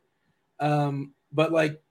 [0.60, 1.82] Um, but like,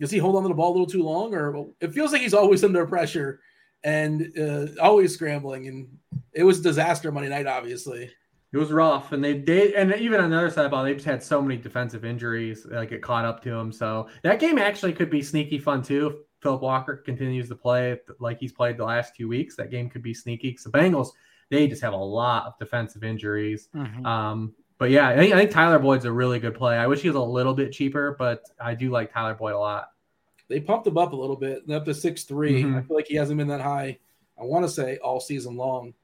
[0.00, 2.22] does he hold on to the ball a little too long, or it feels like
[2.22, 3.40] he's always under pressure
[3.82, 5.68] and uh, always scrambling?
[5.68, 5.98] And
[6.32, 8.10] it was disaster Monday night, obviously.
[8.52, 10.84] It was rough, and they did, and even on the other side of the ball,
[10.84, 13.72] they just had so many defensive injuries, like it caught up to them.
[13.72, 16.20] So that game actually could be sneaky fun too.
[16.44, 19.88] If Philip Walker continues to play like he's played the last two weeks, that game
[19.88, 20.50] could be sneaky.
[20.50, 21.08] Because the Bengals,
[21.50, 23.68] they just have a lot of defensive injuries.
[23.74, 24.04] Mhm.
[24.04, 26.76] Um, but yeah, I think, I think Tyler Boyd's a really good play.
[26.76, 29.58] I wish he was a little bit cheaper, but I do like Tyler Boyd a
[29.58, 29.90] lot.
[30.48, 32.62] They pumped him up a little bit, up to six three.
[32.62, 32.76] Mhm.
[32.76, 33.98] I feel like he hasn't been that high.
[34.38, 35.94] I want to say all season long.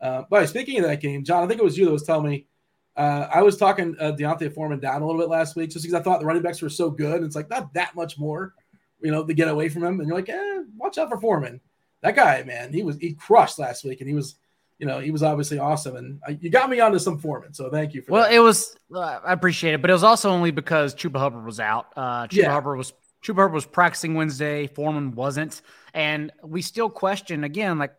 [0.00, 2.30] Uh, but speaking of that game, John, I think it was you that was telling
[2.30, 2.46] me.
[2.96, 5.98] Uh, I was talking uh, D'Onta Foreman down a little bit last week just because
[5.98, 7.16] I thought the running backs were so good.
[7.16, 8.54] And it's like not that much more,
[9.02, 10.00] you know, to get away from him.
[10.00, 11.60] And you're like, eh, watch out for Foreman.
[12.02, 14.36] That guy, man, he was he crushed last week, and he was,
[14.78, 15.96] you know, he was obviously awesome.
[15.96, 18.32] And I, you got me onto some Foreman, so thank you for Well, that.
[18.34, 18.74] it was.
[18.94, 21.88] Uh, I appreciate it, but it was also only because Chuba Hubbard was out.
[21.96, 22.52] Uh, Chuba Yeah.
[22.52, 24.66] Hubbard was Chuba Hubbard was practicing Wednesday.
[24.66, 25.60] Foreman wasn't,
[25.92, 27.78] and we still question again.
[27.78, 27.92] Like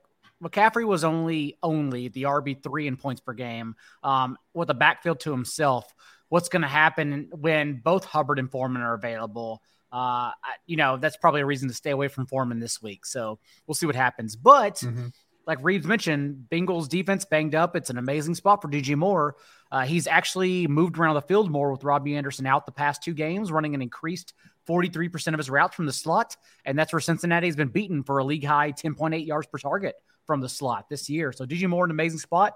[0.43, 5.19] McCaffrey was only only the RB three in points per game, um, with a backfield
[5.21, 5.93] to himself.
[6.29, 9.61] What's going to happen when both Hubbard and Foreman are available?
[9.91, 10.31] Uh,
[10.65, 13.05] you know, that's probably a reason to stay away from Foreman this week.
[13.05, 14.35] So we'll see what happens.
[14.35, 15.07] But mm-hmm.
[15.45, 17.75] like Reeves mentioned, Bengals defense banged up.
[17.75, 19.35] It's an amazing spot for DJ Moore.
[19.71, 23.13] Uh, he's actually moved around the field more with Robbie Anderson out the past two
[23.13, 24.33] games, running an increased
[24.67, 26.37] 43% of his routes from the slot.
[26.65, 29.95] And that's where Cincinnati has been beaten for a league high 10.8 yards per target
[30.25, 31.31] from the slot this year.
[31.31, 32.55] So DJ Moore, an amazing spot.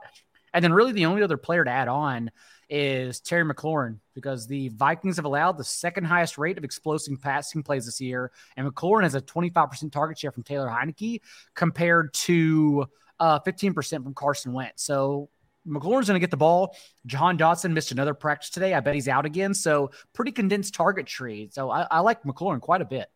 [0.56, 2.32] And then really the only other player to add on
[2.70, 7.62] is Terry McLaurin because the Vikings have allowed the second highest rate of explosive passing
[7.62, 8.32] plays this year.
[8.56, 11.20] And McLaurin has a 25% target share from Taylor Heinicke
[11.54, 12.88] compared to
[13.20, 14.84] uh, 15% from Carson Wentz.
[14.84, 15.30] So
[15.68, 16.76] McLaurin's going to get the ball.
[17.06, 18.74] Jahan Dotson missed another practice today.
[18.74, 19.54] I bet he's out again.
[19.54, 21.50] So pretty condensed target tree.
[21.52, 23.10] So I, I like McLaurin quite a bit.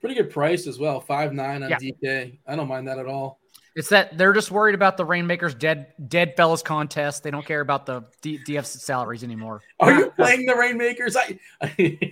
[0.00, 1.00] Pretty good price as well.
[1.00, 1.78] Five nine on yeah.
[1.78, 2.38] DK.
[2.46, 3.40] I don't mind that at all.
[3.76, 7.22] It's that they're just worried about the Reignmakers dead dead fellas contest.
[7.22, 9.60] They don't care about the D- DF salaries anymore.
[9.80, 11.14] Are you playing the Reignmakers?
[11.14, 11.38] I,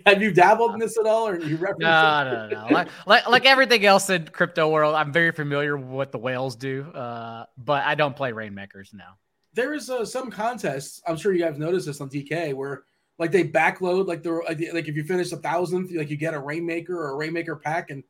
[0.06, 1.80] have you dabbled in this at all, or you reference?
[1.80, 2.66] No, no, no.
[2.70, 6.54] like, like, like everything else in crypto world, I'm very familiar with what the whales
[6.54, 9.16] do, uh, but I don't play Reignmakers now.
[9.54, 11.00] There is uh, some contests.
[11.06, 12.82] I'm sure you guys noticed this on DK where
[13.18, 14.42] like they backload like the
[14.74, 17.88] like if you finish a thousandth, like you get a Reignmaker or a Reignmaker pack,
[17.88, 18.04] and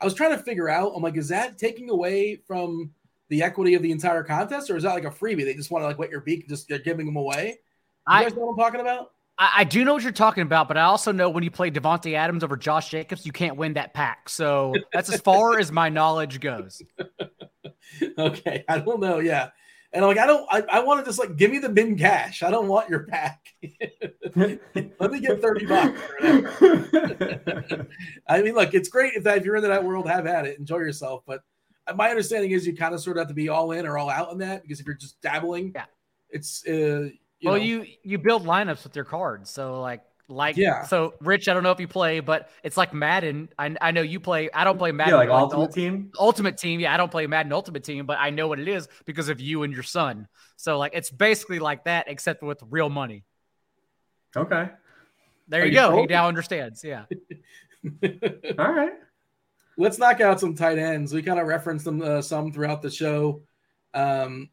[0.00, 0.92] I was trying to figure out.
[0.94, 2.92] I'm like, is that taking away from
[3.30, 5.44] the equity of the entire contest, or is that like a freebie?
[5.44, 7.58] They just want to like wet your beak just they're giving them away.
[8.08, 9.12] You I, guys know what I'm talking about?
[9.38, 11.70] I, I, do know what you're talking about, but I also know when you play
[11.70, 14.28] Davante Adams over Josh Jacobs, you can't win that pack.
[14.28, 16.82] So that's as far as my knowledge goes.
[18.18, 19.20] okay, I don't know.
[19.20, 19.50] Yeah,
[19.92, 20.46] and I'm like, I don't.
[20.50, 22.42] I, I want to just like give me the bin cash.
[22.42, 23.44] I don't want your pack.
[24.36, 26.00] Let me get thirty bucks.
[28.28, 30.58] I mean, look, it's great if that if you're into that world, have at it,
[30.58, 31.42] enjoy yourself, but
[31.96, 34.10] my understanding is you kind of sort of have to be all in or all
[34.10, 35.86] out on that because if you're just dabbling, yeah,
[36.30, 37.10] it's uh, you
[37.44, 37.62] well, know.
[37.62, 40.84] you you build lineups with your cards, so like like yeah.
[40.84, 43.48] So Rich, I don't know if you play, but it's like Madden.
[43.58, 44.50] I, I know you play.
[44.52, 45.14] I don't play Madden.
[45.14, 46.12] Yeah, like, like Ultimate Team.
[46.18, 46.80] Ultimate Team.
[46.80, 49.40] Yeah, I don't play Madden Ultimate Team, but I know what it is because of
[49.40, 50.28] you and your son.
[50.56, 53.24] So like it's basically like that, except with real money.
[54.36, 54.68] Okay.
[55.48, 56.00] There Are you, you go.
[56.02, 56.84] He now understands.
[56.84, 57.04] Yeah.
[58.58, 58.92] All right
[59.80, 61.12] let's knock out some tight ends.
[61.12, 63.42] We kind of referenced them uh, some throughout the show.
[63.94, 64.50] Um,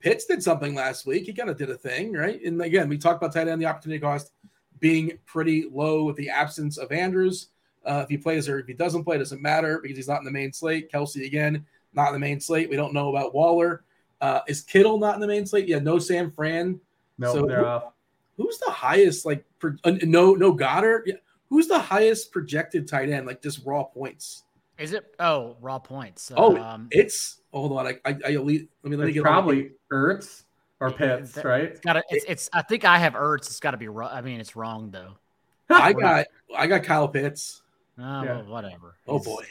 [0.00, 1.24] Pitts did something last week.
[1.24, 2.40] He kind of did a thing, right?
[2.42, 4.30] And again, we talked about tight end, the opportunity cost
[4.78, 7.48] being pretty low with the absence of Andrews.
[7.84, 10.24] Uh, if he plays or if he doesn't play, doesn't matter because he's not in
[10.24, 10.92] the main slate.
[10.92, 12.70] Kelce again, not in the main slate.
[12.70, 13.84] We don't know about Waller.
[14.20, 15.66] Uh, is Kittle not in the main slate?
[15.66, 16.80] Yeah, no Sam Fran.
[17.18, 17.92] No, so they're who, off.
[18.36, 19.26] Who's the highest?
[19.26, 21.02] Like, per, uh, no, no Goedert.
[21.06, 21.16] Yeah,
[21.48, 23.26] who's the highest projected tight end?
[23.26, 24.44] Like just raw points.
[24.78, 25.14] Is it?
[25.18, 26.30] Oh, raw points.
[26.36, 27.86] Oh, um, it's hold on.
[27.86, 30.44] I, I, I elite, let me let me get probably Ertz
[30.80, 31.64] or Pitts, it, right?
[31.64, 32.02] It's got to.
[32.10, 32.50] It's, it's.
[32.52, 33.46] I think I have Ertz.
[33.46, 33.88] It's got to be.
[33.88, 35.18] I mean, it's wrong though.
[35.70, 36.26] I got.
[36.56, 37.62] I got Kyle Pitts.
[37.98, 38.36] Oh, yeah.
[38.36, 38.94] well, whatever.
[39.08, 39.44] Oh it's, boy.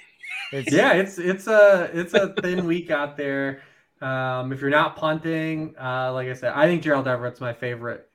[0.53, 3.61] It's, yeah, it's it's a it's a thin week out there.
[3.99, 8.09] Um, if you're not punting, uh, like I said, I think Gerald Everett's my favorite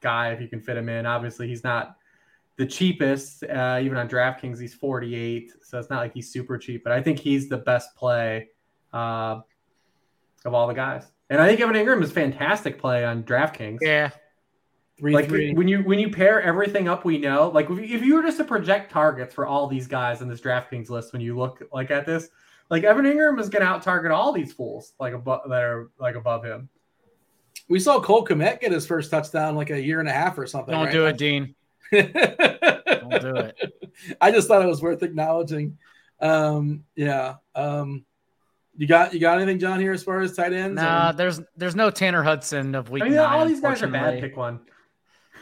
[0.00, 1.06] guy if you can fit him in.
[1.06, 1.97] Obviously, he's not
[2.58, 5.52] the cheapest, uh, even on DraftKings, he's 48.
[5.62, 8.48] So it's not like he's super cheap, but I think he's the best play
[8.92, 9.40] uh,
[10.44, 11.04] of all the guys.
[11.30, 13.78] And I think Evan Engram is fantastic play on DraftKings.
[13.80, 14.10] Yeah.
[14.98, 15.54] Three, like three.
[15.54, 17.48] when you when you pair everything up, we know.
[17.54, 20.40] Like if, if you were just to project targets for all these guys in this
[20.40, 22.28] DraftKings list, when you look like at this,
[22.68, 25.90] like Evan Engram is going to out target all these fools like above that are
[26.00, 26.68] like above him.
[27.68, 30.46] We saw Cole Kmet get his first touchdown like a year and a half or
[30.48, 30.72] something.
[30.72, 30.92] Don't right?
[30.92, 31.54] do it, Dean.
[31.92, 33.56] Don't do it.
[34.20, 35.78] I just thought it was worth acknowledging.
[36.20, 37.36] Um, yeah.
[37.54, 38.04] Um,
[38.76, 40.80] you got you got anything, John, here as far as tight ends?
[40.80, 41.12] Nah, or?
[41.14, 43.38] there's there's no Tanner Hudson of week I mean, nine.
[43.38, 44.20] All these guys are bad.
[44.20, 44.60] Pick one.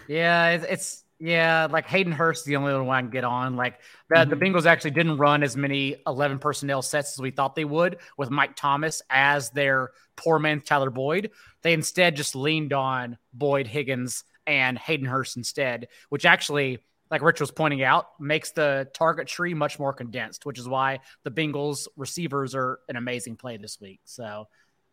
[0.08, 3.56] Yeah, it's, it's yeah, like Hayden Hurst the only one I can get on.
[3.56, 4.30] Like the, mm-hmm.
[4.30, 7.98] the Bengals actually didn't run as many 11 personnel sets as we thought they would
[8.16, 11.30] with Mike Thomas as their poor man Tyler Boyd.
[11.62, 16.78] They instead just leaned on Boyd Higgins and Hayden Hurst instead, which actually,
[17.10, 21.00] like Rich was pointing out, makes the target tree much more condensed, which is why
[21.24, 24.00] the Bengals receivers are an amazing play this week.
[24.04, 24.48] So,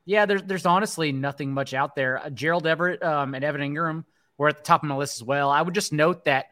[0.06, 2.20] yeah, there's there's honestly nothing much out there.
[2.20, 4.06] Uh, Gerald Everett um, and Evan Engram
[4.38, 5.50] were at the top of my list as well.
[5.50, 6.48] I would just note that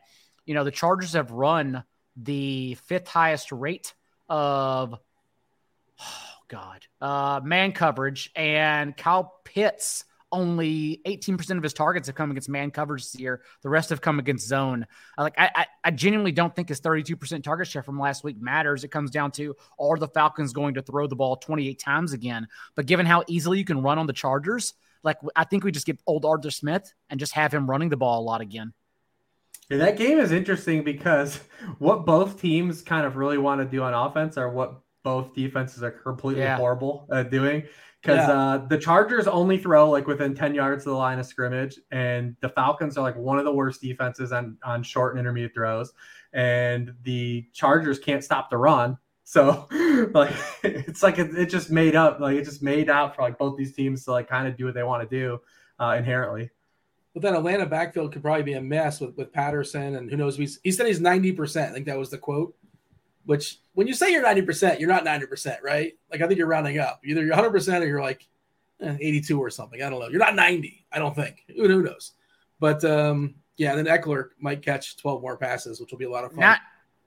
[0.46, 1.84] you know the Chargers have run
[2.16, 3.94] the fifth highest rate
[4.30, 4.94] of
[6.00, 12.32] oh God uh, man coverage, and Kyle Pitts only 18% of his targets have come
[12.32, 13.42] against man coverage this year.
[13.62, 14.86] The rest have come against zone.
[15.18, 18.84] Like I, I, I genuinely don't think his 32% target share from last week matters.
[18.84, 22.48] It comes down to are the Falcons going to throw the ball 28 times again?
[22.76, 25.86] But given how easily you can run on the Chargers, like I think we just
[25.86, 28.74] get old Arthur Smith and just have him running the ball a lot again.
[29.70, 31.40] Yeah, that game is interesting because
[31.80, 35.82] what both teams kind of really want to do on offense are what both defenses
[35.82, 36.58] are completely yeah.
[36.58, 37.64] horrible at doing
[38.02, 38.34] because yeah.
[38.34, 42.36] uh, the Chargers only throw like within 10 yards of the line of scrimmage, and
[42.42, 45.94] the Falcons are like one of the worst defenses on, on short and intermediate throws.
[46.34, 48.98] And the Chargers can't stop the run.
[49.24, 49.68] So
[50.14, 50.34] like
[50.64, 53.56] it's like it, it just made up, like it just made out for like both
[53.56, 55.40] these teams to like kind of do what they want to do
[55.80, 56.50] uh, inherently.
[57.14, 60.38] But then Atlanta backfield could probably be a mess with, with Patterson and who knows.
[60.38, 61.70] He's, he said he's 90%.
[61.70, 62.56] I think that was the quote
[63.26, 65.94] which when you say you're 90%, you're not 90%, right?
[66.12, 67.02] Like I think you're rounding up.
[67.04, 68.28] Either you're 100% or you're like
[68.82, 69.82] eh, 82 or something.
[69.82, 70.10] I don't know.
[70.10, 71.44] You're not 90, I don't think.
[71.56, 72.14] Who, who knows?
[72.60, 76.24] But um, yeah, then Ekeler might catch 12 more passes, which will be a lot
[76.24, 76.40] of fun.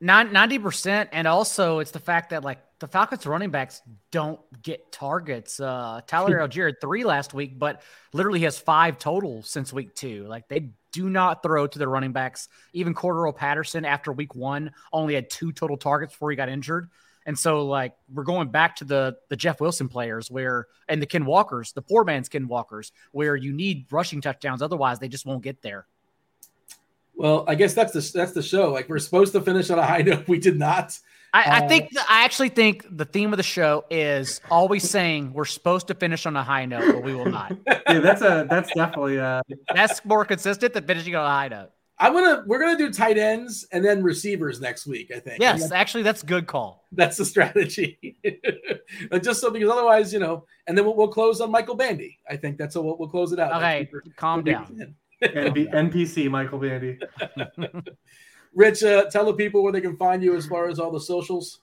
[0.01, 1.09] Not 90%.
[1.13, 3.81] And also, it's the fact that like the Falcons running backs
[4.11, 5.61] don't get targets.
[5.61, 7.83] Uh, Tyler Allgeier had three last week, but
[8.13, 10.27] literally has five total since week two.
[10.27, 12.49] Like they do not throw to their running backs.
[12.73, 16.89] Even Cordarrelle Patterson after week one only had two total targets before he got injured.
[17.27, 21.07] And so, like, we're going back to the the Jeff Wilson players where and the
[21.07, 25.27] Ken Walkers, the poor man's Ken Walkers, where you need rushing touchdowns, otherwise they just
[25.27, 25.87] won't get there.
[27.17, 28.71] Well, I guess that's the that's the show.
[28.71, 30.29] Like we're supposed to finish on a high note.
[30.29, 30.99] We did not.
[31.35, 35.33] I, I think uh, I actually think the theme of the show is always saying
[35.33, 37.57] we're supposed to finish on a high note, but we will not.
[37.67, 39.43] yeah, that's a that's definitely a
[39.75, 41.71] that's more consistent than finishing on a high note.
[41.99, 45.11] I'm gonna we're gonna do tight ends and then receivers next week.
[45.15, 45.41] I think.
[45.41, 46.85] Yes, actually, that's good call.
[46.93, 48.17] That's the strategy.
[49.21, 52.21] Just so because otherwise, you know, and then we'll, we'll close on Michael Bandy.
[52.31, 53.57] I think that's what we'll, we'll close it out.
[53.57, 54.95] Okay, calm down.
[55.21, 56.99] NPC Michael Bandy.
[58.55, 61.01] Rich, uh, tell the people where they can find you as far as all the
[61.01, 61.61] socials.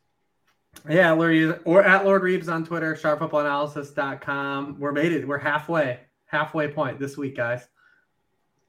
[0.89, 4.79] Yeah, Lord, or at Lord Reeves on Twitter, sharpfootballanalysis.com.
[4.79, 5.27] We're made it.
[5.27, 7.67] We're halfway, halfway point this week, guys.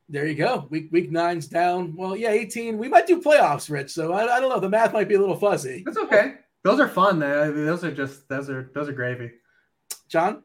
[0.09, 0.67] There you go.
[0.69, 1.95] Week week nine's down.
[1.97, 2.77] Well, yeah, 18.
[2.77, 3.93] We might do playoffs, Rich.
[3.93, 4.61] So I, I don't know.
[4.61, 5.83] The math might be a little fuzzy.
[5.87, 6.35] That's okay.
[6.65, 7.19] Those are fun.
[7.19, 9.31] Those are just those are those are gravy.
[10.09, 10.43] John?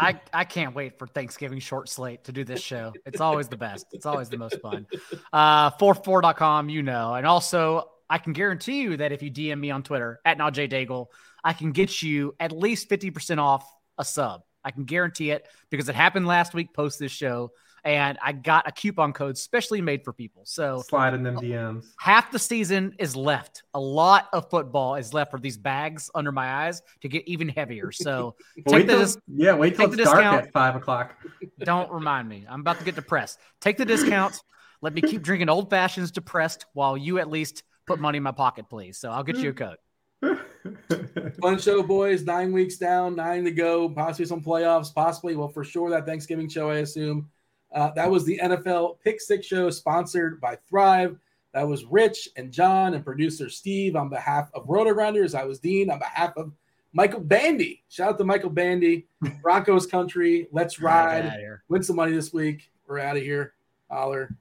[0.00, 2.92] I, I can't wait for Thanksgiving short slate to do this show.
[3.04, 3.86] It's always the best.
[3.92, 4.86] It's always the most fun.
[5.32, 7.14] Uh, 4for4.com, you know.
[7.14, 11.06] And also, I can guarantee you that if you DM me on Twitter at notJDaigle,
[11.44, 14.42] I can get you at least 50% off a sub.
[14.64, 17.50] I can guarantee it because it happened last week post this show
[17.84, 20.42] and I got a coupon code specially made for people.
[20.44, 21.86] So slide in them DMs.
[21.98, 23.62] Half the season is left.
[23.74, 27.48] A lot of football is left for these bags under my eyes to get even
[27.48, 27.92] heavier.
[27.92, 28.34] So
[28.66, 30.46] wait till, yeah, wait till it's dark discount.
[30.46, 31.16] at five o'clock.
[31.60, 32.46] Don't remind me.
[32.48, 33.38] I'm about to get depressed.
[33.60, 34.40] Take the discount.
[34.82, 38.32] Let me keep drinking old fashions depressed while you at least put money in my
[38.32, 38.96] pocket, please.
[38.98, 39.76] So I'll get you a code.
[41.40, 42.24] Fun show, boys.
[42.24, 43.88] Nine weeks down, nine to go.
[43.88, 44.94] Possibly some playoffs.
[44.94, 47.28] Possibly, well, for sure that Thanksgiving show, I assume.
[47.72, 51.18] Uh, that was the NFL Pick Six Show sponsored by Thrive.
[51.52, 55.34] That was Rich and John and producer Steve on behalf of RotoGrinders.
[55.34, 56.52] I was Dean on behalf of
[56.92, 57.82] Michael Bandy.
[57.88, 59.06] Shout out to Michael Bandy,
[59.42, 60.48] Broncos country.
[60.52, 61.24] Let's ride.
[61.68, 62.70] Win some money this week.
[62.86, 63.54] We're out of here.
[63.88, 64.34] Holler.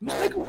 [0.00, 0.48] Michael.